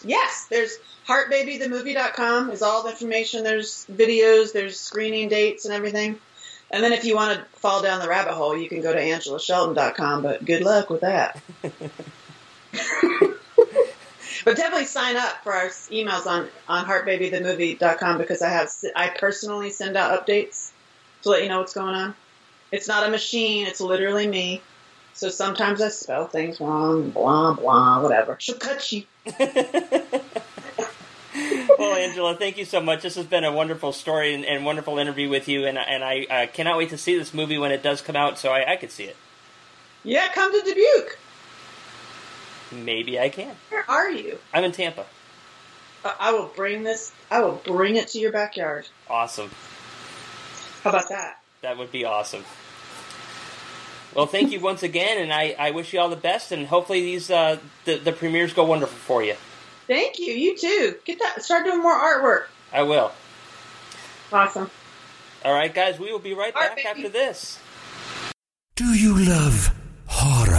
Yes, 0.03 0.47
there's 0.49 0.79
heartbabythemovie.com 1.07 2.51
is 2.51 2.63
all 2.63 2.85
the 2.85 2.91
information. 2.91 3.45
There's 3.45 3.85
videos, 3.93 4.53
there's 4.53 4.81
screening 4.81 5.29
dates 5.29 5.67
and 5.67 5.75
everything. 5.75 6.19
And 6.71 6.83
then 6.85 6.93
if 6.93 7.05
you 7.05 7.17
want 7.17 7.39
to 7.39 7.45
fall 7.59 7.83
down 7.83 8.01
the 8.01 8.09
rabbit 8.09 8.35
hole, 8.35 8.57
you 8.57 8.69
can 8.69 8.81
go 8.81 8.93
to 8.93 9.01
angelashelton.com, 9.01 10.23
but 10.23 10.45
good 10.45 10.63
luck 10.63 10.89
with 10.89 11.01
that. 11.01 11.43
but 14.45 14.57
definitely 14.57 14.87
sign 14.87 15.17
up 15.17 15.43
for 15.43 15.53
our 15.53 15.67
emails 15.67 16.27
on, 16.27 16.49
on 16.69 16.85
heartbabythemovie.com 16.85 18.19
because 18.19 18.43
I 18.43 18.49
have 18.49 18.71
I 18.97 19.09
personally 19.09 19.71
send 19.71 19.97
out 19.97 20.27
updates 20.27 20.71
to 21.23 21.31
let 21.31 21.43
you 21.43 21.49
know 21.49 21.59
what's 21.59 21.75
going 21.75 21.95
on. 21.95 22.15
It's 22.73 22.89
not 22.89 23.07
a 23.07 23.11
machine, 23.11 23.67
it's 23.67 23.81
literally 23.81 24.27
me. 24.27 24.63
So 25.15 25.29
sometimes 25.29 25.83
I 25.83 25.89
spell 25.89 26.29
things 26.29 26.61
wrong, 26.61 27.11
blah, 27.11 27.55
blah, 27.55 28.01
whatever. 28.01 28.37
She'll 28.39 28.57
cut 28.57 28.91
you. 28.93 29.05
well, 31.79 31.95
Angela, 31.95 32.35
thank 32.37 32.59
you 32.59 32.65
so 32.65 32.81
much. 32.81 33.03
This 33.03 33.15
has 33.15 33.27
been 33.27 33.45
a 33.45 33.53
wonderful 33.53 33.93
story 33.93 34.35
and, 34.35 34.45
and 34.45 34.65
wonderful 34.65 34.99
interview 34.99 35.29
with 35.29 35.49
you, 35.49 35.67
and, 35.67 35.79
and 35.79 36.03
I 36.03 36.27
uh, 36.31 36.47
cannot 36.53 36.79
wait 36.79 36.91
to 36.91 36.99
see 36.99 37.17
this 37.17 37.33
movie 37.33 37.59
when 37.59 37.71
it 37.71 37.83
does 37.83 38.01
come 38.01 38.17
out 38.17 38.39
so 38.39 38.51
I, 38.51 38.73
I 38.73 38.77
could 38.77 38.91
see 38.91 39.05
it. 39.05 39.17
Yeah, 40.03 40.29
come 40.33 40.53
to 40.53 40.65
Dubuque. 40.67 41.19
Maybe 42.73 43.19
I 43.19 43.29
can. 43.29 43.55
Where 43.69 43.89
are 43.91 44.11
you? 44.11 44.39
I'm 44.53 44.65
in 44.65 44.73
Tampa. 44.73 45.07
Uh, 46.05 46.15
I 46.19 46.33
will 46.33 46.47
bring 46.47 46.83
this, 46.83 47.13
I 47.31 47.41
will 47.41 47.61
bring 47.65 47.97
it 47.97 48.09
to 48.09 48.19
your 48.19 48.33
backyard. 48.33 48.89
Awesome. 49.09 49.51
How 50.83 50.91
about 50.91 51.09
that? 51.11 51.41
That 51.63 51.77
would 51.77 51.93
be 51.93 52.05
awesome. 52.05 52.45
Well, 54.15 54.27
thank 54.27 54.51
you 54.51 54.61
once 54.61 54.83
again, 54.83 55.19
and 55.19 55.33
I, 55.33 55.55
I 55.59 55.71
wish 55.71 55.93
you 55.93 56.01
all 56.01 56.09
the 56.09 56.17
best, 56.17 56.51
and 56.53 56.67
hopefully 56.67 57.01
these 57.03 57.31
uh, 57.31 57.59
the, 57.85 57.97
the 57.97 58.13
premieres 58.13 58.53
go 58.53 58.65
wonderful 58.65 58.97
for 58.97 59.23
you. 59.23 59.35
Thank 59.87 60.19
you. 60.19 60.33
You 60.33 60.57
too. 60.57 60.97
Get 61.05 61.19
that. 61.21 61.43
Start 61.43 61.65
doing 61.65 61.81
more 61.83 61.95
artwork. 61.95 62.47
I 62.73 62.83
will. 62.83 63.13
Awesome. 64.33 64.71
All 65.45 65.53
right, 65.53 65.73
guys. 65.73 65.99
We 65.99 66.11
will 66.13 66.19
be 66.19 66.35
right 66.35 66.55
Art, 66.57 66.69
back 66.69 66.77
baby. 66.77 66.89
after 66.89 67.09
this. 67.09 67.59
Do 68.75 68.87
you 68.95 69.17
love 69.25 69.73
horror? 70.07 70.50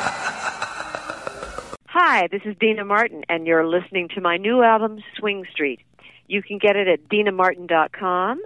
Hi, 2.19 2.27
this 2.27 2.43
is 2.45 2.57
Dina 2.59 2.85
Martin, 2.85 3.25
and 3.29 3.47
you're 3.47 3.65
listening 3.65 4.09
to 4.17 4.21
my 4.21 4.39
new 4.39 4.61
album, 4.61 4.99
Swing 5.17 5.47
Street. 5.53 5.79
You 6.27 6.43
can 6.43 6.59
get 6.59 6.75
it 6.75 6.89
at 6.89 7.09
dinamartin.com, 7.09 8.43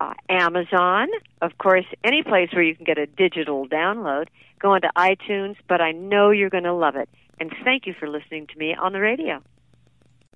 uh, 0.00 0.14
Amazon, 0.28 1.06
of 1.40 1.56
course, 1.58 1.84
any 2.02 2.24
place 2.24 2.48
where 2.52 2.64
you 2.64 2.74
can 2.74 2.84
get 2.84 2.98
a 2.98 3.06
digital 3.06 3.68
download. 3.68 4.26
Go 4.58 4.72
onto 4.72 4.88
iTunes, 4.96 5.54
but 5.68 5.80
I 5.80 5.92
know 5.92 6.32
you're 6.32 6.50
going 6.50 6.64
to 6.64 6.74
love 6.74 6.96
it. 6.96 7.08
And 7.38 7.54
thank 7.62 7.86
you 7.86 7.94
for 7.96 8.08
listening 8.08 8.48
to 8.48 8.58
me 8.58 8.74
on 8.74 8.92
the 8.92 8.98
radio. 8.98 9.40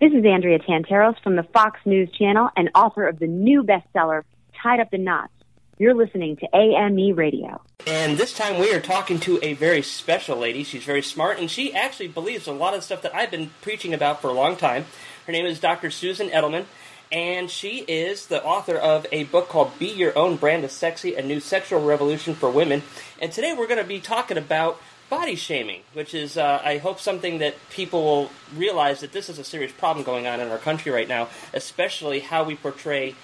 This 0.01 0.13
is 0.13 0.25
Andrea 0.25 0.61
Tantaros 0.61 1.21
from 1.21 1.35
the 1.35 1.49
Fox 1.53 1.81
News 1.85 2.09
Channel 2.17 2.49
and 2.57 2.71
author 2.77 3.09
of 3.09 3.19
the 3.19 3.27
new 3.27 3.65
bestseller, 3.65 4.23
Tied 4.63 4.79
Up 4.79 4.95
in 4.95 5.03
Knots. 5.03 5.33
You're 5.81 5.95
listening 5.95 6.37
to 6.39 6.49
AME 6.57 7.15
Radio. 7.15 7.61
And 7.87 8.19
this 8.19 8.35
time 8.35 8.59
we 8.59 8.75
are 8.75 8.81
talking 8.81 9.21
to 9.21 9.39
a 9.45 9.53
very 9.53 9.81
special 9.81 10.37
lady. 10.37 10.65
She's 10.65 10.83
very 10.83 11.03
smart, 11.03 11.39
and 11.39 11.49
she 11.49 11.73
actually 11.73 12.09
believes 12.09 12.49
a 12.49 12.53
lot 12.53 12.75
of 12.75 12.83
stuff 12.83 13.01
that 13.03 13.15
I've 13.15 13.31
been 13.31 13.51
preaching 13.63 13.95
about 13.95 14.21
for 14.21 14.27
a 14.27 14.33
long 14.33 14.57
time. 14.57 14.87
Her 15.27 15.33
name 15.33 15.47
is 15.47 15.61
Dr. 15.61 15.93
Susan 15.93 16.31
Edelman, 16.31 16.65
and 17.13 17.49
she 17.49 17.85
is 17.87 18.27
the 18.27 18.43
author 18.43 18.75
of 18.75 19.07
a 19.13 19.23
book 19.25 19.49
called 19.49 19.79
Be 19.79 19.87
Your 19.87 20.19
Own 20.19 20.35
Brand 20.35 20.65
of 20.65 20.73
Sexy, 20.73 21.15
A 21.15 21.23
New 21.23 21.39
Sexual 21.39 21.85
Revolution 21.85 22.35
for 22.35 22.51
Women. 22.51 22.83
And 23.23 23.31
today 23.31 23.55
we're 23.57 23.69
going 23.69 23.81
to 23.81 23.89
be 23.89 24.01
talking 24.01 24.37
about 24.37 24.81
body 25.09 25.37
shaming, 25.37 25.83
which 25.93 26.13
is, 26.13 26.37
uh, 26.37 26.61
I 26.65 26.79
hope, 26.79 26.99
something 26.99 27.39
that 27.39 27.55
people 27.71 28.03
will 28.03 28.31
realize 28.57 28.99
that 29.01 29.13
this 29.13 29.29
is 29.29 29.39
a 29.39 29.45
serious 29.45 29.71
problem 29.71 30.05
going 30.05 30.27
on 30.27 30.41
in 30.41 30.49
our 30.49 30.59
country 30.59 30.91
right 30.91 31.09
now, 31.09 31.29
especially 31.55 32.19
how 32.19 32.43
we 32.43 32.57
portray 32.57 33.15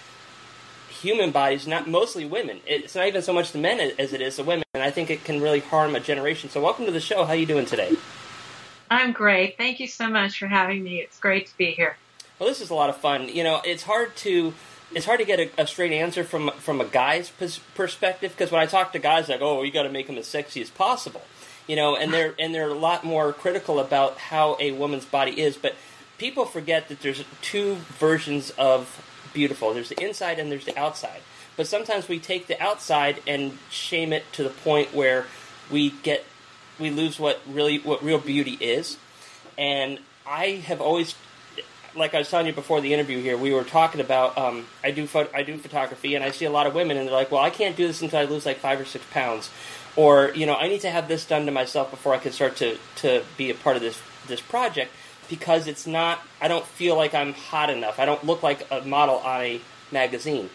human 1.04 1.30
bodies, 1.30 1.66
not 1.66 1.86
mostly 1.86 2.24
women. 2.24 2.60
It's 2.66 2.94
not 2.94 3.06
even 3.06 3.22
so 3.22 3.32
much 3.32 3.52
the 3.52 3.58
men 3.58 3.92
as 3.98 4.12
it 4.12 4.20
is 4.20 4.36
the 4.36 4.42
women, 4.42 4.64
and 4.72 4.82
I 4.82 4.90
think 4.90 5.10
it 5.10 5.22
can 5.22 5.40
really 5.40 5.60
harm 5.60 5.94
a 5.94 6.00
generation. 6.00 6.48
So, 6.48 6.60
welcome 6.60 6.86
to 6.86 6.92
the 6.92 7.00
show. 7.00 7.24
How 7.24 7.34
are 7.34 7.36
you 7.36 7.46
doing 7.46 7.66
today? 7.66 7.94
I'm 8.90 9.12
great. 9.12 9.56
Thank 9.58 9.80
you 9.80 9.86
so 9.86 10.08
much 10.08 10.38
for 10.38 10.46
having 10.46 10.82
me. 10.82 11.00
It's 11.00 11.18
great 11.18 11.46
to 11.48 11.56
be 11.56 11.72
here. 11.72 11.96
Well, 12.38 12.48
this 12.48 12.60
is 12.60 12.70
a 12.70 12.74
lot 12.74 12.88
of 12.88 12.96
fun. 12.96 13.28
You 13.28 13.44
know, 13.44 13.60
it's 13.64 13.82
hard 13.82 14.16
to 14.16 14.54
it's 14.94 15.04
hard 15.04 15.20
to 15.20 15.26
get 15.26 15.40
a, 15.40 15.62
a 15.62 15.66
straight 15.66 15.92
answer 15.92 16.24
from 16.24 16.50
from 16.58 16.80
a 16.80 16.84
guy's 16.86 17.28
pers- 17.28 17.60
perspective 17.74 18.32
because 18.32 18.50
when 18.50 18.62
I 18.62 18.66
talk 18.66 18.92
to 18.92 18.98
guys, 18.98 19.28
like, 19.28 19.42
oh, 19.42 19.62
you 19.62 19.70
got 19.70 19.82
to 19.82 19.90
make 19.90 20.06
them 20.06 20.16
as 20.16 20.26
sexy 20.26 20.62
as 20.62 20.70
possible. 20.70 21.22
You 21.66 21.76
know, 21.76 21.96
and 21.96 22.12
they're 22.12 22.34
and 22.38 22.54
they're 22.54 22.70
a 22.70 22.74
lot 22.74 23.04
more 23.04 23.32
critical 23.32 23.78
about 23.78 24.16
how 24.18 24.56
a 24.58 24.72
woman's 24.72 25.04
body 25.04 25.38
is, 25.40 25.56
but 25.56 25.74
people 26.16 26.46
forget 26.46 26.88
that 26.88 27.00
there's 27.00 27.22
two 27.42 27.76
versions 27.98 28.50
of 28.50 29.02
beautiful. 29.34 29.74
There's 29.74 29.90
the 29.90 30.02
inside 30.02 30.38
and 30.38 30.50
there's 30.50 30.64
the 30.64 30.78
outside. 30.78 31.20
But 31.56 31.66
sometimes 31.66 32.08
we 32.08 32.18
take 32.18 32.46
the 32.46 32.60
outside 32.60 33.20
and 33.26 33.58
shame 33.70 34.12
it 34.12 34.24
to 34.32 34.42
the 34.42 34.50
point 34.50 34.94
where 34.94 35.26
we 35.70 35.90
get 35.90 36.24
we 36.78 36.90
lose 36.90 37.20
what 37.20 37.40
really 37.46 37.78
what 37.78 38.02
real 38.02 38.18
beauty 38.18 38.56
is. 38.60 38.96
And 39.58 39.98
I 40.26 40.62
have 40.66 40.80
always 40.80 41.14
like 41.96 42.14
I 42.14 42.18
was 42.18 42.30
telling 42.30 42.46
you 42.46 42.52
before 42.52 42.80
the 42.80 42.92
interview 42.92 43.20
here, 43.20 43.36
we 43.36 43.52
were 43.52 43.64
talking 43.64 44.00
about 44.00 44.36
um, 44.36 44.66
I 44.82 44.90
do 44.90 45.06
pho- 45.06 45.28
I 45.32 45.42
do 45.42 45.58
photography, 45.58 46.14
and 46.14 46.24
I 46.24 46.30
see 46.30 46.44
a 46.44 46.50
lot 46.50 46.66
of 46.66 46.74
women, 46.74 46.96
and 46.96 47.06
they're 47.06 47.14
like, 47.14 47.30
"Well, 47.30 47.42
I 47.42 47.50
can't 47.50 47.76
do 47.76 47.86
this 47.86 48.02
until 48.02 48.20
I 48.20 48.24
lose 48.24 48.46
like 48.46 48.58
five 48.58 48.80
or 48.80 48.84
six 48.84 49.04
pounds," 49.12 49.50
or 49.96 50.32
you 50.34 50.46
know, 50.46 50.56
I 50.56 50.68
need 50.68 50.80
to 50.80 50.90
have 50.90 51.08
this 51.08 51.24
done 51.24 51.46
to 51.46 51.52
myself 51.52 51.90
before 51.90 52.14
I 52.14 52.18
can 52.18 52.32
start 52.32 52.56
to 52.56 52.78
to 52.96 53.22
be 53.36 53.50
a 53.50 53.54
part 53.54 53.76
of 53.76 53.82
this 53.82 54.00
this 54.26 54.40
project 54.40 54.90
because 55.28 55.66
it's 55.66 55.86
not. 55.86 56.20
I 56.40 56.48
don't 56.48 56.66
feel 56.66 56.96
like 56.96 57.14
I'm 57.14 57.32
hot 57.32 57.70
enough. 57.70 57.98
I 57.98 58.04
don't 58.04 58.24
look 58.24 58.42
like 58.42 58.66
a 58.70 58.82
model 58.82 59.16
on 59.16 59.40
a 59.40 59.60
magazine. 59.90 60.50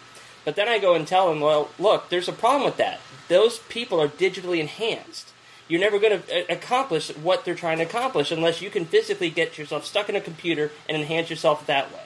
But 0.45 0.55
then 0.55 0.67
I 0.67 0.79
go 0.79 0.95
and 0.95 1.07
tell 1.07 1.29
them, 1.29 1.39
"Well, 1.39 1.69
look, 1.77 2.09
there's 2.09 2.27
a 2.27 2.33
problem 2.33 2.63
with 2.63 2.77
that. 2.77 2.99
Those 3.27 3.59
people 3.59 4.01
are 4.01 4.07
digitally 4.07 4.59
enhanced." 4.59 5.31
You're 5.67 5.79
never 5.79 5.99
going 5.99 6.19
to 6.19 6.39
uh, 6.39 6.45
accomplish 6.49 7.15
what 7.15 7.45
they're 7.45 7.53
trying 7.53 7.77
to 7.77 7.83
accomplish 7.83 8.31
unless 8.31 8.59
you 8.59 8.71
can 8.71 8.85
physically 8.85 9.29
get 9.29 9.57
yourself 9.59 9.85
stuck 9.85 10.09
in 10.09 10.15
a 10.15 10.21
computer 10.21 10.71
and 10.87 10.97
enhance 10.97 11.29
yourself 11.29 11.67
that 11.67 11.93
way. 11.93 12.01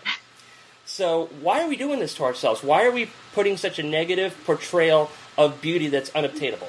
So, 0.86 1.30
why 1.40 1.64
are 1.64 1.68
we 1.70 1.78
doing 1.78 2.00
this 2.00 2.14
to 2.16 2.24
ourselves? 2.24 2.62
Why 2.62 2.86
are 2.86 2.92
we 2.92 3.10
putting 3.34 3.56
such 3.56 3.80
a 3.80 3.84
negative 3.84 4.38
portrayal 4.46 5.10
of 5.38 5.62
beauty 5.62 5.88
that's 5.88 6.14
unobtainable? 6.14 6.68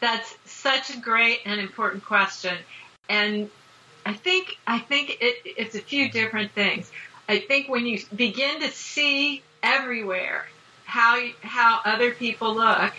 That's 0.00 0.36
such 0.44 0.90
a 0.90 0.98
great 0.98 1.40
and 1.46 1.58
important 1.58 2.04
question. 2.04 2.54
And 3.08 3.50
I 4.06 4.14
think 4.14 4.56
I 4.66 4.78
think 4.78 5.18
it, 5.20 5.36
it's 5.44 5.74
a 5.74 5.80
few 5.80 6.10
different 6.10 6.52
things. 6.52 6.90
I 7.28 7.38
think 7.40 7.68
when 7.68 7.86
you 7.86 8.00
begin 8.14 8.60
to 8.60 8.70
see 8.70 9.42
everywhere 9.62 10.46
how 10.84 11.20
how 11.42 11.80
other 11.84 12.12
people 12.12 12.54
look, 12.56 12.92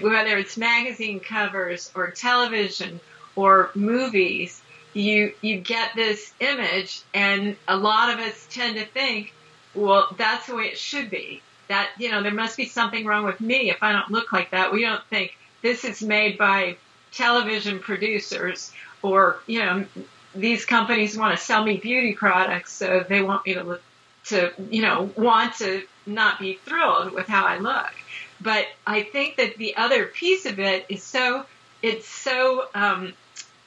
whether 0.00 0.38
it's 0.38 0.56
magazine 0.56 1.20
covers 1.20 1.90
or 1.94 2.10
television 2.10 3.00
or 3.36 3.70
movies, 3.74 4.62
you 4.94 5.34
you 5.42 5.58
get 5.60 5.94
this 5.94 6.32
image, 6.40 7.02
and 7.14 7.56
a 7.68 7.76
lot 7.76 8.12
of 8.12 8.18
us 8.20 8.46
tend 8.50 8.76
to 8.76 8.86
think, 8.86 9.34
well, 9.74 10.08
that's 10.18 10.46
the 10.46 10.56
way 10.56 10.64
it 10.66 10.78
should 10.78 11.10
be. 11.10 11.42
that 11.68 11.90
you 11.98 12.10
know 12.10 12.22
there 12.22 12.32
must 12.34 12.56
be 12.56 12.66
something 12.66 13.04
wrong 13.06 13.24
with 13.24 13.40
me 13.40 13.70
if 13.70 13.82
I 13.82 13.92
don't 13.92 14.10
look 14.10 14.32
like 14.32 14.50
that. 14.52 14.72
We 14.72 14.82
don't 14.82 15.04
think 15.10 15.36
this 15.62 15.84
is 15.84 16.02
made 16.02 16.38
by 16.38 16.76
television 17.12 17.80
producers 17.80 18.72
or 19.02 19.38
you 19.46 19.60
know 19.60 19.84
these 20.34 20.64
companies 20.64 21.16
want 21.16 21.36
to 21.36 21.44
sell 21.44 21.64
me 21.64 21.76
beauty 21.76 22.14
products, 22.14 22.72
so 22.72 23.04
they 23.08 23.20
want 23.20 23.46
me 23.46 23.54
to 23.54 23.62
look 23.62 23.82
to 24.26 24.52
you 24.70 24.82
know 24.82 25.10
want 25.16 25.54
to 25.56 25.82
not 26.06 26.38
be 26.38 26.54
thrilled 26.54 27.12
with 27.12 27.26
how 27.26 27.44
I 27.44 27.58
look. 27.58 27.92
But 28.40 28.66
I 28.86 29.02
think 29.02 29.36
that 29.36 29.56
the 29.56 29.76
other 29.76 30.06
piece 30.06 30.46
of 30.46 30.58
it 30.58 30.86
is 30.88 31.02
so 31.02 31.44
it's 31.82 32.08
so 32.08 32.66
um, 32.74 33.12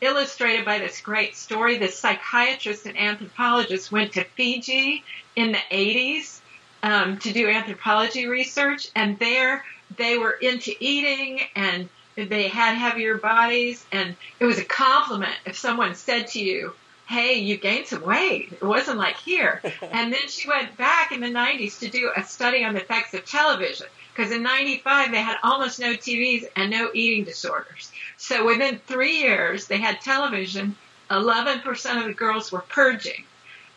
illustrated 0.01 0.65
by 0.65 0.79
this 0.79 1.01
great 1.01 1.35
story. 1.35 1.77
This 1.77 1.97
psychiatrist 1.97 2.85
and 2.85 2.97
anthropologist 2.97 3.91
went 3.91 4.13
to 4.13 4.23
Fiji 4.23 5.03
in 5.35 5.51
the 5.51 5.61
80s 5.71 6.39
um, 6.83 7.17
to 7.19 7.31
do 7.31 7.49
anthropology 7.49 8.27
research, 8.27 8.89
and 8.95 9.17
there 9.19 9.63
they 9.95 10.17
were 10.17 10.31
into 10.31 10.73
eating 10.79 11.41
and 11.55 11.89
they 12.15 12.47
had 12.47 12.75
heavier 12.75 13.17
bodies, 13.17 13.85
and 13.91 14.15
it 14.39 14.45
was 14.45 14.59
a 14.59 14.65
compliment 14.65 15.35
if 15.45 15.57
someone 15.57 15.95
said 15.95 16.27
to 16.27 16.39
you, 16.39 16.73
Hey, 17.05 17.39
you 17.39 17.57
gained 17.57 17.87
some 17.87 18.01
weight. 18.01 18.53
It 18.53 18.63
wasn't 18.63 18.97
like 18.97 19.17
here. 19.17 19.61
and 19.81 20.13
then 20.13 20.27
she 20.29 20.47
went 20.47 20.77
back 20.77 21.11
in 21.11 21.19
the 21.19 21.27
90s 21.27 21.79
to 21.79 21.89
do 21.89 22.11
a 22.15 22.23
study 22.23 22.63
on 22.63 22.73
the 22.73 22.81
effects 22.81 23.13
of 23.13 23.25
television. 23.25 23.87
Because 24.15 24.31
in 24.31 24.41
95, 24.41 25.11
they 25.11 25.21
had 25.21 25.37
almost 25.43 25.79
no 25.79 25.93
TVs 25.93 26.45
and 26.55 26.71
no 26.71 26.91
eating 26.93 27.25
disorders. 27.25 27.91
So 28.17 28.45
within 28.45 28.79
three 28.87 29.17
years, 29.17 29.67
they 29.67 29.79
had 29.79 30.01
television. 30.01 30.77
11% 31.11 31.97
of 31.99 32.05
the 32.05 32.13
girls 32.13 32.51
were 32.51 32.61
purging. 32.61 33.25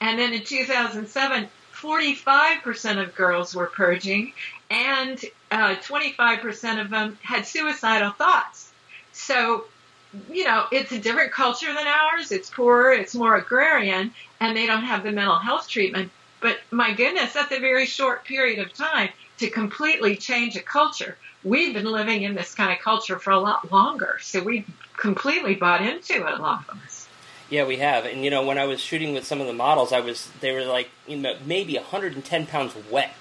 And 0.00 0.18
then 0.18 0.32
in 0.32 0.44
2007, 0.44 1.48
45% 1.74 3.02
of 3.02 3.14
girls 3.14 3.54
were 3.54 3.66
purging 3.66 4.32
and 4.70 5.22
uh, 5.50 5.76
25% 5.76 6.80
of 6.80 6.90
them 6.90 7.18
had 7.22 7.46
suicidal 7.46 8.10
thoughts. 8.10 8.70
So, 9.12 9.64
you 10.30 10.44
know, 10.44 10.66
it's 10.72 10.92
a 10.92 10.98
different 10.98 11.32
culture 11.32 11.72
than 11.72 11.86
ours. 11.86 12.32
It's 12.32 12.50
poorer, 12.50 12.92
it's 12.92 13.14
more 13.14 13.36
agrarian, 13.36 14.12
and 14.40 14.56
they 14.56 14.66
don't 14.66 14.84
have 14.84 15.02
the 15.02 15.12
mental 15.12 15.38
health 15.38 15.68
treatment. 15.68 16.10
But 16.40 16.58
my 16.70 16.92
goodness, 16.92 17.32
that's 17.32 17.52
a 17.52 17.60
very 17.60 17.86
short 17.86 18.24
period 18.24 18.58
of 18.58 18.72
time 18.72 19.10
to 19.38 19.50
completely 19.50 20.16
change 20.16 20.56
a 20.56 20.62
culture. 20.62 21.16
We've 21.44 21.74
been 21.74 21.86
living 21.86 22.22
in 22.22 22.34
this 22.34 22.54
kind 22.54 22.72
of 22.72 22.78
culture 22.78 23.18
for 23.18 23.30
a 23.30 23.38
lot 23.38 23.70
longer, 23.70 24.18
so 24.20 24.42
we 24.42 24.64
completely 24.96 25.54
bought 25.54 25.82
into 25.82 26.14
it, 26.14 26.38
a 26.38 26.42
lot 26.42 26.64
of 26.68 26.78
us. 26.84 27.08
Yeah, 27.48 27.64
we 27.64 27.76
have. 27.76 28.04
And 28.04 28.24
you 28.24 28.30
know, 28.30 28.44
when 28.44 28.58
I 28.58 28.64
was 28.64 28.80
shooting 28.80 29.14
with 29.14 29.24
some 29.24 29.40
of 29.40 29.46
the 29.46 29.52
models, 29.52 29.92
I 29.92 30.00
was 30.00 30.28
they 30.40 30.52
were 30.52 30.64
like 30.64 30.90
you 31.06 31.16
know, 31.16 31.36
maybe 31.46 31.76
110 31.76 32.46
pounds 32.46 32.74
wet. 32.90 33.12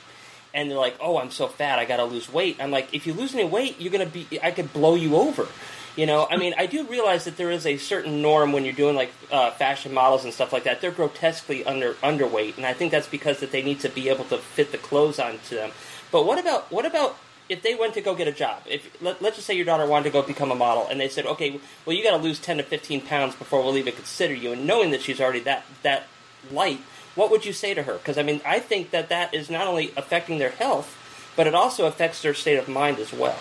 And 0.56 0.72
they're 0.72 0.78
like, 0.78 0.98
"Oh, 1.00 1.20
I'm 1.20 1.30
so 1.30 1.48
fat. 1.48 1.78
I 1.78 1.86
got 1.86 1.98
to 1.98 2.06
lose 2.06 2.32
weight." 2.32 2.58
I'm 2.60 2.72
like, 2.72 2.94
"If 2.94 3.06
you 3.06 3.14
lose 3.14 3.36
any 3.36 3.44
weight, 3.44 3.80
you're 3.80 3.92
to 3.92 4.08
be 4.08 4.28
I 4.42 4.50
could 4.50 4.74
blow 4.74 4.96
you 4.96 5.16
over." 5.16 5.48
You 5.96 6.06
know, 6.06 6.28
I 6.30 6.36
mean, 6.36 6.54
I 6.58 6.66
do 6.66 6.86
realize 6.86 7.24
that 7.24 7.38
there 7.38 7.52
is 7.52 7.66
a 7.66 7.78
certain 7.78 8.22
norm 8.22 8.52
when 8.52 8.66
you're 8.66 8.74
doing 8.74 8.98
like 8.98 9.12
uh, 9.32 9.52
fashion 9.52 9.94
models 9.94 10.26
and 10.26 10.34
stuff 10.34 10.52
like 10.52 10.66
that. 10.66 10.82
They're 10.82 10.92
grotesquely 10.92 11.64
under 11.64 11.94
underweight, 11.96 12.58
and 12.58 12.66
I 12.66 12.74
think 12.74 12.92
that's 12.92 13.08
because 13.08 13.40
that 13.40 13.52
they 13.52 13.62
need 13.62 13.80
to 13.82 13.90
be 13.90 14.10
able 14.10 14.26
to 14.26 14.38
fit 14.38 14.74
the 14.74 14.78
clothes 14.78 15.20
onto 15.20 15.56
them. 15.56 15.72
But 16.12 16.26
what 16.26 16.38
about 16.38 16.70
what 16.70 16.86
about 16.86 17.18
if 17.48 17.62
they 17.62 17.76
went 17.76 17.94
to 17.94 18.02
go 18.02 18.14
get 18.14 18.28
a 18.28 18.34
job? 18.34 18.64
If 18.66 19.02
let, 19.02 19.24
us 19.24 19.36
just 19.36 19.48
say 19.48 19.54
your 19.54 19.66
daughter 19.66 19.86
wanted 19.86 20.06
to 20.06 20.10
go 20.10 20.22
become 20.22 20.52
a 20.52 20.56
model, 20.56 20.86
and 20.86 21.00
they 21.00 21.08
said, 21.08 21.26
okay, 21.28 21.60
well, 21.86 21.96
you 21.96 22.04
got 22.04 22.18
to 22.18 22.22
lose 22.22 22.40
ten 22.40 22.58
to 22.58 22.64
fifteen 22.64 23.00
pounds 23.00 23.34
before 23.36 23.64
we'll 23.64 23.78
even 23.78 23.94
consider 23.94 24.34
you, 24.34 24.52
and 24.52 24.68
knowing 24.68 24.92
that 24.92 25.02
she's 25.02 25.22
already 25.22 25.42
that 25.42 25.64
that 25.84 26.08
light, 26.52 26.82
what 27.16 27.32
would 27.32 27.46
you 27.46 27.54
say 27.54 27.74
to 27.74 27.84
her? 27.84 27.94
Because 27.94 28.18
I 28.18 28.24
mean, 28.24 28.42
I 28.46 28.60
think 28.60 28.92
that 28.92 29.10
that 29.10 29.34
is 29.34 29.50
not 29.50 29.68
only 29.68 29.92
affecting 29.98 30.38
their 30.38 30.52
health, 30.52 30.98
but 31.36 31.48
it 31.48 31.56
also 31.56 31.86
affects 31.86 32.22
their 32.22 32.34
state 32.34 32.58
of 32.58 32.68
mind 32.68 33.00
as 33.00 33.12
well. 33.12 33.38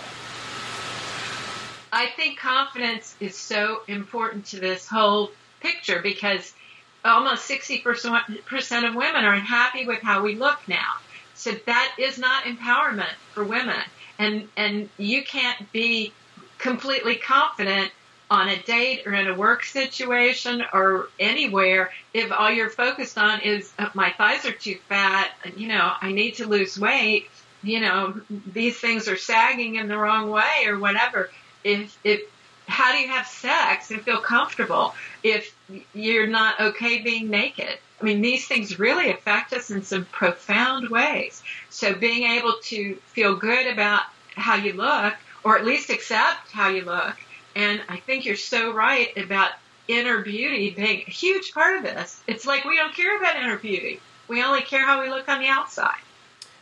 I 1.92 2.06
think 2.16 2.38
confidence 2.38 3.14
is 3.20 3.36
so 3.36 3.82
important 3.86 4.46
to 4.46 4.58
this 4.58 4.88
whole 4.88 5.30
picture 5.60 6.00
because 6.02 6.52
almost 7.04 7.48
60% 7.48 8.88
of 8.88 8.94
women 8.94 9.24
are 9.24 9.34
unhappy 9.34 9.86
with 9.86 10.00
how 10.02 10.22
we 10.22 10.34
look 10.34 10.58
now. 10.66 10.94
So 11.34 11.52
that 11.52 11.94
is 11.98 12.18
not 12.18 12.44
empowerment 12.44 13.14
for 13.32 13.44
women. 13.44 13.82
And, 14.18 14.48
and 14.56 14.88
you 14.96 15.22
can't 15.22 15.70
be 15.72 16.12
completely 16.58 17.16
confident 17.16 17.92
on 18.30 18.48
a 18.48 18.60
date 18.62 19.06
or 19.06 19.12
in 19.14 19.28
a 19.28 19.34
work 19.34 19.64
situation 19.64 20.64
or 20.72 21.08
anywhere 21.20 21.92
if 22.12 22.32
all 22.32 22.50
you're 22.50 22.70
focused 22.70 23.18
on 23.18 23.40
is 23.40 23.72
oh, 23.78 23.90
my 23.94 24.10
thighs 24.12 24.44
are 24.46 24.52
too 24.52 24.78
fat, 24.88 25.30
you 25.56 25.68
know, 25.68 25.92
I 26.00 26.12
need 26.12 26.36
to 26.36 26.46
lose 26.46 26.78
weight, 26.78 27.28
you 27.62 27.80
know, 27.80 28.20
these 28.30 28.78
things 28.78 29.08
are 29.08 29.16
sagging 29.16 29.76
in 29.76 29.88
the 29.88 29.96
wrong 29.96 30.30
way 30.30 30.66
or 30.66 30.78
whatever. 30.78 31.30
If, 31.62 31.96
if, 32.04 32.22
how 32.66 32.92
do 32.92 32.98
you 32.98 33.08
have 33.08 33.26
sex 33.26 33.90
and 33.90 34.00
feel 34.00 34.20
comfortable 34.20 34.94
if 35.22 35.54
you're 35.92 36.26
not 36.26 36.60
okay 36.60 37.02
being 37.02 37.28
naked? 37.28 37.78
I 38.00 38.04
mean, 38.04 38.20
these 38.20 38.46
things 38.46 38.78
really 38.78 39.10
affect 39.10 39.52
us 39.52 39.70
in 39.70 39.82
some 39.82 40.04
profound 40.06 40.88
ways. 40.88 41.42
So 41.70 41.94
being 41.94 42.30
able 42.30 42.54
to 42.64 42.96
feel 43.06 43.36
good 43.36 43.66
about 43.66 44.02
how 44.34 44.56
you 44.56 44.72
look, 44.72 45.14
or 45.42 45.58
at 45.58 45.64
least 45.64 45.90
accept 45.90 46.50
how 46.50 46.68
you 46.68 46.84
look, 46.84 47.16
and 47.56 47.80
I 47.88 47.98
think 47.98 48.24
you're 48.24 48.36
so 48.36 48.72
right 48.72 49.16
about 49.16 49.50
inner 49.88 50.20
beauty 50.22 50.70
being 50.70 51.04
a 51.06 51.10
huge 51.10 51.52
part 51.52 51.76
of 51.76 51.82
this. 51.82 52.22
It's 52.26 52.46
like 52.46 52.64
we 52.64 52.76
don't 52.76 52.94
care 52.94 53.16
about 53.18 53.36
inner 53.36 53.58
beauty. 53.58 54.00
We 54.28 54.42
only 54.42 54.62
care 54.62 54.84
how 54.84 55.02
we 55.02 55.10
look 55.10 55.28
on 55.28 55.40
the 55.40 55.48
outside. 55.48 56.00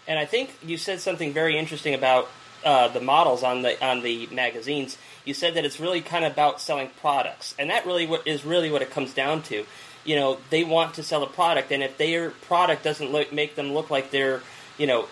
And 0.07 0.19
I 0.19 0.27
think 0.27 0.51
you 0.65 0.77
said 0.77 1.01
something 1.01 1.33
very 1.33 1.57
interesting 1.57 1.95
about 1.95 2.29
uh, 2.65 2.89
the 2.89 3.01
models 3.01 3.43
on 3.43 3.63
the 3.63 3.83
on 3.85 4.03
the 4.03 4.27
magazines. 4.29 4.99
You 5.25 5.35
said 5.35 5.55
that 5.55 5.65
it's 5.65 5.79
really 5.79 6.01
kind 6.01 6.25
of 6.25 6.33
about 6.33 6.61
selling 6.61 6.91
products, 7.01 7.55
and 7.59 7.71
that 7.71 7.87
really 7.87 8.07
what 8.07 8.27
is 8.27 8.45
really 8.45 8.71
what 8.71 8.83
it 8.83 8.91
comes 8.91 9.15
down 9.15 9.43
to. 9.45 9.65
You 10.05 10.17
know, 10.17 10.39
they 10.51 10.65
want 10.65 10.95
to 10.95 11.03
sell 11.03 11.23
a 11.23 11.29
product, 11.29 11.71
and 11.71 11.83
if 11.83 11.97
their 11.97 12.31
product 12.31 12.83
doesn't 12.83 13.13
look, 13.13 13.33
make 13.33 13.55
them 13.55 13.73
look 13.73 13.91
like 13.91 14.11
they're, 14.11 14.43
you 14.77 14.87
know, 14.89 15.07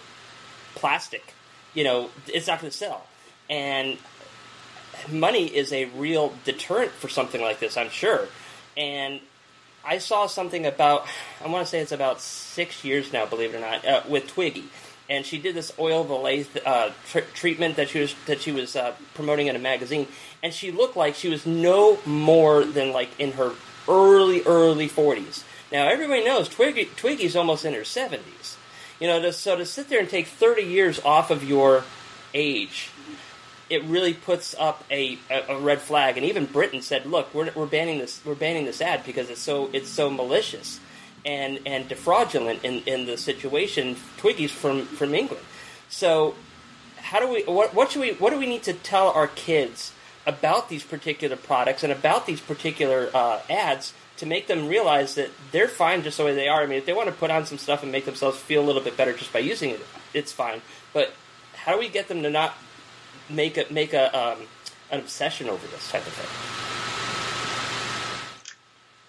plastic, 0.74 1.34
you 1.74 1.84
know, 1.84 2.10
it's 2.26 2.48
not 2.48 2.60
going 2.60 2.70
to 2.70 2.76
sell. 2.76 3.06
And 3.48 3.98
money 5.08 5.46
is 5.46 5.72
a 5.72 5.86
real 5.86 6.32
deterrent 6.44 6.90
for 6.92 7.08
something 7.08 7.40
like 7.40 7.60
this, 7.60 7.76
I'm 7.76 7.90
sure. 7.90 8.28
And 8.76 9.20
I 9.84 9.98
saw 9.98 10.26
something 10.26 10.66
about, 10.66 11.06
I 11.42 11.48
want 11.48 11.64
to 11.64 11.70
say 11.70 11.80
it's 11.80 11.92
about 11.92 12.20
six 12.20 12.84
years 12.84 13.12
now, 13.12 13.26
believe 13.26 13.54
it 13.54 13.58
or 13.58 13.60
not, 13.60 13.84
uh, 13.84 14.02
with 14.08 14.26
Twiggy. 14.26 14.64
And 15.08 15.26
she 15.26 15.38
did 15.38 15.56
this 15.56 15.72
Olay 15.72 16.46
uh, 16.64 16.90
tr- 17.08 17.18
treatment 17.34 17.76
that 17.76 17.88
she 17.88 17.98
was 17.98 18.14
that 18.26 18.40
she 18.40 18.52
was 18.52 18.76
uh, 18.76 18.94
promoting 19.14 19.48
in 19.48 19.56
a 19.56 19.58
magazine, 19.58 20.06
and 20.40 20.54
she 20.54 20.70
looked 20.70 20.96
like 20.96 21.16
she 21.16 21.28
was 21.28 21.44
no 21.44 21.98
more 22.06 22.62
than 22.62 22.92
like 22.92 23.08
in 23.18 23.32
her 23.32 23.52
early 23.88 24.42
early 24.44 24.86
forties. 24.86 25.42
Now 25.72 25.88
everybody 25.88 26.24
knows 26.24 26.48
Twiggy 26.48 26.84
Twiggy's 26.94 27.34
almost 27.34 27.64
in 27.64 27.74
her 27.74 27.82
seventies. 27.82 28.56
You 29.00 29.08
know, 29.08 29.20
to, 29.20 29.32
so 29.32 29.56
to 29.56 29.66
sit 29.66 29.88
there 29.88 29.98
and 29.98 30.08
take 30.08 30.28
thirty 30.28 30.62
years 30.62 31.00
off 31.04 31.32
of 31.32 31.42
your 31.42 31.82
age 32.32 32.90
it 33.70 33.84
really 33.84 34.12
puts 34.12 34.54
up 34.58 34.84
a, 34.90 35.16
a, 35.30 35.54
a, 35.54 35.58
red 35.58 35.80
flag. 35.80 36.16
And 36.16 36.26
even 36.26 36.44
Britain 36.44 36.82
said, 36.82 37.06
"Look, 37.06 37.32
we're, 37.32 37.50
we're 37.54 37.66
banning 37.66 37.98
this. 37.98 38.20
We're 38.24 38.34
banning 38.34 38.66
this 38.66 38.82
ad 38.82 39.04
because 39.06 39.30
it's 39.30 39.40
so 39.40 39.70
it's 39.72 39.88
so 39.88 40.10
malicious 40.10 40.80
and 41.24 41.60
and 41.64 41.88
defraudulent 41.88 42.64
in, 42.64 42.82
in 42.86 43.06
the 43.06 43.16
situation." 43.16 43.96
Twiggy's 44.18 44.52
from 44.52 44.86
from 44.86 45.14
England, 45.14 45.44
so 45.88 46.34
how 46.96 47.20
do 47.20 47.28
we 47.28 47.44
what 47.44 47.72
what 47.72 47.92
should 47.92 48.00
we 48.00 48.12
what 48.14 48.30
do 48.30 48.38
we 48.38 48.46
need 48.46 48.64
to 48.64 48.72
tell 48.72 49.08
our 49.10 49.28
kids 49.28 49.92
about 50.26 50.68
these 50.68 50.84
particular 50.84 51.36
products 51.36 51.82
and 51.82 51.92
about 51.92 52.26
these 52.26 52.40
particular 52.40 53.08
uh, 53.14 53.40
ads 53.48 53.94
to 54.18 54.26
make 54.26 54.48
them 54.48 54.68
realize 54.68 55.14
that 55.14 55.30
they're 55.50 55.66
fine 55.66 56.02
just 56.02 56.18
the 56.18 56.24
way 56.24 56.34
they 56.34 56.46
are. 56.46 56.62
I 56.62 56.66
mean, 56.66 56.76
if 56.76 56.84
they 56.84 56.92
want 56.92 57.08
to 57.08 57.14
put 57.14 57.30
on 57.30 57.46
some 57.46 57.56
stuff 57.56 57.82
and 57.82 57.90
make 57.90 58.04
themselves 58.04 58.38
feel 58.38 58.62
a 58.62 58.66
little 58.66 58.82
bit 58.82 58.96
better 58.96 59.14
just 59.14 59.32
by 59.32 59.38
using 59.38 59.70
it, 59.70 59.80
it's 60.12 60.30
fine. 60.30 60.60
But 60.92 61.14
how 61.54 61.72
do 61.72 61.78
we 61.78 61.88
get 61.88 62.08
them 62.08 62.22
to 62.22 62.30
not 62.30 62.54
make 63.30 63.56
a 63.56 63.66
make 63.70 63.92
a 63.92 64.06
um, 64.16 64.38
an 64.90 65.00
obsession 65.00 65.48
over 65.48 65.66
this 65.68 65.90
type 65.90 66.06
of 66.06 66.12
thing? 66.12 66.50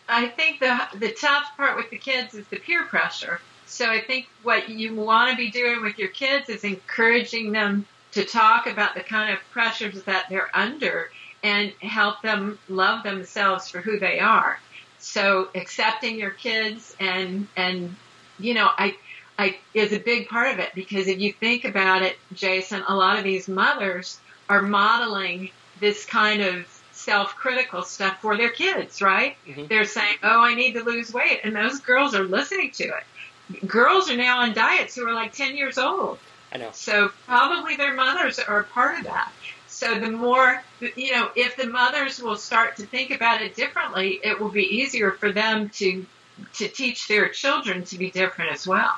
I 0.08 0.28
think 0.28 0.60
the 0.60 0.80
the 0.98 1.12
tough 1.14 1.46
part 1.56 1.78
with 1.78 1.90
the 1.90 1.98
kids 1.98 2.34
is 2.34 2.46
the 2.48 2.58
peer 2.58 2.84
pressure. 2.86 3.40
So 3.66 3.90
I 3.90 4.02
think 4.02 4.28
what 4.44 4.68
you 4.68 4.96
want 4.96 5.32
to 5.32 5.38
be 5.38 5.50
doing 5.50 5.82
with 5.82 5.98
your 5.98 6.10
kids 6.10 6.50
is 6.50 6.66
encouraging 6.66 7.54
them 7.54 7.86
to 8.12 8.26
talk 8.26 8.68
about 8.68 8.96
the 8.96 9.02
kind 9.02 9.32
of 9.32 9.40
pressures 9.52 10.04
that 10.04 10.26
they're 10.30 10.50
under 10.54 11.10
and 11.44 11.72
help 11.82 12.22
them 12.22 12.60
love 12.68 13.04
themselves 13.04 13.70
for 13.70 13.80
who 13.80 13.98
they 13.98 14.20
are. 14.20 14.60
So 15.00 15.48
accepting 15.56 16.20
your 16.20 16.32
kids 16.32 16.96
and 17.00 17.48
and 17.56 17.96
you 18.40 18.54
know 18.54 18.70
I 18.78 18.96
I, 19.42 19.58
is 19.74 19.92
a 19.92 20.00
big 20.00 20.30
part 20.30 20.54
of 20.54 20.60
it 20.60 20.70
because 20.76 21.08
if 21.08 21.20
you 21.20 21.34
think 21.34 21.66
about 21.66 22.04
it, 22.04 22.16
Jason, 22.34 22.84
a 22.88 22.96
lot 22.96 23.18
of 23.18 23.24
these 23.24 23.48
mothers 23.48 24.20
are 24.48 24.62
modeling 24.62 25.50
this 25.80 26.06
kind 26.06 26.44
of 26.44 26.68
self-critical 26.92 27.82
stuff 27.82 28.22
for 28.22 28.38
their 28.38 28.52
kids, 28.52 29.02
right? 29.02 29.36
Mm-hmm. 29.48 29.66
They're 29.66 29.86
saying, 29.86 30.18
"Oh, 30.22 30.44
I 30.44 30.54
need 30.54 30.74
to 30.74 30.84
lose 30.84 31.12
weight," 31.12 31.40
and 31.44 31.56
those 31.56 31.80
girls 31.80 32.14
are 32.14 32.24
listening 32.24 32.70
to 32.72 32.84
it. 32.84 33.68
Girls 33.68 34.12
are 34.12 34.18
now 34.18 34.42
on 34.42 34.54
diets 34.54 34.96
who 34.96 35.08
are 35.08 35.14
like 35.14 35.34
10 35.34 35.58
years 35.58 35.80
old. 35.80 36.20
I 36.54 36.58
know. 36.58 36.70
So 36.74 37.10
probably 37.26 37.76
their 37.76 37.96
mothers 37.96 38.38
are 38.38 38.60
a 38.60 38.64
part 38.64 39.00
of 39.00 39.06
that. 39.06 39.32
So 39.66 40.00
the 40.00 40.12
more, 40.12 40.62
you 40.96 41.14
know, 41.14 41.32
if 41.36 41.56
the 41.56 41.66
mothers 41.66 42.22
will 42.22 42.36
start 42.36 42.76
to 42.76 42.84
think 42.84 43.10
about 43.10 43.42
it 43.42 43.56
differently, 43.56 44.20
it 44.24 44.40
will 44.40 44.50
be 44.50 44.66
easier 44.78 45.12
for 45.12 45.32
them 45.32 45.70
to 45.70 46.06
to 46.54 46.68
teach 46.68 47.08
their 47.08 47.30
children 47.30 47.84
to 47.86 47.98
be 47.98 48.12
different 48.12 48.52
as 48.52 48.68
well. 48.68 48.94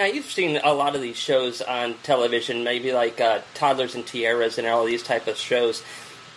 Now 0.00 0.06
you've 0.06 0.24
seen 0.24 0.58
a 0.64 0.72
lot 0.72 0.96
of 0.96 1.02
these 1.02 1.18
shows 1.18 1.60
on 1.60 1.92
television, 2.02 2.64
maybe 2.64 2.90
like 2.90 3.20
uh, 3.20 3.40
Toddlers 3.52 3.94
and 3.94 4.06
Tiaras 4.06 4.56
and 4.56 4.66
all 4.66 4.86
these 4.86 5.02
type 5.02 5.26
of 5.26 5.36
shows. 5.36 5.82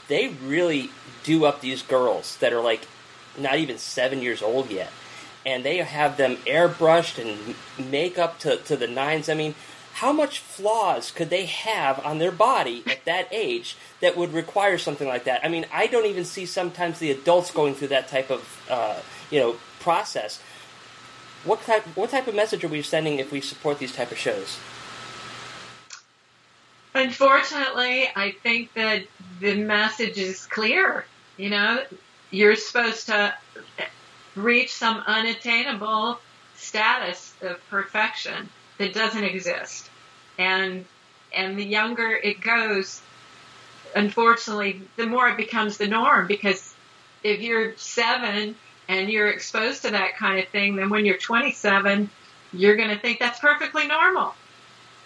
They 0.09 0.36
really 0.43 0.91
do 1.24 1.45
up 1.45 1.61
these 1.61 1.82
girls 1.82 2.36
that 2.39 2.51
are 2.51 2.59
like 2.59 2.86
not 3.38 3.59
even 3.59 3.78
seven 3.78 4.22
years 4.22 4.41
old 4.41 4.70
yet, 4.70 4.91
and 5.45 5.64
they 5.64 5.78
have 5.78 6.18
them 6.18 6.36
airbrushed 6.45 7.18
and 7.18 7.55
makeup 7.89 8.38
to 8.39 8.57
to 8.57 8.76
the 8.76 8.89
nines. 8.89 9.30
I 9.30 9.34
mean, 9.34 9.55
how 9.93 10.11
much 10.11 10.39
flaws 10.39 11.11
could 11.11 11.30
they 11.30 11.45
have 11.45 12.05
on 12.05 12.18
their 12.18 12.34
body 12.34 12.84
at 12.86 13.05
that 13.05 13.30
age 13.32 13.78
that 14.01 14.18
would 14.18 14.34
require 14.34 14.78
something 14.78 15.07
like 15.07 15.24
that? 15.24 15.39
I 15.41 15.47
mean, 15.47 15.66
I 15.72 15.88
don't 15.88 16.07
even 16.07 16.26
see 16.26 16.45
sometimes 16.45 16.99
the 16.99 17.11
adults 17.11 17.49
going 17.49 17.76
through 17.76 17.88
that 17.89 18.09
type 18.09 18.30
of 18.30 18.61
uh, 18.70 18.99
you 19.32 19.39
know 19.39 19.55
process. 19.80 20.41
What 21.43 21.61
type 21.63 21.83
what 21.95 22.09
type 22.09 22.27
of 22.27 22.35
message 22.35 22.63
are 22.63 22.69
we 22.69 22.81
sending 22.81 23.19
if 23.19 23.31
we 23.31 23.41
support 23.41 23.79
these 23.79 23.93
type 23.93 24.11
of 24.11 24.17
shows? 24.17 24.57
Unfortunately, 26.95 28.07
I 28.15 28.31
think 28.43 28.73
that 28.75 29.03
the 29.39 29.55
message 29.55 30.17
is 30.17 30.45
clear. 30.45 31.05
You 31.37 31.49
know, 31.49 31.83
you're 32.29 32.55
supposed 32.55 33.07
to 33.07 33.33
reach 34.35 34.73
some 34.73 35.03
unattainable 35.05 36.19
status 36.55 37.33
of 37.41 37.59
perfection 37.69 38.49
that 38.77 38.93
doesn't 38.93 39.23
exist. 39.23 39.89
And 40.37 40.85
and 41.35 41.57
the 41.57 41.65
younger 41.65 42.11
it 42.11 42.39
goes, 42.41 43.01
unfortunately, 43.95 44.81
the 44.95 45.07
more 45.07 45.27
it 45.29 45.37
becomes 45.37 45.77
the 45.77 45.87
norm 45.87 46.27
because 46.27 46.73
if 47.23 47.41
you're 47.41 47.75
seven 47.75 48.55
and 48.99 49.09
you're 49.09 49.29
exposed 49.29 49.81
to 49.83 49.91
that 49.91 50.17
kind 50.17 50.39
of 50.39 50.47
thing, 50.49 50.75
then 50.75 50.89
when 50.89 51.05
you're 51.05 51.17
27, 51.17 52.09
you're 52.53 52.75
going 52.75 52.89
to 52.89 52.99
think 52.99 53.19
that's 53.19 53.39
perfectly 53.39 53.87
normal. 53.87 54.35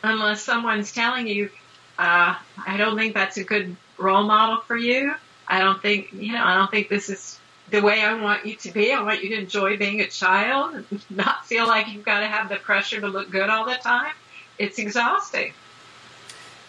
Unless 0.04 0.44
someone's 0.44 0.92
telling 0.92 1.28
you, 1.28 1.50
uh, 1.98 2.36
I 2.66 2.78
don't 2.78 2.98
think 2.98 3.14
that's 3.14 3.38
a 3.38 3.44
good 3.44 3.76
role 3.98 4.24
model 4.24 4.62
for 4.62 4.76
you. 4.76 5.14
I 5.48 5.60
don't 5.60 5.82
think, 5.82 6.12
you 6.12 6.34
know, 6.34 6.44
I 6.44 6.56
don't 6.56 6.70
think 6.70 6.90
this 6.90 7.10
is 7.10 7.40
the 7.72 7.82
way 7.82 8.02
I 8.02 8.22
want 8.22 8.46
you 8.46 8.56
to 8.58 8.72
be. 8.72 8.92
I 8.92 9.02
want 9.02 9.24
you 9.24 9.30
to 9.30 9.42
enjoy 9.42 9.78
being 9.78 10.02
a 10.02 10.08
child 10.08 10.84
not 11.10 11.46
feel 11.46 11.68
like 11.68 11.88
you've 11.88 12.06
got 12.06 12.20
to 12.20 12.28
have 12.28 12.50
the 12.50 12.58
pressure 12.58 13.02
to 13.02 13.08
look 13.08 13.32
good 13.32 13.50
all 13.50 13.66
the 13.66 13.76
time. 13.76 14.14
It's 14.58 14.80
exhausting. 14.80 15.54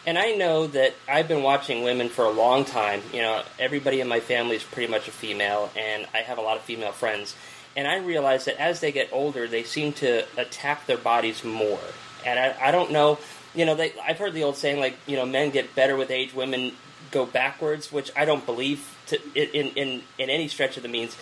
And 0.08 0.16
I 0.16 0.32
know 0.32 0.66
that 0.68 0.94
I've 1.06 1.28
been 1.28 1.42
watching 1.42 1.82
women 1.82 2.08
for 2.08 2.24
a 2.24 2.30
long 2.30 2.64
time. 2.64 3.02
You 3.12 3.20
know, 3.20 3.42
everybody 3.58 4.00
in 4.00 4.08
my 4.08 4.20
family 4.20 4.56
is 4.56 4.62
pretty 4.62 4.90
much 4.90 5.06
a 5.06 5.10
female, 5.10 5.70
and 5.76 6.06
I 6.14 6.20
have 6.20 6.38
a 6.38 6.40
lot 6.40 6.56
of 6.56 6.62
female 6.62 6.92
friends. 6.92 7.36
And 7.76 7.86
I 7.86 7.98
realize 7.98 8.46
that 8.46 8.58
as 8.58 8.80
they 8.80 8.90
get 8.90 9.10
older, 9.12 9.46
they 9.46 9.64
seem 9.64 9.92
to 9.94 10.24
attack 10.38 10.86
their 10.86 10.96
bodies 10.96 11.44
more. 11.44 11.78
And 12.24 12.38
I, 12.38 12.56
I 12.58 12.70
don't 12.70 12.90
know, 12.90 13.18
you 13.54 13.66
know, 13.66 13.74
they, 13.74 13.92
I've 14.02 14.16
heard 14.16 14.32
the 14.32 14.44
old 14.44 14.56
saying, 14.56 14.80
like, 14.80 14.96
you 15.06 15.14
know, 15.14 15.26
men 15.26 15.50
get 15.50 15.74
better 15.74 15.94
with 15.94 16.10
age, 16.10 16.32
women 16.32 16.72
go 17.10 17.26
backwards, 17.26 17.92
which 17.92 18.10
I 18.16 18.24
don't 18.24 18.46
believe 18.46 18.96
to, 19.08 19.20
in, 19.34 19.72
in, 19.76 20.02
in 20.16 20.30
any 20.30 20.48
stretch 20.48 20.78
of 20.78 20.82
the 20.82 20.88
means. 20.88 21.16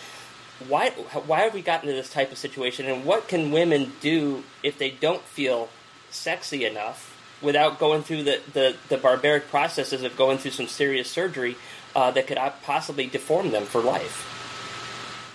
Why, 0.65 0.91
why 0.91 1.41
have 1.41 1.53
we 1.53 1.61
gotten 1.61 1.89
to 1.89 1.93
this 1.93 2.09
type 2.09 2.31
of 2.31 2.37
situation, 2.37 2.85
and 2.85 3.03
what 3.03 3.27
can 3.27 3.51
women 3.51 3.91
do 3.99 4.45
if 4.63 4.77
they 4.77 4.91
don't 4.91 5.23
feel 5.23 5.67
sexy 6.09 6.63
enough 6.63 7.06
without 7.41 7.79
going 7.79 8.03
through 8.03 8.23
the, 8.23 8.41
the, 8.53 8.75
the 8.89 8.97
barbaric 8.97 9.49
processes 9.49 10.03
of 10.03 10.15
going 10.17 10.37
through 10.37 10.51
some 10.51 10.67
serious 10.67 11.09
surgery 11.09 11.55
uh, 11.95 12.11
that 12.11 12.27
could 12.27 12.37
possibly 12.63 13.07
deform 13.07 13.51
them 13.51 13.65
for 13.65 13.81
life? 13.81 14.33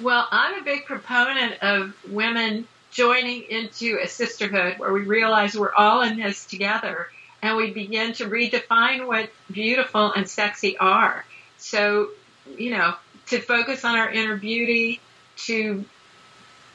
Well, 0.00 0.26
I'm 0.30 0.60
a 0.60 0.64
big 0.64 0.84
proponent 0.84 1.62
of 1.62 1.94
women 2.10 2.66
joining 2.90 3.42
into 3.42 3.98
a 4.02 4.08
sisterhood 4.08 4.78
where 4.78 4.92
we 4.92 5.02
realize 5.02 5.56
we're 5.56 5.74
all 5.74 6.02
in 6.02 6.18
this 6.18 6.44
together 6.44 7.08
and 7.42 7.56
we 7.56 7.70
begin 7.70 8.12
to 8.14 8.24
redefine 8.26 9.06
what 9.06 9.30
beautiful 9.50 10.12
and 10.12 10.28
sexy 10.28 10.76
are. 10.78 11.24
So, 11.58 12.10
you 12.56 12.70
know, 12.70 12.94
to 13.28 13.40
focus 13.40 13.84
on 13.84 13.96
our 13.96 14.10
inner 14.10 14.36
beauty, 14.36 15.00
to 15.36 15.84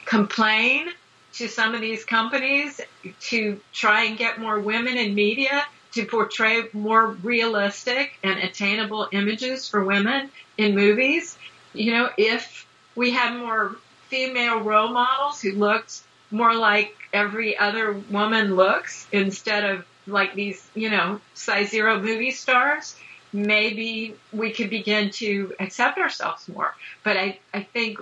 complain 0.06 0.90
to 1.38 1.48
some 1.48 1.76
of 1.76 1.82
these 1.82 2.04
companies 2.04 2.82
to 3.20 3.60
try 3.74 4.06
and 4.06 4.18
get 4.18 4.40
more 4.40 4.60
women 4.60 4.98
in 4.98 5.14
media 5.14 5.66
to 5.94 6.06
portray 6.06 6.64
more 6.74 7.08
realistic 7.08 8.14
and 8.24 8.40
attainable 8.40 9.08
images 9.12 9.68
for 9.68 9.84
women 9.84 10.30
in 10.58 10.76
movies. 10.76 11.38
You 11.74 11.94
know, 11.94 12.10
if 12.18 12.68
we 12.96 13.12
had 13.12 13.38
more 13.38 13.76
female 14.10 14.60
role 14.60 14.90
models 14.90 15.42
who 15.42 15.52
looked 15.54 16.02
more 16.32 16.56
like 16.56 16.96
every 17.14 17.58
other 17.58 17.94
woman 18.12 18.56
looks 18.56 19.08
instead 19.12 19.64
of 19.64 19.86
like 20.08 20.34
these, 20.36 20.68
you 20.74 20.90
know, 20.90 21.20
size 21.34 21.70
zero 21.70 22.00
movie 22.02 22.32
stars, 22.32 22.96
maybe 23.34 24.16
we 24.32 24.52
could 24.52 24.70
begin 24.70 25.10
to 25.12 25.54
accept 25.60 25.98
ourselves 25.98 26.48
more. 26.48 26.74
But 27.04 27.18
I, 27.18 27.40
I 27.54 27.64
think 27.64 28.00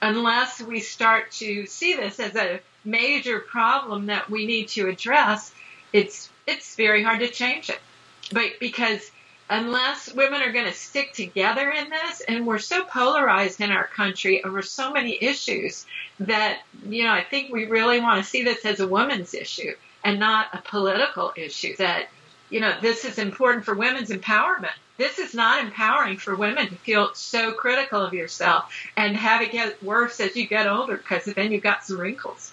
unless 0.00 0.60
we 0.60 0.80
start 0.80 1.32
to 1.32 1.66
see 1.66 1.94
this 1.94 2.20
as 2.20 2.36
a 2.36 2.60
major 2.84 3.40
problem 3.40 4.06
that 4.06 4.30
we 4.30 4.46
need 4.46 4.68
to 4.68 4.88
address, 4.88 5.52
it's 5.92 6.30
it's 6.46 6.76
very 6.76 7.02
hard 7.02 7.20
to 7.20 7.28
change 7.28 7.70
it. 7.70 7.80
But 8.32 8.52
because 8.60 9.10
unless 9.50 10.12
women 10.12 10.42
are 10.42 10.52
going 10.52 10.66
to 10.66 10.72
stick 10.72 11.12
together 11.12 11.70
in 11.70 11.90
this, 11.90 12.20
and 12.20 12.46
we're 12.46 12.58
so 12.58 12.84
polarized 12.84 13.60
in 13.60 13.70
our 13.70 13.86
country 13.86 14.44
over 14.44 14.62
so 14.62 14.92
many 14.92 15.22
issues 15.22 15.86
that 16.20 16.60
you 16.86 17.04
know 17.04 17.12
I 17.12 17.24
think 17.24 17.52
we 17.52 17.66
really 17.66 18.00
want 18.00 18.22
to 18.22 18.28
see 18.28 18.42
this 18.42 18.64
as 18.64 18.80
a 18.80 18.88
woman's 18.88 19.34
issue 19.34 19.72
and 20.04 20.20
not 20.20 20.48
a 20.52 20.62
political 20.62 21.32
issue. 21.36 21.76
That 21.76 22.08
you 22.50 22.60
know 22.60 22.74
this 22.80 23.04
is 23.04 23.18
important 23.18 23.64
for 23.64 23.74
women's 23.74 24.10
empowerment 24.10 24.76
this 24.98 25.18
is 25.18 25.32
not 25.32 25.64
empowering 25.64 26.18
for 26.18 26.36
women 26.36 26.68
to 26.68 26.74
feel 26.74 27.14
so 27.14 27.52
critical 27.52 28.02
of 28.02 28.12
yourself 28.12 28.70
and 28.96 29.16
have 29.16 29.40
it 29.40 29.52
get 29.52 29.82
worse 29.82 30.20
as 30.20 30.36
you 30.36 30.46
get 30.46 30.66
older 30.66 30.96
because 30.96 31.24
then 31.24 31.52
you've 31.52 31.62
got 31.62 31.84
some 31.84 31.98
wrinkles. 31.98 32.52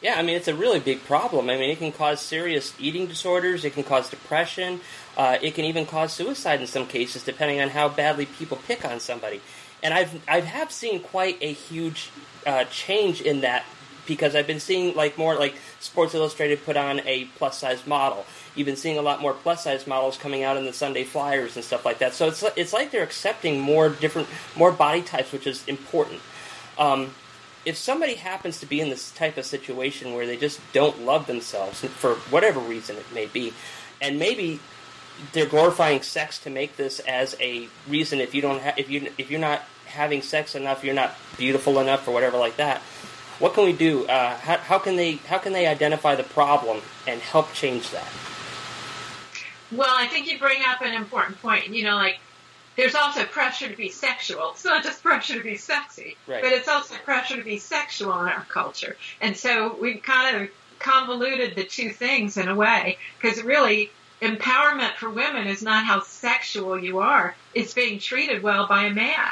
Yeah, 0.00 0.14
I 0.16 0.22
mean, 0.22 0.36
it's 0.36 0.48
a 0.48 0.54
really 0.54 0.80
big 0.80 1.04
problem. 1.04 1.50
I 1.50 1.58
mean, 1.58 1.68
it 1.68 1.78
can 1.78 1.92
cause 1.92 2.20
serious 2.22 2.74
eating 2.78 3.06
disorders, 3.06 3.66
it 3.66 3.74
can 3.74 3.82
cause 3.82 4.08
depression, 4.08 4.80
uh, 5.18 5.36
it 5.42 5.54
can 5.54 5.66
even 5.66 5.84
cause 5.84 6.12
suicide 6.14 6.60
in 6.60 6.66
some 6.66 6.86
cases, 6.86 7.22
depending 7.22 7.60
on 7.60 7.68
how 7.70 7.88
badly 7.90 8.24
people 8.24 8.56
pick 8.66 8.84
on 8.84 8.98
somebody. 9.00 9.42
And 9.82 9.92
I've 9.92 10.22
I 10.26 10.40
have 10.40 10.72
seen 10.72 11.00
quite 11.00 11.36
a 11.42 11.52
huge 11.52 12.10
uh, 12.46 12.64
change 12.64 13.20
in 13.20 13.42
that 13.42 13.64
because 14.06 14.34
I've 14.34 14.46
been 14.46 14.60
seeing 14.60 14.94
like 14.94 15.18
more 15.18 15.34
like 15.34 15.54
Sports 15.80 16.14
Illustrated 16.14 16.64
put 16.64 16.76
on 16.76 17.00
a 17.00 17.24
plus 17.36 17.58
size 17.58 17.86
model. 17.86 18.24
You've 18.54 18.66
been 18.66 18.76
seeing 18.76 18.98
a 18.98 19.02
lot 19.02 19.20
more 19.20 19.32
plus 19.32 19.64
size 19.64 19.86
models 19.86 20.16
coming 20.16 20.42
out 20.42 20.56
in 20.56 20.64
the 20.64 20.72
Sunday 20.72 21.04
Flyers 21.04 21.56
and 21.56 21.64
stuff 21.64 21.84
like 21.84 21.98
that. 21.98 22.14
So 22.14 22.28
it's 22.28 22.42
it's 22.56 22.72
like 22.72 22.90
they're 22.90 23.04
accepting 23.04 23.60
more 23.60 23.88
different 23.88 24.28
more 24.56 24.72
body 24.72 25.02
types, 25.02 25.32
which 25.32 25.46
is 25.46 25.66
important. 25.68 26.20
Um, 26.78 27.14
if 27.64 27.76
somebody 27.76 28.14
happens 28.14 28.60
to 28.60 28.66
be 28.66 28.80
in 28.80 28.88
this 28.88 29.10
type 29.12 29.36
of 29.36 29.44
situation 29.44 30.14
where 30.14 30.26
they 30.26 30.36
just 30.36 30.60
don't 30.72 31.02
love 31.02 31.26
themselves 31.26 31.80
for 31.80 32.14
whatever 32.30 32.58
reason 32.58 32.96
it 32.96 33.12
may 33.12 33.26
be, 33.26 33.52
and 34.00 34.18
maybe 34.18 34.60
they're 35.32 35.46
glorifying 35.46 36.02
sex 36.02 36.38
to 36.38 36.50
make 36.50 36.76
this 36.76 37.00
as 37.00 37.36
a 37.40 37.68
reason 37.88 38.20
if 38.20 38.34
you 38.34 38.40
don't 38.40 38.62
ha- 38.62 38.74
if 38.76 38.90
you 38.90 39.12
if 39.18 39.30
you're 39.30 39.40
not 39.40 39.62
having 39.86 40.22
sex 40.22 40.54
enough, 40.54 40.84
you're 40.84 40.94
not 40.94 41.14
beautiful 41.36 41.78
enough 41.80 42.06
or 42.08 42.12
whatever 42.12 42.38
like 42.38 42.56
that. 42.56 42.80
What 43.38 43.54
can 43.54 43.64
we 43.64 43.72
do? 43.72 44.06
Uh, 44.06 44.36
how, 44.36 44.56
how 44.58 44.78
can 44.78 44.96
they 44.96 45.16
how 45.16 45.38
can 45.38 45.52
they 45.52 45.66
identify 45.66 46.14
the 46.14 46.22
problem 46.22 46.80
and 47.06 47.20
help 47.20 47.52
change 47.52 47.90
that? 47.90 48.06
Well, 49.72 49.94
I 49.94 50.06
think 50.06 50.30
you 50.30 50.38
bring 50.38 50.62
up 50.66 50.80
an 50.82 50.94
important 50.94 51.40
point. 51.40 51.68
You 51.68 51.84
know, 51.84 51.96
like 51.96 52.18
there's 52.76 52.94
also 52.94 53.24
pressure 53.24 53.68
to 53.68 53.76
be 53.76 53.88
sexual. 53.88 54.50
It's 54.52 54.64
not 54.64 54.82
just 54.82 55.02
pressure 55.02 55.34
to 55.34 55.42
be 55.42 55.56
sexy, 55.56 56.16
right. 56.26 56.42
but 56.42 56.52
it's 56.52 56.68
also 56.68 56.94
pressure 57.04 57.36
to 57.36 57.44
be 57.44 57.58
sexual 57.58 58.12
in 58.20 58.28
our 58.28 58.44
culture. 58.48 58.96
And 59.20 59.36
so 59.36 59.76
we've 59.80 60.02
kind 60.02 60.36
of 60.36 60.48
convoluted 60.78 61.54
the 61.54 61.64
two 61.64 61.90
things 61.90 62.36
in 62.36 62.48
a 62.48 62.54
way 62.54 62.96
because 63.20 63.42
really 63.42 63.90
empowerment 64.22 64.94
for 64.94 65.10
women 65.10 65.46
is 65.46 65.62
not 65.62 65.84
how 65.84 66.00
sexual 66.00 66.78
you 66.82 66.98
are. 66.98 67.34
It's 67.54 67.74
being 67.74 67.98
treated 67.98 68.42
well 68.42 68.66
by 68.66 68.84
a 68.84 68.90
man. 68.90 69.28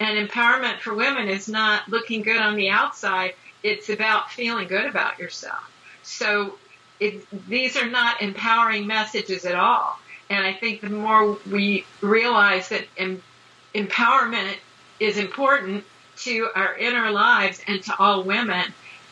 And 0.00 0.28
empowerment 0.28 0.78
for 0.78 0.94
women 0.94 1.28
is 1.28 1.48
not 1.48 1.88
looking 1.88 2.22
good 2.22 2.40
on 2.40 2.54
the 2.54 2.70
outside. 2.70 3.34
It's 3.62 3.88
about 3.88 4.30
feeling 4.30 4.68
good 4.68 4.86
about 4.86 5.18
yourself. 5.18 5.70
So 6.02 6.58
it, 7.00 7.26
these 7.48 7.76
are 7.76 7.88
not 7.88 8.22
empowering 8.22 8.86
messages 8.86 9.44
at 9.44 9.54
all. 9.54 9.98
And 10.30 10.44
I 10.44 10.52
think 10.52 10.80
the 10.80 10.90
more 10.90 11.38
we 11.50 11.84
realize 12.00 12.68
that 12.68 12.84
em, 12.96 13.22
empowerment 13.74 14.56
is 15.00 15.16
important 15.16 15.84
to 16.18 16.48
our 16.54 16.76
inner 16.76 17.10
lives 17.10 17.60
and 17.66 17.82
to 17.84 17.96
all 17.98 18.24
women 18.24 18.64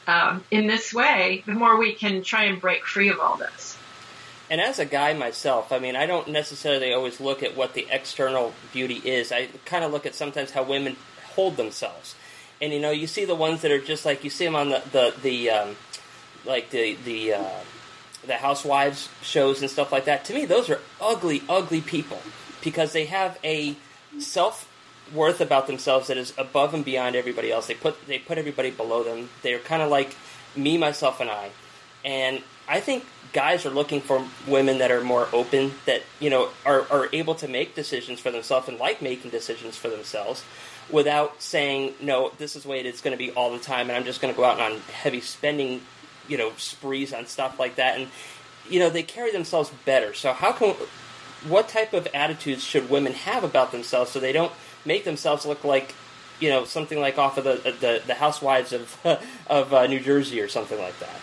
um, 0.07 0.45
in 0.51 0.67
this 0.67 0.93
way, 0.93 1.43
the 1.47 1.53
more 1.53 1.77
we 1.77 1.95
can 1.95 2.23
try 2.23 2.45
and 2.45 2.61
break 2.61 2.85
free 2.85 3.09
of 3.09 3.19
all 3.21 3.37
this. 3.37 3.77
And 4.49 4.61
as 4.61 4.79
a 4.79 4.85
guy 4.85 5.13
myself, 5.15 5.73
I 5.73 5.79
mean, 5.79 5.97
I 5.97 6.07
don't 6.07 6.29
necessarily 6.29 6.93
always 6.93 7.21
look 7.21 7.43
at 7.43 7.57
what 7.57 7.75
the 7.75 7.87
external 7.91 8.53
beauty 8.73 8.97
is. 9.05 9.33
I 9.33 9.49
kind 9.65 9.85
of 9.85 9.91
look 9.93 10.07
at 10.07 10.15
sometimes 10.15 10.53
how 10.53 10.63
women 10.63 10.97
hold 11.35 11.57
themselves. 11.57 12.15
And 12.61 12.73
you 12.73 12.81
know, 12.81 12.91
you 12.91 13.07
see 13.07 13.25
the 13.25 13.35
ones 13.35 13.63
that 13.63 13.71
are 13.71 13.81
just 13.81 14.07
like 14.07 14.23
you 14.23 14.31
see 14.31 14.45
them 14.45 14.55
on 14.55 14.71
the 14.71 14.83
the, 14.93 15.15
the 15.21 15.51
um, 15.51 15.77
like 16.45 16.71
the 16.71 16.95
the 17.05 17.35
uh, 17.35 17.61
the 18.27 18.37
housewives 18.37 19.09
shows 19.23 19.61
and 19.61 19.71
stuff 19.71 19.93
like 19.93 20.05
that. 20.07 20.25
To 20.27 20.35
me, 20.35 20.45
those 20.45 20.69
are 20.71 20.81
ugly, 21.01 21.43
ugly 21.49 21.81
people 21.81 22.21
because 22.63 22.93
they 22.93 23.07
have 23.07 23.39
a 23.45 23.77
self 24.19 24.69
worth 25.15 25.41
about 25.41 25.67
themselves 25.67 26.09
that 26.09 26.17
is 26.17 26.33
above 26.37 26.75
and 26.75 26.85
beyond 26.85 27.17
everybody 27.17 27.53
else. 27.53 27.67
They 27.67 27.75
put 27.75 28.07
they 28.07 28.19
put 28.19 28.39
everybody 28.39 28.71
below 28.71 29.03
them. 29.03 29.29
They're 29.43 29.59
kind 29.59 29.83
of 29.83 29.91
like 29.91 30.17
me, 30.57 30.77
myself, 30.79 31.21
and 31.21 31.31
I. 31.31 31.51
And 32.05 32.43
I 32.69 32.81
think 32.81 33.05
guys 33.33 33.67
are 33.67 33.71
looking 33.71 34.01
for 34.01 34.25
women 34.47 34.79
that 34.79 34.91
are 34.91 35.03
more 35.03 35.29
open, 35.33 35.73
that 35.85 36.03
you 36.21 36.31
know 36.31 36.51
are 36.65 36.87
are 36.91 37.09
able 37.13 37.35
to 37.37 37.49
make 37.49 37.75
decisions 37.75 38.21
for 38.21 38.31
themselves 38.31 38.69
and 38.69 38.79
like 38.79 39.03
making 39.03 39.31
decisions 39.31 39.77
for 39.77 39.89
themselves, 39.89 40.45
without 40.91 41.43
saying 41.43 41.95
no. 42.01 42.33
This 42.39 42.57
is 42.57 42.65
the 42.65 42.69
way 42.69 42.81
it's 42.81 43.01
going 43.01 43.13
to 43.13 43.19
be 43.19 43.31
all 43.33 43.53
the 43.53 43.59
time, 43.59 43.89
and 43.89 43.97
I'm 43.97 44.05
just 44.05 44.21
going 44.21 44.33
to 44.33 44.37
go 44.37 44.45
out 44.45 44.61
on 44.61 44.81
heavy 44.93 45.21
spending, 45.21 45.83
you 46.29 46.37
know, 46.37 46.53
sprees 46.57 47.13
on 47.13 47.27
stuff 47.27 47.59
like 47.59 47.77
that. 47.77 47.99
And 47.99 48.09
you 48.69 48.81
know 48.81 48.91
they 48.91 49.03
carry 49.03 49.31
themselves 49.33 49.71
better. 49.85 50.15
So 50.15 50.33
how 50.33 50.53
can 50.53 50.75
what 51.49 51.69
type 51.69 51.93
of 51.93 52.09
attitudes 52.15 52.65
should 52.65 52.91
women 52.91 53.13
have 53.13 53.45
about 53.45 53.73
themselves 53.73 54.11
so 54.11 54.21
they 54.21 54.33
don't 54.33 54.53
make 54.85 55.05
themselves 55.05 55.47
look 55.47 55.65
like 55.65 55.95
you 56.41 56.49
know 56.49 56.65
something 56.65 57.01
like 57.01 57.19
off 57.19 57.39
of 57.39 57.45
the 57.45 57.75
the, 57.81 58.03
the 58.07 58.15
housewives 58.15 58.73
of 58.73 58.99
of 59.47 59.73
uh, 59.73 59.87
New 59.87 60.01
Jersey 60.01 60.41
or 60.41 60.49
something 60.49 60.79
like 60.79 60.99
that. 61.01 61.21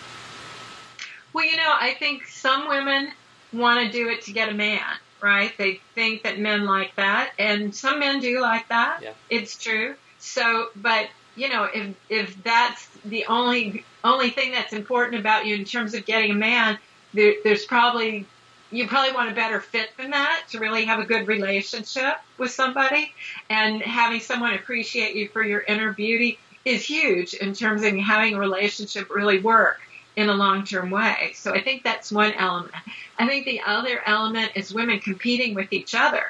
Well, 1.34 1.46
you 1.46 1.58
know, 1.58 1.74
I 1.80 1.96
think 1.96 2.28
some 2.28 2.70
women 2.70 3.12
want 3.52 3.86
to 3.86 3.92
do 3.92 4.10
it 4.10 4.22
to 4.24 4.34
get 4.34 4.50
a 4.50 4.54
man, 4.54 4.82
right? 5.20 5.52
They 5.58 5.80
think 5.96 6.24
that 6.24 6.40
men 6.40 6.66
like 6.66 6.96
that, 6.96 7.32
and 7.40 7.74
some 7.74 8.00
men 8.00 8.20
do 8.20 8.40
like 8.40 8.68
that. 8.70 9.00
Yeah. 9.02 9.14
It's 9.32 9.58
true. 9.58 9.96
So, 10.20 10.70
but 10.76 11.10
you 11.36 11.50
know, 11.50 11.68
if 11.74 11.96
if 12.10 12.44
that's 12.44 12.88
the 13.04 13.26
only 13.26 13.84
only 14.04 14.30
thing 14.30 14.52
that's 14.52 14.74
important 14.74 15.20
about 15.20 15.46
you 15.46 15.56
in 15.56 15.66
terms 15.66 15.94
of 15.94 16.06
getting 16.06 16.32
a 16.32 16.36
man, 16.36 16.78
there, 17.14 17.36
there's 17.44 17.66
probably 17.66 18.26
you 18.74 18.88
probably 18.88 19.14
want 19.14 19.30
a 19.30 19.36
better 19.36 19.62
fit 19.62 19.92
than 19.98 20.10
that 20.10 20.46
to 20.50 20.60
really 20.60 20.86
have 20.86 21.00
a 21.00 21.06
good 21.06 21.28
relationship 21.28 22.16
with 22.40 22.50
somebody. 22.50 23.14
And 23.50 23.82
having 23.84 24.20
someone 24.20 24.56
appreciate 24.56 25.16
you 25.16 25.28
for 25.28 25.44
your 25.44 25.60
inner 25.62 25.94
beauty 25.94 26.40
is 26.66 26.84
huge 26.84 27.36
in 27.36 27.54
terms 27.54 27.84
of 27.84 27.96
having 27.98 28.34
a 28.34 28.40
relationship 28.40 29.12
really 29.12 29.40
work 29.40 29.80
in 30.16 30.30
a 30.30 30.34
long 30.34 30.64
term 30.66 30.90
way. 30.90 31.34
So 31.36 31.54
I 31.54 31.62
think 31.62 31.84
that's 31.84 32.12
one 32.12 32.34
element. 32.34 32.74
I 33.20 33.28
think 33.28 33.46
the 33.46 33.62
other 33.62 34.02
element 34.06 34.52
is 34.56 34.74
women 34.74 35.00
competing 35.00 35.54
with 35.54 35.72
each 35.72 35.94
other. 35.94 36.24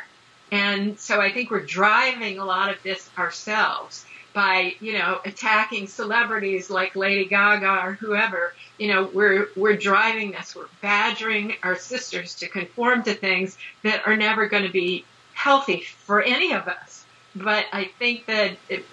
And 0.52 1.00
so 1.00 1.22
I 1.22 1.32
think 1.32 1.50
we're 1.50 1.66
driving 1.66 2.40
a 2.40 2.46
lot 2.46 2.70
of 2.70 2.84
this 2.84 3.10
ourselves 3.18 4.06
by, 4.34 4.76
you 4.80 4.94
know, 4.94 5.20
attacking 5.24 5.88
celebrities 5.88 6.70
like 6.70 6.96
Lady 6.96 7.26
Gaga 7.26 7.86
or 7.86 7.94
whoever. 7.94 8.54
You 8.78 8.88
know, 8.88 9.10
we're 9.14 9.50
we're 9.56 9.78
driving 9.78 10.32
this. 10.32 10.56
We're 10.56 10.66
badgering 10.82 11.56
our 11.64 11.76
sisters 11.76 12.36
to 12.36 12.48
conform 12.48 13.04
to 13.04 13.14
things 13.14 13.58
that 13.84 14.08
are 14.08 14.18
never 14.18 14.48
going 14.48 14.64
to 14.64 14.72
be 14.72 15.06
healthy 15.34 15.82
for 15.82 16.22
any 16.22 16.54
of 16.54 16.68
us. 16.68 17.06
But 17.36 17.66
I 17.72 17.86
think 18.00 18.26
that 18.28 18.58
it, 18.70 18.86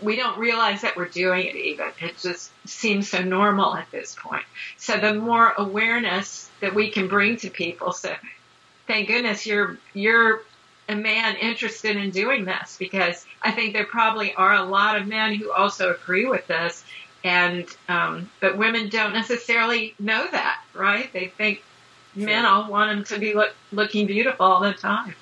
we 0.00 0.16
don't 0.16 0.38
realize 0.38 0.82
that 0.82 0.96
we're 0.96 1.08
doing 1.08 1.46
it 1.46 1.56
even. 1.56 1.88
It 2.00 2.18
just 2.18 2.50
seems 2.68 3.08
so 3.08 3.22
normal 3.22 3.74
at 3.74 3.90
this 3.90 4.14
point. 4.18 4.44
So 4.76 4.98
the 4.98 5.14
more 5.14 5.52
awareness 5.56 6.50
that 6.60 6.74
we 6.74 6.90
can 6.90 7.08
bring 7.08 7.36
to 7.38 7.50
people, 7.50 7.92
so 7.92 8.14
thank 8.86 9.08
goodness 9.08 9.46
you're 9.46 9.78
you're 9.94 10.42
a 10.90 10.96
man 10.96 11.36
interested 11.36 11.96
in 11.96 12.10
doing 12.10 12.44
this 12.44 12.76
because 12.76 13.24
I 13.40 13.52
think 13.52 13.72
there 13.72 13.84
probably 13.84 14.34
are 14.34 14.54
a 14.54 14.64
lot 14.64 14.96
of 14.96 15.06
men 15.06 15.34
who 15.36 15.52
also 15.52 15.94
agree 15.94 16.26
with 16.26 16.46
this, 16.48 16.84
and 17.22 17.64
um, 17.88 18.28
but 18.40 18.58
women 18.58 18.88
don't 18.88 19.12
necessarily 19.12 19.94
know 20.00 20.26
that, 20.30 20.60
right? 20.74 21.10
They 21.12 21.28
think 21.28 21.62
men 22.16 22.44
all 22.44 22.68
want 22.68 22.90
them 22.90 23.04
to 23.04 23.20
be 23.20 23.34
look, 23.34 23.54
looking 23.70 24.08
beautiful 24.08 24.44
all 24.44 24.60
the 24.60 24.72
time. 24.72 25.14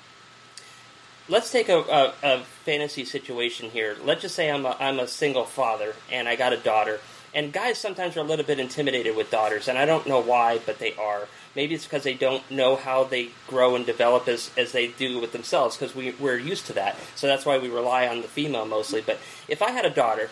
Let's 1.27 1.51
take 1.51 1.69
a, 1.69 1.77
a, 1.77 2.13
a 2.23 2.39
fantasy 2.65 3.05
situation 3.05 3.69
here. 3.69 3.95
Let's 4.03 4.23
just 4.23 4.33
say 4.33 4.49
I'm 4.49 4.65
a, 4.65 4.75
I'm 4.79 4.99
a 4.99 5.07
single 5.07 5.45
father 5.45 5.93
and 6.11 6.27
I 6.27 6.35
got 6.35 6.53
a 6.53 6.57
daughter. 6.57 6.99
And 7.35 7.53
guys 7.53 7.77
sometimes 7.77 8.17
are 8.17 8.21
a 8.21 8.23
little 8.23 8.45
bit 8.45 8.59
intimidated 8.59 9.15
with 9.15 9.29
daughters, 9.29 9.67
and 9.67 9.77
I 9.77 9.85
don't 9.85 10.07
know 10.07 10.19
why, 10.19 10.59
but 10.65 10.79
they 10.79 10.95
are. 10.95 11.27
Maybe 11.59 11.75
it's 11.75 11.83
because 11.83 12.03
they 12.03 12.13
don't 12.13 12.49
know 12.49 12.77
how 12.77 13.03
they 13.03 13.31
grow 13.45 13.75
and 13.75 13.85
develop 13.85 14.29
as, 14.29 14.49
as 14.55 14.71
they 14.71 14.87
do 14.87 15.19
with 15.19 15.33
themselves, 15.33 15.75
because 15.75 15.93
we, 15.93 16.11
we're 16.11 16.37
used 16.37 16.67
to 16.67 16.73
that. 16.73 16.95
So 17.15 17.27
that's 17.27 17.45
why 17.45 17.57
we 17.57 17.67
rely 17.67 18.07
on 18.07 18.21
the 18.21 18.29
female 18.29 18.65
mostly. 18.65 19.01
But 19.01 19.19
if 19.49 19.61
I 19.61 19.71
had 19.71 19.83
a 19.83 19.89
daughter, 19.89 20.29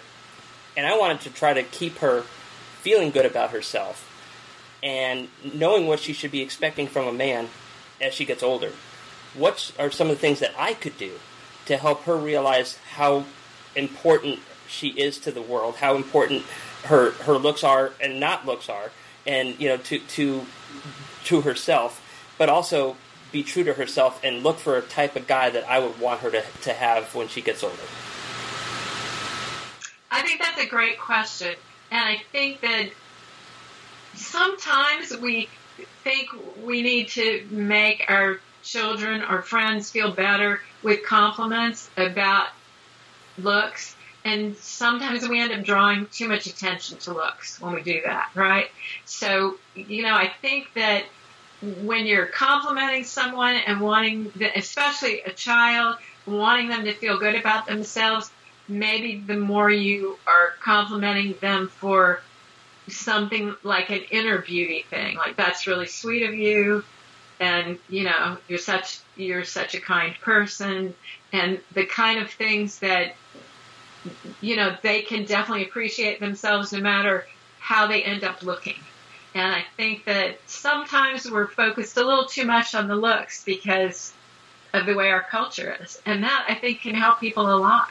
and 0.77 0.87
I 0.87 0.97
wanted 0.97 1.19
to 1.19 1.29
try 1.29 1.53
to 1.53 1.63
keep 1.63 1.97
her 1.97 2.21
feeling 2.81 3.11
good 3.11 3.25
about 3.25 3.49
herself, 3.49 4.09
and 4.81 5.27
knowing 5.53 5.85
what 5.85 5.99
she 5.99 6.13
should 6.13 6.31
be 6.31 6.39
expecting 6.41 6.87
from 6.87 7.05
a 7.05 7.11
man 7.11 7.49
as 7.99 8.13
she 8.13 8.23
gets 8.23 8.41
older, 8.41 8.71
what 9.35 9.73
are 9.77 9.91
some 9.91 10.09
of 10.09 10.15
the 10.15 10.21
things 10.21 10.39
that 10.39 10.53
I 10.57 10.75
could 10.75 10.97
do 10.97 11.19
to 11.65 11.75
help 11.75 12.03
her 12.03 12.15
realize 12.15 12.77
how 12.93 13.25
important 13.75 14.39
she 14.69 14.91
is 14.91 15.17
to 15.19 15.31
the 15.33 15.41
world, 15.41 15.75
how 15.75 15.97
important 15.97 16.43
her 16.85 17.11
her 17.23 17.33
looks 17.33 17.65
are 17.65 17.91
and 17.99 18.17
not 18.17 18.45
looks 18.45 18.69
are, 18.69 18.91
and 19.25 19.59
you 19.59 19.67
know 19.67 19.75
to 19.75 19.99
to 19.99 20.45
to 21.27 21.41
herself, 21.41 22.01
but 22.37 22.47
also 22.47 22.95
be 23.31 23.43
true 23.43 23.63
to 23.65 23.73
herself 23.73 24.23
and 24.23 24.43
look 24.43 24.57
for 24.57 24.77
a 24.77 24.81
type 24.81 25.15
of 25.17 25.27
guy 25.27 25.49
that 25.49 25.69
I 25.69 25.79
would 25.79 25.99
want 25.99 26.21
her 26.21 26.31
to, 26.31 26.43
to 26.61 26.73
have 26.73 27.13
when 27.13 27.27
she 27.27 27.41
gets 27.41 27.63
older. 27.63 27.75
I 30.09 30.21
think 30.21 30.39
that's 30.39 30.61
a 30.61 30.65
great 30.65 30.97
question, 30.97 31.53
and 31.91 32.01
I 32.01 32.21
think 32.31 32.61
that 32.61 32.89
sometimes 34.15 35.15
we 35.17 35.49
think 36.05 36.29
we 36.63 36.81
need 36.81 37.09
to 37.09 37.45
make 37.51 38.05
our 38.07 38.39
children 38.63 39.21
or 39.21 39.41
friends 39.41 39.91
feel 39.91 40.11
better 40.11 40.61
with 40.81 41.03
compliments 41.03 41.89
about 41.97 42.47
looks. 43.37 43.96
And 44.27 44.57
sometimes 44.57 45.25
we 45.25 45.39
end 45.39 45.53
up 45.53 45.63
drawing 45.63 46.05
too 46.07 46.27
much 46.27 46.47
attention 46.47 46.97
to 46.99 47.13
looks 47.13 47.61
when 47.61 47.73
we 47.73 47.81
do 47.81 48.01
that, 48.03 48.29
right? 48.35 48.69
So, 49.05 49.57
you 49.73 50.03
know, 50.03 50.15
I 50.15 50.29
think 50.41 50.73
that 50.75 51.05
when 51.61 52.05
you're 52.05 52.25
complimenting 52.25 53.05
someone 53.05 53.55
and 53.55 53.79
wanting, 53.79 54.33
especially 54.53 55.21
a 55.21 55.31
child, 55.31 55.95
wanting 56.25 56.67
them 56.67 56.83
to 56.83 56.93
feel 56.93 57.17
good 57.17 57.35
about 57.35 57.67
themselves, 57.67 58.29
maybe 58.67 59.17
the 59.25 59.37
more 59.37 59.71
you 59.71 60.19
are 60.27 60.55
complimenting 60.59 61.35
them 61.39 61.69
for 61.69 62.19
something 62.89 63.55
like 63.63 63.89
an 63.91 64.01
inner 64.11 64.39
beauty 64.39 64.83
thing, 64.89 65.15
like 65.15 65.37
that's 65.37 65.67
really 65.67 65.87
sweet 65.87 66.23
of 66.23 66.35
you, 66.35 66.83
and 67.39 67.79
you 67.87 68.03
know 68.03 68.37
you're 68.47 68.57
such 68.59 68.99
you're 69.15 69.43
such 69.45 69.75
a 69.75 69.79
kind 69.79 70.15
person 70.21 70.93
and 71.31 71.59
the 71.73 71.85
kind 71.85 72.19
of 72.19 72.29
things 72.31 72.79
that 72.79 73.15
you 74.41 74.55
know 74.55 74.75
they 74.81 75.01
can 75.01 75.25
definitely 75.25 75.65
appreciate 75.65 76.19
themselves 76.19 76.73
no 76.73 76.79
matter 76.79 77.25
how 77.59 77.87
they 77.87 78.03
end 78.03 78.23
up 78.23 78.43
looking. 78.43 78.79
And 79.33 79.53
i 79.53 79.65
think 79.75 80.05
that 80.05 80.39
sometimes 80.47 81.29
we're 81.29 81.47
focused 81.47 81.97
a 81.97 82.03
little 82.03 82.25
too 82.25 82.45
much 82.45 82.75
on 82.75 82.87
the 82.87 82.95
looks 82.95 83.43
because 83.43 84.13
of 84.73 84.85
the 84.85 84.95
way 84.95 85.09
our 85.09 85.23
culture 85.23 85.77
is. 85.81 86.01
And 86.05 86.23
that 86.23 86.45
i 86.47 86.55
think 86.55 86.81
can 86.81 86.95
help 86.95 87.19
people 87.19 87.53
a 87.53 87.57
lot. 87.57 87.89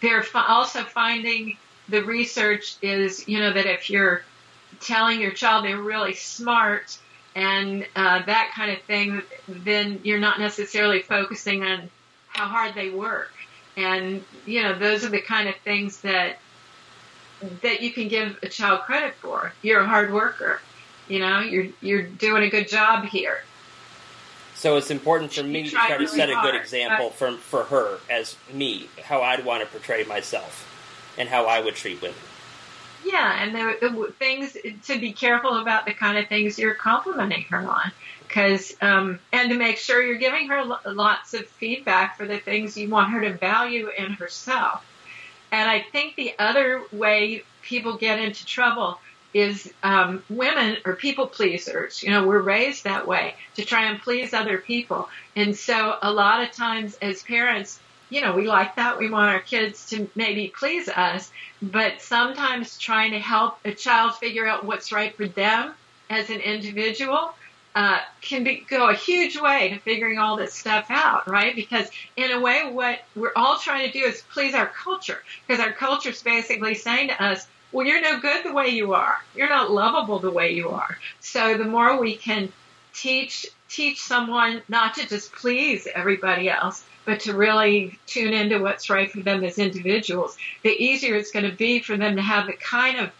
They're 0.00 0.24
also 0.34 0.82
finding 0.82 1.56
the 1.88 2.02
research 2.02 2.76
is 2.82 3.28
you 3.28 3.38
know 3.38 3.52
that 3.52 3.66
if 3.66 3.90
you're 3.90 4.22
telling 4.80 5.20
your 5.20 5.30
child 5.30 5.64
they're 5.64 5.80
really 5.80 6.14
smart 6.14 6.98
and 7.36 7.86
uh, 7.94 8.22
that 8.24 8.52
kind 8.54 8.72
of 8.72 8.80
thing, 8.84 9.22
then 9.46 10.00
you're 10.02 10.18
not 10.18 10.40
necessarily 10.40 11.02
focusing 11.02 11.62
on 11.62 11.90
how 12.28 12.46
hard 12.46 12.74
they 12.74 12.88
work. 12.88 13.30
And 13.76 14.24
you 14.46 14.62
know, 14.62 14.78
those 14.78 15.04
are 15.04 15.10
the 15.10 15.20
kind 15.20 15.48
of 15.48 15.54
things 15.56 16.00
that 16.00 16.38
that 17.62 17.82
you 17.82 17.92
can 17.92 18.08
give 18.08 18.38
a 18.42 18.48
child 18.48 18.80
credit 18.82 19.14
for. 19.16 19.52
You're 19.62 19.80
a 19.80 19.86
hard 19.86 20.12
worker. 20.12 20.60
You 21.08 21.20
know, 21.20 21.40
you're 21.40 21.68
you're 21.80 22.02
doing 22.02 22.42
a 22.42 22.50
good 22.50 22.68
job 22.68 23.04
here. 23.04 23.42
So 24.54 24.78
it's 24.78 24.90
important 24.90 25.34
for 25.34 25.42
me 25.42 25.64
to 25.64 25.70
try 25.70 25.88
to 25.88 25.94
really 25.96 26.06
set 26.06 26.30
a 26.30 26.40
good 26.42 26.54
example 26.54 27.08
but- 27.08 27.14
for 27.14 27.32
for 27.36 27.64
her 27.64 27.98
as 28.08 28.36
me, 28.52 28.88
how 29.04 29.22
I'd 29.22 29.44
want 29.44 29.62
to 29.62 29.68
portray 29.68 30.04
myself, 30.04 30.66
and 31.18 31.28
how 31.28 31.44
I 31.44 31.60
would 31.60 31.74
treat 31.74 32.00
women. 32.00 32.16
Yeah, 33.04 33.40
and 33.40 33.54
the, 33.54 33.88
the 33.88 34.12
things 34.18 34.56
to 34.86 34.98
be 34.98 35.12
careful 35.12 35.60
about 35.60 35.86
the 35.86 35.92
kind 35.92 36.18
of 36.18 36.26
things 36.28 36.58
you're 36.58 36.74
complimenting 36.74 37.44
her 37.50 37.58
on, 37.58 37.92
because 38.26 38.74
um, 38.80 39.18
and 39.32 39.50
to 39.50 39.56
make 39.56 39.78
sure 39.78 40.02
you're 40.02 40.16
giving 40.18 40.48
her 40.48 40.64
lots 40.86 41.34
of 41.34 41.46
feedback 41.46 42.16
for 42.16 42.26
the 42.26 42.38
things 42.38 42.76
you 42.76 42.88
want 42.88 43.10
her 43.10 43.20
to 43.22 43.32
value 43.32 43.88
in 43.96 44.12
herself. 44.12 44.84
And 45.52 45.70
I 45.70 45.80
think 45.80 46.16
the 46.16 46.34
other 46.38 46.82
way 46.92 47.42
people 47.62 47.96
get 47.96 48.18
into 48.18 48.44
trouble 48.44 48.98
is 49.32 49.72
um, 49.82 50.22
women 50.30 50.78
are 50.84 50.94
people 50.94 51.26
pleasers. 51.26 52.02
You 52.02 52.10
know, 52.10 52.26
we're 52.26 52.40
raised 52.40 52.84
that 52.84 53.06
way 53.06 53.34
to 53.54 53.64
try 53.64 53.84
and 53.84 54.00
please 54.00 54.32
other 54.32 54.58
people. 54.58 55.08
And 55.34 55.56
so 55.56 55.98
a 56.02 56.12
lot 56.12 56.42
of 56.42 56.52
times 56.52 56.96
as 57.02 57.22
parents, 57.22 57.78
you 58.08 58.20
know, 58.22 58.34
we 58.34 58.46
like 58.46 58.76
that. 58.76 58.98
We 58.98 59.10
want 59.10 59.30
our 59.30 59.40
kids 59.40 59.90
to 59.90 60.08
maybe 60.14 60.52
please 60.56 60.88
us, 60.88 61.30
but 61.60 62.00
sometimes 62.00 62.78
trying 62.78 63.12
to 63.12 63.18
help 63.18 63.58
a 63.64 63.72
child 63.72 64.14
figure 64.14 64.46
out 64.46 64.64
what's 64.64 64.92
right 64.92 65.14
for 65.14 65.26
them 65.26 65.74
as 66.08 66.30
an 66.30 66.40
individual 66.40 67.34
uh, 67.76 67.98
can 68.22 68.42
be, 68.42 68.64
go 68.70 68.88
a 68.88 68.94
huge 68.94 69.38
way 69.38 69.68
to 69.68 69.78
figuring 69.78 70.18
all 70.18 70.34
this 70.34 70.54
stuff 70.54 70.86
out, 70.88 71.28
right? 71.28 71.54
Because 71.54 71.90
in 72.16 72.32
a 72.32 72.40
way, 72.40 72.62
what 72.72 73.00
we're 73.14 73.34
all 73.36 73.58
trying 73.58 73.86
to 73.86 73.92
do 73.92 74.02
is 74.02 74.24
please 74.32 74.54
our 74.54 74.66
culture, 74.66 75.18
because 75.46 75.62
our 75.62 75.72
culture 75.74 76.08
is 76.08 76.22
basically 76.22 76.74
saying 76.74 77.08
to 77.08 77.22
us, 77.22 77.46
well, 77.72 77.86
you're 77.86 78.00
no 78.00 78.18
good 78.18 78.46
the 78.46 78.52
way 78.54 78.68
you 78.68 78.94
are. 78.94 79.16
You're 79.34 79.50
not 79.50 79.70
lovable 79.70 80.18
the 80.18 80.30
way 80.30 80.54
you 80.54 80.70
are. 80.70 80.96
So 81.20 81.58
the 81.58 81.66
more 81.66 82.00
we 82.00 82.16
can 82.16 82.50
teach 82.94 83.46
teach 83.68 84.00
someone 84.00 84.62
not 84.68 84.94
to 84.94 85.06
just 85.06 85.32
please 85.32 85.86
everybody 85.94 86.48
else, 86.48 86.82
but 87.04 87.20
to 87.20 87.34
really 87.34 87.98
tune 88.06 88.32
into 88.32 88.58
what's 88.58 88.88
right 88.88 89.10
for 89.10 89.20
them 89.20 89.44
as 89.44 89.58
individuals, 89.58 90.38
the 90.62 90.70
easier 90.70 91.14
it's 91.16 91.32
going 91.32 91.50
to 91.50 91.56
be 91.56 91.80
for 91.80 91.98
them 91.98 92.16
to 92.16 92.22
have 92.22 92.46
the 92.46 92.54
kind 92.54 92.98
of 92.98 93.10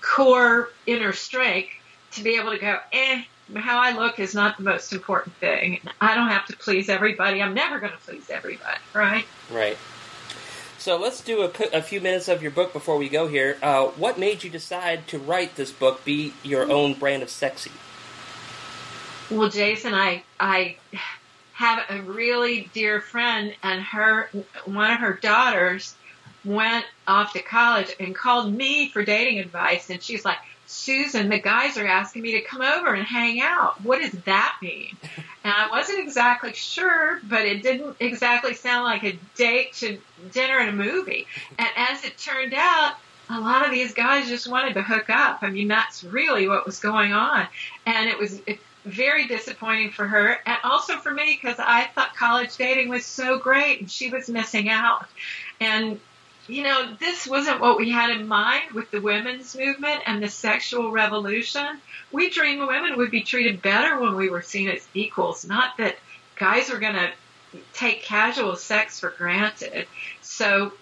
core 0.00 0.70
inner 0.86 1.12
strength 1.12 1.68
to 2.12 2.24
be 2.24 2.36
able 2.36 2.50
to 2.50 2.58
go, 2.58 2.78
eh, 2.92 3.22
how 3.56 3.80
I 3.80 3.92
look 3.92 4.18
is 4.18 4.34
not 4.34 4.56
the 4.56 4.62
most 4.62 4.92
important 4.92 5.34
thing. 5.36 5.80
I 6.00 6.14
don't 6.14 6.28
have 6.28 6.46
to 6.46 6.56
please 6.56 6.88
everybody. 6.88 7.42
I'm 7.42 7.54
never 7.54 7.78
going 7.78 7.92
to 7.92 7.98
please 7.98 8.30
everybody, 8.30 8.80
right? 8.94 9.24
Right. 9.50 9.76
So 10.78 10.96
let's 10.98 11.20
do 11.20 11.42
a, 11.42 11.76
a, 11.76 11.82
few 11.82 12.00
minutes 12.00 12.26
of 12.28 12.40
your 12.40 12.50
book 12.50 12.72
before 12.72 12.96
we 12.96 13.10
go 13.10 13.28
here. 13.28 13.58
Uh, 13.62 13.88
what 13.88 14.18
made 14.18 14.42
you 14.42 14.48
decide 14.48 15.06
to 15.08 15.18
write 15.18 15.56
this 15.56 15.70
book, 15.72 16.04
Be 16.06 16.32
Your 16.42 16.70
Own 16.70 16.94
Brand 16.94 17.22
of 17.22 17.28
Sexy? 17.28 17.70
Well, 19.30 19.50
Jason, 19.50 19.92
I 19.92 20.24
I 20.40 20.76
have 21.52 21.84
a 21.90 22.00
really 22.02 22.70
dear 22.72 23.00
friend, 23.02 23.54
and 23.62 23.82
her 23.82 24.30
one 24.64 24.90
of 24.90 24.98
her 25.00 25.12
daughters 25.12 25.94
went 26.46 26.86
off 27.06 27.34
to 27.34 27.42
college 27.42 27.94
and 28.00 28.14
called 28.14 28.52
me 28.52 28.88
for 28.88 29.04
dating 29.04 29.38
advice, 29.38 29.90
and 29.90 30.02
she's 30.02 30.24
like, 30.24 30.38
Susan, 30.70 31.28
the 31.28 31.38
guys 31.38 31.76
are 31.76 31.86
asking 31.86 32.22
me 32.22 32.32
to 32.32 32.40
come 32.42 32.62
over 32.62 32.94
and 32.94 33.04
hang 33.04 33.40
out. 33.40 33.80
What 33.82 34.00
does 34.00 34.12
that 34.24 34.56
mean? 34.62 34.96
And 35.42 35.54
I 35.54 35.70
wasn't 35.70 36.00
exactly 36.00 36.52
sure, 36.52 37.18
but 37.24 37.46
it 37.46 37.62
didn't 37.62 37.96
exactly 37.98 38.52
sound 38.52 38.84
like 38.84 39.04
a 39.04 39.18
date 39.36 39.72
to 39.76 39.98
dinner 40.32 40.58
and 40.58 40.68
a 40.68 40.72
movie. 40.72 41.26
And 41.58 41.68
as 41.76 42.04
it 42.04 42.18
turned 42.18 42.52
out, 42.52 42.96
a 43.30 43.40
lot 43.40 43.64
of 43.64 43.70
these 43.70 43.94
guys 43.94 44.28
just 44.28 44.48
wanted 44.48 44.74
to 44.74 44.82
hook 44.82 45.08
up. 45.08 45.38
I 45.40 45.48
mean, 45.48 45.66
that's 45.66 46.04
really 46.04 46.46
what 46.46 46.66
was 46.66 46.78
going 46.78 47.14
on. 47.14 47.46
And 47.86 48.10
it 48.10 48.18
was 48.18 48.42
very 48.84 49.26
disappointing 49.26 49.92
for 49.92 50.06
her 50.06 50.38
and 50.44 50.58
also 50.62 50.98
for 50.98 51.10
me 51.10 51.38
because 51.40 51.56
I 51.58 51.86
thought 51.94 52.14
college 52.14 52.56
dating 52.58 52.90
was 52.90 53.06
so 53.06 53.38
great 53.38 53.80
and 53.80 53.90
she 53.90 54.10
was 54.10 54.28
missing 54.28 54.68
out. 54.68 55.06
And 55.58 56.00
you 56.50 56.64
know, 56.64 56.94
this 56.98 57.26
wasn't 57.26 57.60
what 57.60 57.78
we 57.78 57.90
had 57.90 58.10
in 58.10 58.26
mind 58.26 58.72
with 58.72 58.90
the 58.90 59.00
women's 59.00 59.56
movement 59.56 60.02
and 60.06 60.22
the 60.22 60.28
sexual 60.28 60.90
revolution. 60.90 61.66
We 62.10 62.30
dreamed 62.30 62.66
women 62.66 62.96
would 62.96 63.10
be 63.10 63.22
treated 63.22 63.62
better 63.62 64.00
when 64.00 64.16
we 64.16 64.28
were 64.28 64.42
seen 64.42 64.68
as 64.68 64.86
equals, 64.92 65.46
not 65.46 65.76
that 65.78 65.96
guys 66.36 66.70
were 66.70 66.78
going 66.78 66.94
to 66.94 67.10
take 67.72 68.02
casual 68.02 68.56
sex 68.56 69.00
for 69.00 69.10
granted. 69.10 69.86
So 70.22 70.72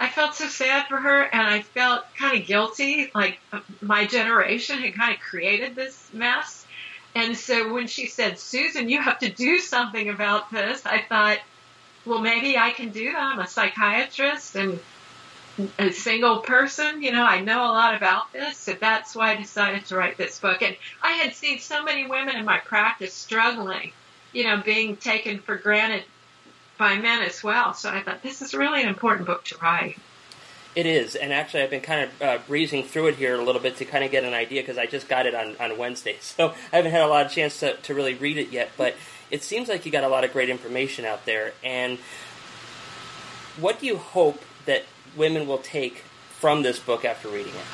I 0.00 0.08
felt 0.08 0.34
so 0.34 0.46
sad 0.48 0.86
for 0.88 0.96
her 0.96 1.22
and 1.22 1.42
I 1.42 1.62
felt 1.62 2.04
kind 2.16 2.40
of 2.40 2.46
guilty, 2.46 3.10
like 3.14 3.38
my 3.80 4.06
generation 4.06 4.78
had 4.78 4.94
kind 4.94 5.14
of 5.14 5.20
created 5.20 5.74
this 5.76 6.10
mess. 6.12 6.66
And 7.14 7.36
so 7.36 7.72
when 7.72 7.86
she 7.86 8.06
said, 8.06 8.38
Susan, 8.38 8.88
you 8.88 9.00
have 9.00 9.18
to 9.20 9.30
do 9.30 9.58
something 9.58 10.08
about 10.08 10.50
this, 10.50 10.84
I 10.86 11.02
thought, 11.02 11.38
well, 12.04 12.20
maybe 12.20 12.56
I 12.56 12.70
can 12.70 12.90
do 12.90 13.12
that. 13.12 13.20
I'm 13.20 13.38
a 13.38 13.46
psychiatrist 13.46 14.56
and 14.56 14.80
a 15.78 15.90
single 15.90 16.38
person. 16.38 17.02
You 17.02 17.12
know, 17.12 17.24
I 17.24 17.40
know 17.40 17.64
a 17.64 17.72
lot 17.72 17.94
about 17.94 18.32
this, 18.32 18.56
so 18.56 18.74
that's 18.74 19.14
why 19.14 19.32
I 19.32 19.36
decided 19.36 19.86
to 19.86 19.96
write 19.96 20.16
this 20.16 20.38
book. 20.38 20.62
And 20.62 20.76
I 21.02 21.12
had 21.12 21.34
seen 21.34 21.58
so 21.58 21.82
many 21.82 22.06
women 22.06 22.36
in 22.36 22.44
my 22.44 22.58
practice 22.58 23.12
struggling, 23.12 23.92
you 24.32 24.44
know, 24.44 24.62
being 24.64 24.96
taken 24.96 25.38
for 25.38 25.56
granted 25.56 26.04
by 26.78 26.96
men 26.96 27.22
as 27.22 27.42
well. 27.42 27.74
So 27.74 27.90
I 27.90 28.02
thought 28.02 28.22
this 28.22 28.42
is 28.42 28.54
really 28.54 28.82
an 28.82 28.88
important 28.88 29.26
book 29.26 29.44
to 29.46 29.56
write. 29.58 29.98
It 30.74 30.86
is, 30.86 31.16
and 31.16 31.34
actually, 31.34 31.64
I've 31.64 31.70
been 31.70 31.82
kind 31.82 32.04
of 32.04 32.22
uh, 32.22 32.38
breezing 32.48 32.84
through 32.84 33.08
it 33.08 33.16
here 33.16 33.38
a 33.38 33.44
little 33.44 33.60
bit 33.60 33.76
to 33.76 33.84
kind 33.84 34.04
of 34.04 34.10
get 34.10 34.24
an 34.24 34.32
idea 34.32 34.62
because 34.62 34.78
I 34.78 34.86
just 34.86 35.06
got 35.06 35.26
it 35.26 35.34
on, 35.34 35.54
on 35.60 35.76
Wednesday, 35.76 36.16
so 36.20 36.54
I 36.72 36.76
haven't 36.76 36.92
had 36.92 37.02
a 37.02 37.08
lot 37.08 37.26
of 37.26 37.32
chance 37.32 37.60
to, 37.60 37.76
to 37.76 37.94
really 37.94 38.14
read 38.14 38.38
it 38.38 38.48
yet. 38.50 38.70
But 38.78 38.94
it 39.30 39.42
seems 39.42 39.68
like 39.68 39.84
you 39.84 39.92
got 39.92 40.02
a 40.02 40.08
lot 40.08 40.24
of 40.24 40.32
great 40.32 40.48
information 40.48 41.04
out 41.04 41.26
there. 41.26 41.52
And 41.62 41.98
what 43.60 43.80
do 43.80 43.86
you 43.86 43.98
hope 43.98 44.42
that 44.64 44.84
women 45.16 45.46
will 45.46 45.58
take 45.58 45.98
from 46.38 46.62
this 46.62 46.78
book 46.78 47.04
after 47.04 47.28
reading 47.28 47.54
it? 47.54 47.64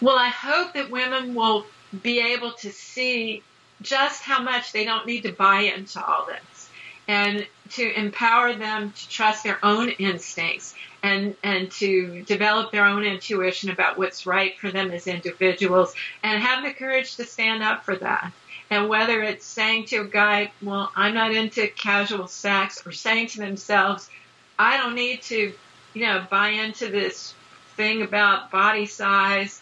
Well, 0.00 0.18
I 0.18 0.28
hope 0.28 0.74
that 0.74 0.90
women 0.90 1.34
will 1.34 1.66
be 2.02 2.20
able 2.20 2.52
to 2.52 2.70
see 2.70 3.42
just 3.82 4.22
how 4.22 4.42
much 4.42 4.72
they 4.72 4.84
don't 4.84 5.06
need 5.06 5.22
to 5.22 5.32
buy 5.32 5.60
into 5.60 6.04
all 6.04 6.26
this 6.26 6.68
and 7.06 7.46
to 7.70 7.98
empower 7.98 8.54
them 8.54 8.92
to 8.92 9.08
trust 9.08 9.42
their 9.42 9.58
own 9.64 9.88
instincts 9.90 10.74
and 11.02 11.34
and 11.42 11.70
to 11.70 12.22
develop 12.24 12.70
their 12.70 12.84
own 12.84 13.04
intuition 13.04 13.70
about 13.70 13.96
what's 13.96 14.26
right 14.26 14.58
for 14.58 14.70
them 14.70 14.90
as 14.90 15.06
individuals 15.06 15.94
and 16.22 16.42
have 16.42 16.64
the 16.64 16.72
courage 16.72 17.16
to 17.16 17.24
stand 17.24 17.62
up 17.62 17.84
for 17.84 17.96
that 17.96 18.32
and 18.70 18.88
whether 18.88 19.22
it's 19.22 19.46
saying 19.46 19.84
to 19.84 19.98
a 19.98 20.04
guy 20.04 20.50
well 20.60 20.90
i'm 20.96 21.14
not 21.14 21.32
into 21.32 21.66
casual 21.68 22.26
sex 22.26 22.84
or 22.84 22.92
saying 22.92 23.26
to 23.26 23.38
themselves 23.38 24.10
i 24.58 24.76
don't 24.76 24.94
need 24.94 25.22
to 25.22 25.52
you 25.98 26.06
know, 26.06 26.26
buy 26.30 26.50
into 26.50 26.88
this 26.88 27.34
thing 27.76 28.02
about 28.02 28.50
body 28.50 28.86
size 28.86 29.60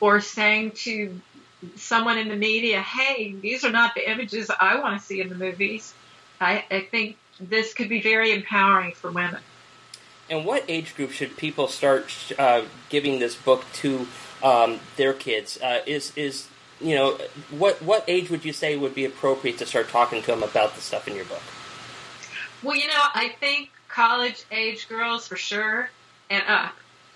or 0.00 0.20
saying 0.20 0.72
to 0.72 1.20
someone 1.76 2.18
in 2.18 2.28
the 2.28 2.36
media, 2.36 2.80
hey, 2.80 3.34
these 3.34 3.64
are 3.64 3.70
not 3.70 3.94
the 3.94 4.10
images 4.10 4.50
I 4.60 4.80
want 4.80 5.00
to 5.00 5.04
see 5.04 5.20
in 5.20 5.28
the 5.28 5.34
movies. 5.34 5.92
I, 6.40 6.64
I 6.70 6.80
think 6.90 7.16
this 7.40 7.74
could 7.74 7.88
be 7.88 8.00
very 8.00 8.32
empowering 8.32 8.92
for 8.92 9.10
women. 9.10 9.40
And 10.30 10.44
what 10.44 10.64
age 10.68 10.94
group 10.94 11.10
should 11.10 11.36
people 11.36 11.68
start 11.68 12.12
uh, 12.38 12.64
giving 12.90 13.18
this 13.18 13.34
book 13.34 13.64
to 13.74 14.06
um, 14.42 14.80
their 14.96 15.14
kids? 15.14 15.58
Uh, 15.60 15.80
is 15.86 16.12
is 16.16 16.48
you 16.80 16.94
know 16.94 17.18
what 17.50 17.82
what 17.82 18.04
age 18.06 18.28
would 18.28 18.44
you 18.44 18.52
say 18.52 18.76
would 18.76 18.94
be 18.94 19.06
appropriate 19.06 19.56
to 19.58 19.66
start 19.66 19.88
talking 19.88 20.20
to 20.20 20.26
them 20.26 20.42
about 20.42 20.74
the 20.74 20.82
stuff 20.82 21.08
in 21.08 21.16
your 21.16 21.24
book? 21.24 21.42
Well, 22.62 22.76
you 22.76 22.88
know, 22.88 23.04
I 23.14 23.30
think 23.40 23.70
college 23.98 24.44
age 24.52 24.88
girls 24.88 25.26
for 25.26 25.34
sure 25.34 25.90
and 26.30 26.44
uh, 26.46 26.52
up. 26.52 26.74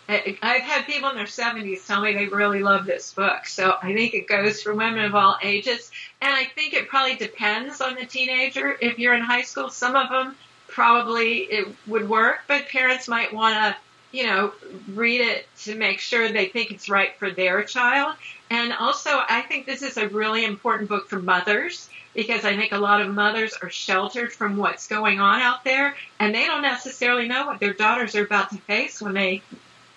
I've 0.08 0.62
had 0.62 0.84
people 0.84 1.10
in 1.10 1.16
their 1.16 1.26
70s 1.26 1.86
tell 1.86 2.02
me 2.02 2.12
they 2.12 2.26
really 2.26 2.58
love 2.58 2.86
this 2.86 3.14
book. 3.14 3.46
So 3.46 3.76
I 3.80 3.94
think 3.94 4.14
it 4.14 4.26
goes 4.26 4.60
for 4.60 4.74
women 4.74 5.04
of 5.04 5.14
all 5.14 5.38
ages. 5.44 5.92
And 6.20 6.34
I 6.34 6.44
think 6.44 6.74
it 6.74 6.88
probably 6.88 7.14
depends 7.14 7.80
on 7.80 7.94
the 7.94 8.04
teenager. 8.04 8.76
If 8.80 8.98
you're 8.98 9.14
in 9.14 9.22
high 9.22 9.42
school, 9.42 9.70
some 9.70 9.94
of 9.94 10.10
them 10.10 10.34
probably 10.66 11.42
it 11.42 11.68
would 11.86 12.08
work, 12.08 12.40
but 12.48 12.68
parents 12.68 13.06
might 13.06 13.32
want 13.32 13.54
to, 13.54 13.76
you 14.10 14.24
know, 14.24 14.52
read 14.92 15.20
it 15.20 15.46
to 15.60 15.76
make 15.76 16.00
sure 16.00 16.28
they 16.28 16.46
think 16.46 16.72
it's 16.72 16.88
right 16.88 17.16
for 17.16 17.30
their 17.30 17.62
child. 17.62 18.16
And 18.50 18.72
also, 18.72 19.22
I 19.28 19.42
think 19.42 19.66
this 19.66 19.82
is 19.82 19.98
a 19.98 20.08
really 20.08 20.44
important 20.44 20.88
book 20.88 21.08
for 21.08 21.20
mothers 21.20 21.88
because 22.14 22.44
I 22.44 22.56
think 22.56 22.72
a 22.72 22.78
lot 22.78 23.00
of 23.00 23.12
mothers 23.12 23.54
are 23.62 23.70
sheltered 23.70 24.32
from 24.32 24.56
what's 24.56 24.86
going 24.86 25.20
on 25.20 25.40
out 25.40 25.64
there 25.64 25.96
and 26.20 26.34
they 26.34 26.46
don't 26.46 26.62
necessarily 26.62 27.26
know 27.26 27.46
what 27.46 27.60
their 27.60 27.72
daughters 27.72 28.14
are 28.14 28.24
about 28.24 28.50
to 28.50 28.56
face 28.58 29.00
when 29.00 29.14
they 29.14 29.42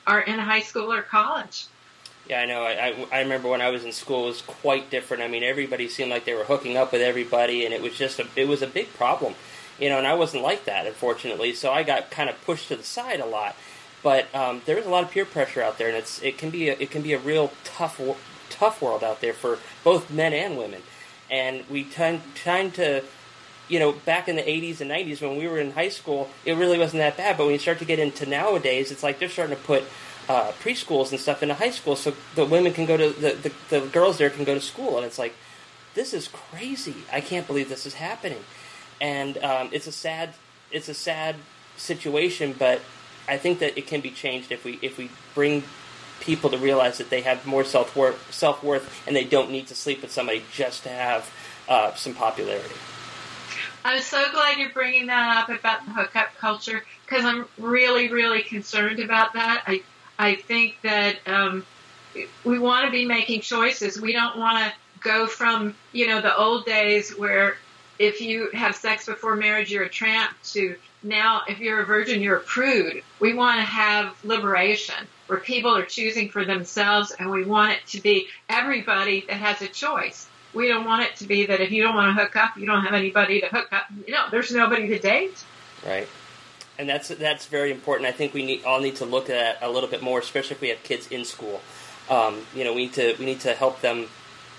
are 0.08 0.22
in 0.22 0.40
high 0.40 0.62
school 0.62 0.92
or 0.92 1.02
college. 1.02 1.68
Yeah, 2.30 2.42
I 2.42 2.46
know. 2.46 2.64
I, 2.64 2.72
I, 2.72 3.08
I 3.12 3.20
remember 3.22 3.50
when 3.50 3.62
I 3.62 3.70
was 3.70 3.86
in 3.86 3.92
school, 3.92 4.24
it 4.24 4.28
was 4.28 4.42
quite 4.42 4.90
different. 4.90 5.22
I 5.22 5.28
mean, 5.28 5.44
everybody 5.44 5.88
seemed 5.88 6.10
like 6.10 6.26
they 6.26 6.34
were 6.34 6.46
hooking 6.46 6.76
up 6.76 6.92
with 6.92 7.02
everybody, 7.02 7.66
and 7.66 7.74
it 7.74 7.84
was 7.84 7.96
just 7.96 8.20
a 8.20 8.26
it 8.36 8.48
was 8.48 8.64
a 8.64 8.68
big 8.68 8.92
problem, 8.94 9.36
you 9.80 9.90
know. 9.90 10.00
And 10.00 10.08
I 10.08 10.16
wasn't 10.16 10.42
like 10.42 10.66
that, 10.66 10.88
unfortunately. 10.88 11.54
So 11.54 11.72
I 11.72 11.84
got 11.84 12.10
kind 12.10 12.28
of 12.28 12.44
pushed 12.44 12.70
to 12.70 12.76
the 12.76 12.84
side 12.84 13.20
a 13.20 13.28
lot. 13.28 13.56
But 14.02 14.34
um, 14.34 14.64
there 14.66 14.78
is 14.78 14.88
a 14.88 14.90
lot 14.90 15.04
of 15.04 15.12
peer 15.12 15.26
pressure 15.26 15.62
out 15.62 15.78
there, 15.78 15.88
and 15.88 15.98
it's 15.98 16.20
it 16.24 16.40
can 16.40 16.50
be 16.50 16.70
a, 16.70 16.74
it 16.80 16.90
can 16.90 17.04
be 17.04 17.14
a 17.14 17.20
real 17.20 17.52
tough 17.64 18.02
tough 18.50 18.82
world 18.82 19.04
out 19.04 19.22
there 19.22 19.34
for 19.34 19.60
both 19.84 20.10
men 20.10 20.34
and 20.34 20.58
women 20.58 20.82
and 21.30 21.64
we 21.70 21.84
tend, 21.84 22.22
tend 22.36 22.76
to 22.76 23.04
you 23.68 23.80
know, 23.80 23.92
back 23.92 24.28
in 24.28 24.36
the 24.36 24.44
80s 24.44 24.82
and 24.82 24.92
90s 24.92 25.22
when 25.22 25.38
we 25.38 25.48
were 25.48 25.60
in 25.60 25.72
high 25.72 25.90
school, 25.90 26.30
it 26.46 26.54
really 26.54 26.78
wasn't 26.78 27.00
that 27.00 27.18
bad. 27.18 27.38
But 27.38 27.46
when 27.46 27.54
you 27.54 27.60
start 27.60 27.80
to 27.80 27.86
get 27.86 28.00
into 28.00 28.26
nowadays, 28.26 28.92
it's 28.92 29.04
like 29.04 29.20
they're 29.20 29.30
starting 29.30 29.56
to 29.56 29.62
put 29.64 29.84
uh, 30.30 30.52
preschools 30.62 31.12
and 31.12 31.20
stuff 31.20 31.42
into 31.44 31.56
high 31.56 31.70
school 31.70 31.96
so 31.96 32.14
the 32.36 32.46
women 32.46 32.74
can 32.74 32.86
go 32.86 32.98
to, 32.98 33.10
the, 33.10 33.32
the, 33.70 33.80
the 33.80 33.88
girls 33.88 34.18
there 34.18 34.30
can 34.30 34.44
go 34.44 34.54
to 34.54 34.62
school. 34.62 34.98
And 34.98 35.06
it's 35.06 35.20
like, 35.20 35.34
this 35.94 36.14
is 36.14 36.28
crazy. 36.28 36.96
I 37.12 37.22
can't 37.22 37.48
believe 37.48 37.70
this 37.70 37.86
is 37.86 37.96
happening. 37.96 38.44
And 39.02 39.38
um, 39.40 39.70
it's 39.72 39.88
a 39.88 39.92
sad, 39.92 40.34
it's 40.72 40.90
a 40.90 40.94
sad 40.94 41.36
situation, 41.78 42.56
but 42.58 42.82
I 43.28 43.38
think 43.38 43.60
that 43.60 43.78
it 43.78 43.88
can 43.88 44.02
be 44.02 44.12
changed 44.12 44.52
if 44.52 44.64
we, 44.64 44.78
if 44.82 44.98
we 44.98 45.10
bring 45.34 45.64
people 46.26 46.50
to 46.50 46.58
realize 46.58 46.98
that 46.98 47.10
they 47.10 47.22
have 47.22 47.46
more 47.46 47.64
self 47.64 47.96
worth, 47.96 48.34
self 48.34 48.64
worth, 48.64 49.04
and 49.08 49.16
they 49.16 49.24
don't 49.24 49.52
need 49.52 49.68
to 49.68 49.76
sleep 49.76 50.02
with 50.02 50.12
somebody 50.12 50.44
just 50.52 50.84
to 50.84 50.90
have 50.90 51.32
uh, 51.70 51.94
some 51.94 52.14
popularity. 52.14 52.76
I'm 53.84 54.02
so 54.02 54.24
glad 54.32 54.58
you're 54.58 54.72
bringing 54.72 55.08
that 55.08 55.38
up 55.38 55.50
about 55.50 55.86
the 55.86 55.92
hookup 55.92 56.36
culture 56.38 56.84
because 57.06 57.24
I'm 57.24 57.46
really, 57.60 58.12
really 58.12 58.42
concerned 58.42 59.00
about 59.00 59.34
that. 59.34 59.64
I 59.68 59.84
I 60.18 60.36
think 60.36 60.78
that 60.82 61.18
um, 61.28 61.66
we 62.44 62.58
want 62.58 62.86
to 62.86 62.92
be 62.92 63.06
making 63.06 63.42
choices. 63.42 64.00
We 64.00 64.14
don't 64.14 64.38
want 64.38 64.58
to 64.66 64.74
go 65.02 65.28
from 65.28 65.76
you 65.92 66.08
know 66.08 66.22
the 66.22 66.36
old 66.36 66.66
days 66.66 67.12
where 67.12 67.58
if 68.00 68.22
you 68.22 68.50
have 68.54 68.76
sex 68.76 69.06
before 69.06 69.36
marriage 69.36 69.72
you're 69.72 69.84
a 69.84 69.90
tramp 69.90 70.36
to 70.44 70.76
now 71.04 71.44
if 71.48 71.60
you're 71.60 71.82
a 71.82 71.86
virgin 71.86 72.22
you're 72.22 72.38
a 72.38 72.42
prude. 72.42 73.04
We 73.20 73.34
want 73.34 73.60
to 73.60 73.66
have 73.66 74.18
liberation 74.24 75.08
where 75.28 75.40
people 75.40 75.76
are 75.76 75.86
choosing 75.86 76.30
for 76.30 76.46
themselves 76.46 77.12
and 77.18 77.30
we 77.30 77.44
want 77.44 77.74
it 77.74 77.86
to 77.88 78.02
be 78.02 78.28
everybody 78.50 79.26
that 79.28 79.38
has 79.38 79.62
a 79.62 79.68
choice. 79.68 80.28
We 80.54 80.68
don't 80.68 80.86
want 80.86 81.04
it 81.04 81.16
to 81.18 81.28
be 81.28 81.46
that 81.48 81.60
if 81.60 81.72
you 81.72 81.84
don't 81.84 81.96
want 81.96 82.16
to 82.16 82.22
hook 82.22 82.36
up, 82.36 82.58
you 82.58 82.66
don't 82.66 82.84
have 82.84 82.94
anybody 82.94 83.42
to 83.42 83.48
hook 83.48 83.68
up. 83.72 83.86
You 84.06 84.14
know, 84.14 84.26
there's 84.32 84.52
nobody 84.52 84.88
to 84.88 85.00
date. 85.00 85.44
Right. 85.86 86.08
And 86.78 86.88
that's 86.88 87.10
that's 87.10 87.46
very 87.46 87.72
important. 87.72 88.08
I 88.08 88.12
think 88.12 88.34
we 88.34 88.46
need, 88.46 88.64
all 88.66 88.82
need 88.82 88.98
to 88.98 89.06
look 89.06 89.30
at 89.30 89.62
a 89.62 89.70
little 89.70 89.90
bit 89.90 90.02
more, 90.02 90.20
especially 90.20 90.56
if 90.56 90.62
we 90.62 90.70
have 90.70 90.84
kids 90.84 91.08
in 91.08 91.26
school. 91.26 91.62
Um, 92.10 92.42
you 92.54 92.64
know, 92.64 92.74
we 92.74 92.84
need 92.84 92.94
to 92.94 93.16
we 93.18 93.26
need 93.26 93.40
to 93.42 93.54
help 93.54 93.82
them 93.82 94.08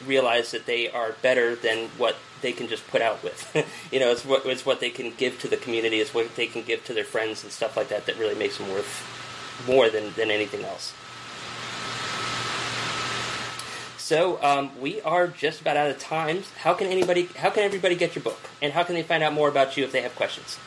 realize 0.06 0.50
that 0.50 0.66
they 0.66 0.90
are 0.90 1.12
better 1.22 1.54
than 1.54 1.88
what 1.96 2.16
they 2.42 2.52
can 2.52 2.68
just 2.68 2.86
put 2.88 3.00
out 3.00 3.22
with. 3.22 3.54
you 3.92 4.00
know, 4.00 4.10
it's 4.10 4.24
what 4.24 4.44
it's 4.46 4.66
what 4.66 4.80
they 4.80 4.90
can 4.90 5.12
give 5.16 5.38
to 5.40 5.48
the 5.48 5.56
community, 5.56 6.00
it's 6.00 6.14
what 6.14 6.34
they 6.36 6.46
can 6.46 6.62
give 6.62 6.84
to 6.86 6.94
their 6.94 7.04
friends 7.04 7.42
and 7.42 7.52
stuff 7.52 7.76
like 7.76 7.88
that 7.88 8.06
that 8.06 8.18
really 8.18 8.34
makes 8.34 8.58
them 8.58 8.70
worth 8.70 9.15
more 9.66 9.88
than, 9.88 10.12
than 10.14 10.30
anything 10.30 10.64
else. 10.64 10.92
So 13.98 14.40
um, 14.42 14.80
we 14.80 15.00
are 15.00 15.26
just 15.26 15.60
about 15.60 15.76
out 15.76 15.90
of 15.90 15.98
time. 15.98 16.44
How 16.58 16.74
can 16.74 16.86
anybody? 16.86 17.28
How 17.36 17.50
can 17.50 17.64
everybody 17.64 17.96
get 17.96 18.14
your 18.14 18.22
book? 18.22 18.38
And 18.62 18.72
how 18.72 18.84
can 18.84 18.94
they 18.94 19.02
find 19.02 19.24
out 19.24 19.32
more 19.32 19.48
about 19.48 19.76
you 19.76 19.82
if 19.82 19.90
they 19.90 20.02
have 20.02 20.14
questions? 20.14 20.58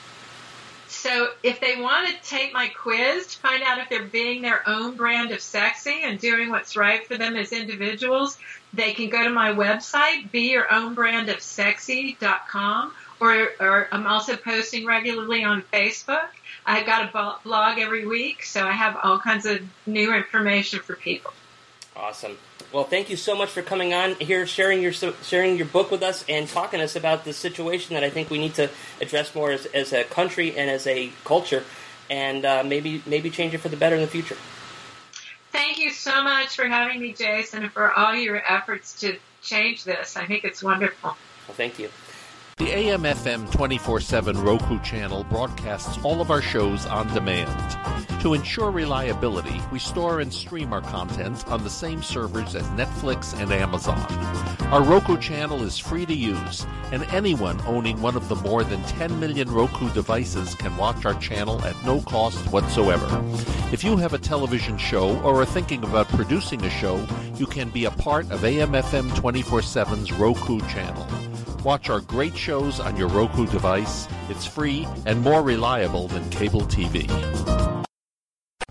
So 0.89 1.29
if 1.43 1.61
they 1.61 1.79
want 1.79 2.09
to 2.09 2.15
take 2.29 2.51
my 2.51 2.67
quiz 2.67 3.27
to 3.27 3.37
find 3.37 3.63
out 3.63 3.77
if 3.77 3.87
they're 3.89 4.03
being 4.03 4.41
their 4.41 4.67
own 4.67 4.97
brand 4.97 5.31
of 5.31 5.39
sexy 5.39 6.01
and 6.03 6.19
doing 6.19 6.49
what's 6.49 6.75
right 6.75 7.07
for 7.07 7.15
them 7.15 7.37
as 7.37 7.53
individuals, 7.53 8.37
they 8.73 8.91
can 8.91 9.09
go 9.09 9.23
to 9.23 9.29
my 9.29 9.53
website, 9.53 10.29
beyourownbrandofsexy.com, 10.31 12.93
or, 13.21 13.49
or 13.59 13.87
I'm 13.91 14.05
also 14.05 14.35
posting 14.35 14.85
regularly 14.85 15.45
on 15.45 15.61
Facebook. 15.61 16.27
I've 16.65 16.85
got 16.85 17.13
a 17.13 17.37
blog 17.43 17.79
every 17.79 18.05
week, 18.05 18.43
so 18.43 18.67
I 18.67 18.71
have 18.71 18.97
all 19.03 19.19
kinds 19.19 19.45
of 19.45 19.61
new 19.85 20.13
information 20.13 20.79
for 20.79 20.95
people. 20.95 21.31
Awesome. 21.95 22.37
Well, 22.71 22.83
thank 22.83 23.09
you 23.09 23.17
so 23.17 23.35
much 23.35 23.49
for 23.49 23.61
coming 23.61 23.93
on 23.93 24.15
here, 24.15 24.45
sharing 24.45 24.81
your 24.81 24.91
sharing 24.91 25.57
your 25.57 25.65
book 25.65 25.89
with 25.89 26.03
us, 26.03 26.23
and 26.29 26.47
talking 26.47 26.79
to 26.79 26.83
us 26.83 26.95
about 26.95 27.25
the 27.25 27.33
situation 27.33 27.95
that 27.95 28.03
I 28.03 28.09
think 28.09 28.29
we 28.29 28.37
need 28.37 28.53
to 28.55 28.69
address 29.01 29.33
more 29.33 29.51
as, 29.51 29.65
as 29.67 29.91
a 29.91 30.03
country 30.03 30.55
and 30.55 30.69
as 30.69 30.85
a 30.85 31.11
culture, 31.25 31.63
and 32.09 32.45
uh, 32.45 32.63
maybe 32.63 33.01
maybe 33.07 33.29
change 33.31 33.53
it 33.55 33.57
for 33.57 33.69
the 33.69 33.77
better 33.77 33.95
in 33.95 34.01
the 34.01 34.07
future. 34.07 34.37
Thank 35.51 35.79
you 35.79 35.89
so 35.89 36.23
much 36.23 36.55
for 36.55 36.65
having 36.65 37.01
me, 37.01 37.11
Jason, 37.13 37.63
and 37.63 37.71
for 37.71 37.91
all 37.91 38.13
your 38.13 38.41
efforts 38.47 38.99
to 39.01 39.17
change 39.41 39.83
this. 39.83 40.15
I 40.15 40.27
think 40.27 40.43
it's 40.43 40.61
wonderful. 40.61 41.17
Well, 41.47 41.55
thank 41.55 41.79
you. 41.79 41.89
The 42.59 42.73
AM/FM 42.73 43.49
24/7 43.51 44.43
Roku 44.43 44.79
channel 44.81 45.23
broadcasts 45.23 45.97
all 46.03 46.19
of 46.19 46.29
our 46.29 46.41
shows 46.41 46.85
on 46.85 47.07
demand. 47.13 47.49
To 48.19 48.33
ensure 48.33 48.69
reliability, 48.69 49.61
we 49.71 49.79
store 49.79 50.19
and 50.19 50.31
stream 50.31 50.73
our 50.73 50.81
content 50.81 51.45
on 51.47 51.63
the 51.63 51.69
same 51.69 52.03
servers 52.03 52.55
as 52.55 52.67
Netflix 52.71 53.33
and 53.39 53.53
Amazon. 53.53 54.05
Our 54.71 54.83
Roku 54.83 55.15
channel 55.15 55.63
is 55.63 55.79
free 55.79 56.05
to 56.05 56.13
use, 56.13 56.67
and 56.91 57.03
anyone 57.13 57.61
owning 57.65 58.01
one 58.01 58.17
of 58.17 58.27
the 58.27 58.35
more 58.35 58.65
than 58.65 58.83
10 58.83 59.21
million 59.21 59.49
Roku 59.49 59.89
devices 59.93 60.53
can 60.53 60.75
watch 60.75 61.05
our 61.05 61.13
channel 61.13 61.63
at 61.63 61.81
no 61.85 62.01
cost 62.01 62.39
whatsoever. 62.51 63.23
If 63.71 63.85
you 63.85 63.95
have 63.95 64.13
a 64.13 64.17
television 64.17 64.77
show 64.77 65.17
or 65.21 65.41
are 65.41 65.45
thinking 65.45 65.85
about 65.85 66.09
producing 66.09 66.61
a 66.65 66.69
show, 66.69 67.07
you 67.37 67.45
can 67.45 67.69
be 67.69 67.85
a 67.85 67.91
part 67.91 68.29
of 68.31 68.43
AM/FM 68.43 69.11
24/7's 69.11 70.11
Roku 70.11 70.59
channel. 70.67 71.07
Watch 71.63 71.89
our 71.89 71.99
great 71.99 72.37
shows 72.37 72.79
on 72.79 72.95
your 72.95 73.09
Roku 73.09 73.45
device. 73.45 74.07
It's 74.29 74.45
free 74.45 74.87
and 75.05 75.21
more 75.21 75.41
reliable 75.41 76.07
than 76.07 76.29
cable 76.29 76.61
TV. 76.61 77.05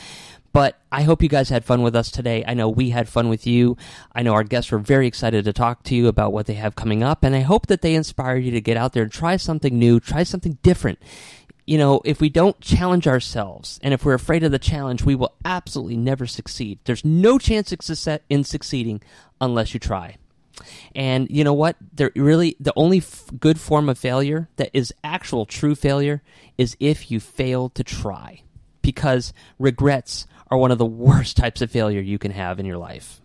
But 0.53 0.81
I 0.93 1.03
hope 1.03 1.25
you 1.25 1.29
guys 1.29 1.49
had 1.49 1.65
fun 1.65 1.83
with 1.83 1.97
us 1.97 2.09
today. 2.09 2.45
I 2.47 2.55
know 2.55 2.69
we 2.69 2.91
had 2.91 3.09
fun 3.09 3.29
with 3.29 3.49
you. 3.49 3.77
I 4.15 4.23
know 4.23 4.33
our 4.33 4.45
guests 4.45 4.71
were 4.71 4.79
very 4.79 5.09
excited 5.09 5.45
to 5.45 5.53
talk 5.53 5.83
to 5.83 5.97
you 5.97 6.07
about 6.07 6.33
what 6.33 6.47
they 6.47 6.55
have 6.55 6.77
coming 6.77 7.03
up. 7.03 7.25
And 7.25 7.35
I 7.35 7.41
hope 7.41 7.67
that 7.67 7.83
they 7.83 7.97
inspire 7.97 8.37
you 8.37 8.53
to 8.53 8.61
get 8.61 8.77
out 8.77 8.93
there 8.93 9.03
and 9.03 9.11
try 9.11 9.37
something 9.37 9.77
new, 9.77 9.99
try 9.99 10.23
something 10.23 10.57
different. 10.63 11.01
You 11.67 11.79
know, 11.79 12.01
if 12.05 12.21
we 12.21 12.29
don't 12.29 12.61
challenge 12.61 13.09
ourselves 13.09 13.81
and 13.83 13.93
if 13.93 14.05
we're 14.05 14.15
afraid 14.15 14.45
of 14.45 14.53
the 14.53 14.59
challenge, 14.61 15.03
we 15.03 15.17
will 15.17 15.35
absolutely 15.45 15.97
never 15.97 16.29
succeed. 16.29 16.79
There's 16.85 17.05
no 17.05 17.41
chance 17.41 17.75
in 18.31 18.45
succeeding 18.45 19.03
unless 19.41 19.75
you 19.75 19.81
try. 19.81 20.19
And 20.95 21.29
you 21.31 21.45
know 21.45 21.53
what? 21.53 21.77
There 21.93 22.11
really 22.17 22.57
the 22.61 22.73
only 22.77 22.99
f- 22.99 23.31
good 23.39 23.61
form 23.61 23.89
of 23.89 23.99
failure 23.99 24.49
that 24.57 24.71
is 24.73 24.95
actual 25.05 25.47
true 25.47 25.75
failure 25.75 26.23
is 26.57 26.77
if 26.81 27.11
you 27.11 27.21
fail 27.21 27.69
to 27.71 27.85
try. 27.85 28.43
Because 28.83 29.33
regrets 29.59 30.27
are 30.51 30.59
one 30.59 30.71
of 30.71 30.79
the 30.79 30.87
worst 30.87 31.37
types 31.37 31.61
of 31.61 31.71
failure 31.71 32.01
you 32.01 32.19
can 32.19 32.33
have 32.33 32.59
in 32.59 32.67
your 32.67 32.79
life. 32.79 33.21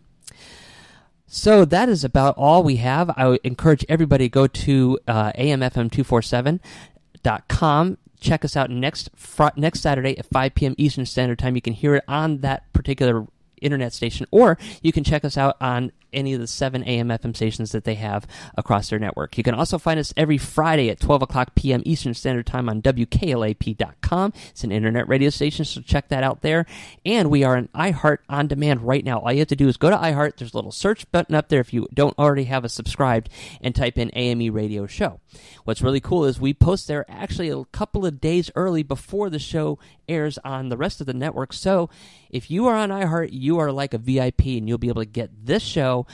So 1.33 1.63
that 1.63 1.87
is 1.87 2.03
about 2.03 2.35
all 2.37 2.61
we 2.61 2.75
have. 2.77 3.09
I 3.11 3.39
encourage 3.45 3.85
everybody 3.87 4.25
to 4.25 4.29
go 4.29 4.47
to 4.47 4.99
uh, 5.07 5.31
amfm247.com. 5.31 7.97
Check 8.19 8.43
us 8.43 8.57
out 8.57 8.69
next 8.69 9.09
fr- 9.15 9.47
next 9.55 9.79
Saturday 9.79 10.17
at 10.17 10.25
5 10.25 10.55
p.m. 10.55 10.75
Eastern 10.77 11.05
Standard 11.05 11.39
Time. 11.39 11.55
You 11.55 11.61
can 11.61 11.71
hear 11.71 11.95
it 11.95 12.03
on 12.05 12.39
that 12.39 12.73
particular 12.73 13.27
internet 13.61 13.93
station, 13.93 14.25
or 14.29 14.57
you 14.81 14.91
can 14.91 15.05
check 15.05 15.23
us 15.23 15.37
out 15.37 15.55
on 15.61 15.93
any 16.13 16.33
of 16.33 16.39
the 16.39 16.47
seven 16.47 16.83
AM 16.83 17.09
FM 17.09 17.35
stations 17.35 17.71
that 17.71 17.83
they 17.83 17.95
have 17.95 18.27
across 18.57 18.89
their 18.89 18.99
network. 18.99 19.37
You 19.37 19.43
can 19.43 19.55
also 19.55 19.77
find 19.77 19.99
us 19.99 20.13
every 20.17 20.37
Friday 20.37 20.89
at 20.89 20.99
12 20.99 21.23
o'clock 21.23 21.55
p.m. 21.55 21.81
Eastern 21.85 22.13
Standard 22.13 22.45
Time 22.45 22.69
on 22.69 22.81
WKLAP.com. 22.81 24.33
It's 24.49 24.63
an 24.63 24.71
internet 24.71 25.07
radio 25.07 25.29
station, 25.29 25.65
so 25.65 25.81
check 25.81 26.09
that 26.09 26.23
out 26.23 26.41
there. 26.41 26.65
And 27.05 27.29
we 27.29 27.43
are 27.43 27.55
an 27.55 27.69
iHeart 27.73 28.19
on 28.29 28.47
demand 28.47 28.81
right 28.81 29.03
now. 29.03 29.19
All 29.19 29.31
you 29.31 29.39
have 29.39 29.47
to 29.49 29.55
do 29.55 29.67
is 29.67 29.77
go 29.77 29.89
to 29.89 29.97
iHeart. 29.97 30.37
There's 30.37 30.53
a 30.53 30.57
little 30.57 30.71
search 30.71 31.09
button 31.11 31.35
up 31.35 31.49
there 31.49 31.61
if 31.61 31.73
you 31.73 31.87
don't 31.93 32.17
already 32.17 32.45
have 32.45 32.65
a 32.65 32.69
subscribed 32.69 33.29
and 33.61 33.75
type 33.75 33.97
in 33.97 34.11
AME 34.13 34.53
Radio 34.53 34.87
Show. 34.87 35.19
What's 35.63 35.81
really 35.81 35.99
cool 35.99 36.25
is 36.25 36.39
we 36.39 36.53
post 36.53 36.87
there 36.87 37.05
actually 37.09 37.49
a 37.49 37.65
couple 37.65 38.05
of 38.05 38.19
days 38.19 38.51
early 38.55 38.83
before 38.83 39.29
the 39.29 39.39
show 39.39 39.79
airs 40.07 40.37
on 40.39 40.69
the 40.69 40.77
rest 40.77 41.01
of 41.01 41.07
the 41.07 41.13
network. 41.13 41.53
So 41.53 41.89
if 42.29 42.51
you 42.51 42.67
are 42.67 42.75
on 42.75 42.89
iHeart, 42.89 43.29
you 43.31 43.59
are 43.59 43.71
like 43.71 43.93
a 43.93 43.97
VIP 43.97 44.41
and 44.45 44.67
you'll 44.67 44.77
be 44.77 44.89
able 44.89 45.01
to 45.01 45.09
get 45.09 45.45
this 45.45 45.63
show 46.07 46.13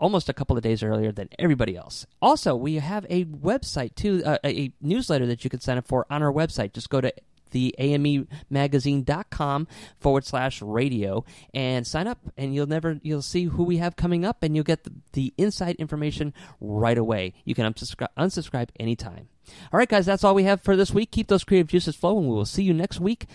almost 0.00 0.28
a 0.28 0.32
couple 0.32 0.56
of 0.56 0.62
days 0.62 0.82
earlier 0.82 1.12
than 1.12 1.28
everybody 1.38 1.76
else. 1.76 2.06
Also, 2.20 2.56
we 2.56 2.76
have 2.76 3.06
a 3.10 3.26
website 3.26 3.94
too, 3.94 4.22
uh, 4.24 4.38
a 4.44 4.72
newsletter 4.80 5.26
that 5.26 5.44
you 5.44 5.50
can 5.50 5.60
sign 5.60 5.78
up 5.78 5.86
for 5.86 6.06
on 6.10 6.22
our 6.22 6.32
website. 6.32 6.72
Just 6.72 6.88
go 6.88 7.00
to 7.00 7.12
the 7.50 7.74
amemagazine.com 7.78 9.68
forward 9.98 10.24
slash 10.24 10.62
radio 10.62 11.24
and 11.52 11.86
sign 11.86 12.06
up 12.06 12.18
and 12.36 12.54
you'll 12.54 12.68
never 12.68 13.00
you'll 13.02 13.22
see 13.22 13.44
who 13.44 13.64
we 13.64 13.78
have 13.78 13.96
coming 13.96 14.24
up 14.24 14.44
and 14.44 14.54
you'll 14.54 14.64
get 14.64 14.84
the, 14.84 14.92
the 15.12 15.34
inside 15.36 15.74
information 15.76 16.32
right 16.60 16.96
away. 16.96 17.34
You 17.44 17.56
can 17.56 17.70
unsubscribe, 17.70 18.08
unsubscribe 18.16 18.68
anytime. 18.78 19.28
All 19.72 19.78
right 19.78 19.88
guys 19.88 20.06
that's 20.06 20.22
all 20.22 20.34
we 20.34 20.44
have 20.44 20.62
for 20.62 20.76
this 20.76 20.92
week. 20.92 21.10
Keep 21.10 21.26
those 21.26 21.42
creative 21.42 21.66
juices 21.66 21.96
flowing. 21.96 22.28
We 22.28 22.34
will 22.34 22.46
see 22.46 22.62
you 22.62 22.72
next 22.72 23.00
week. 23.00 23.26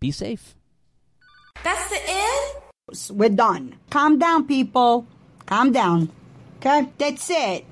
Be 0.00 0.10
safe. 0.10 0.56
That's 1.62 1.88
the 1.88 2.00
end? 2.08 3.16
We're 3.16 3.28
done. 3.28 3.76
Calm 3.88 4.18
down 4.18 4.48
people 4.48 5.06
calm 5.46 5.72
down. 5.72 6.10
Okay? 6.58 6.88
That's 6.98 7.30
it 7.30 7.62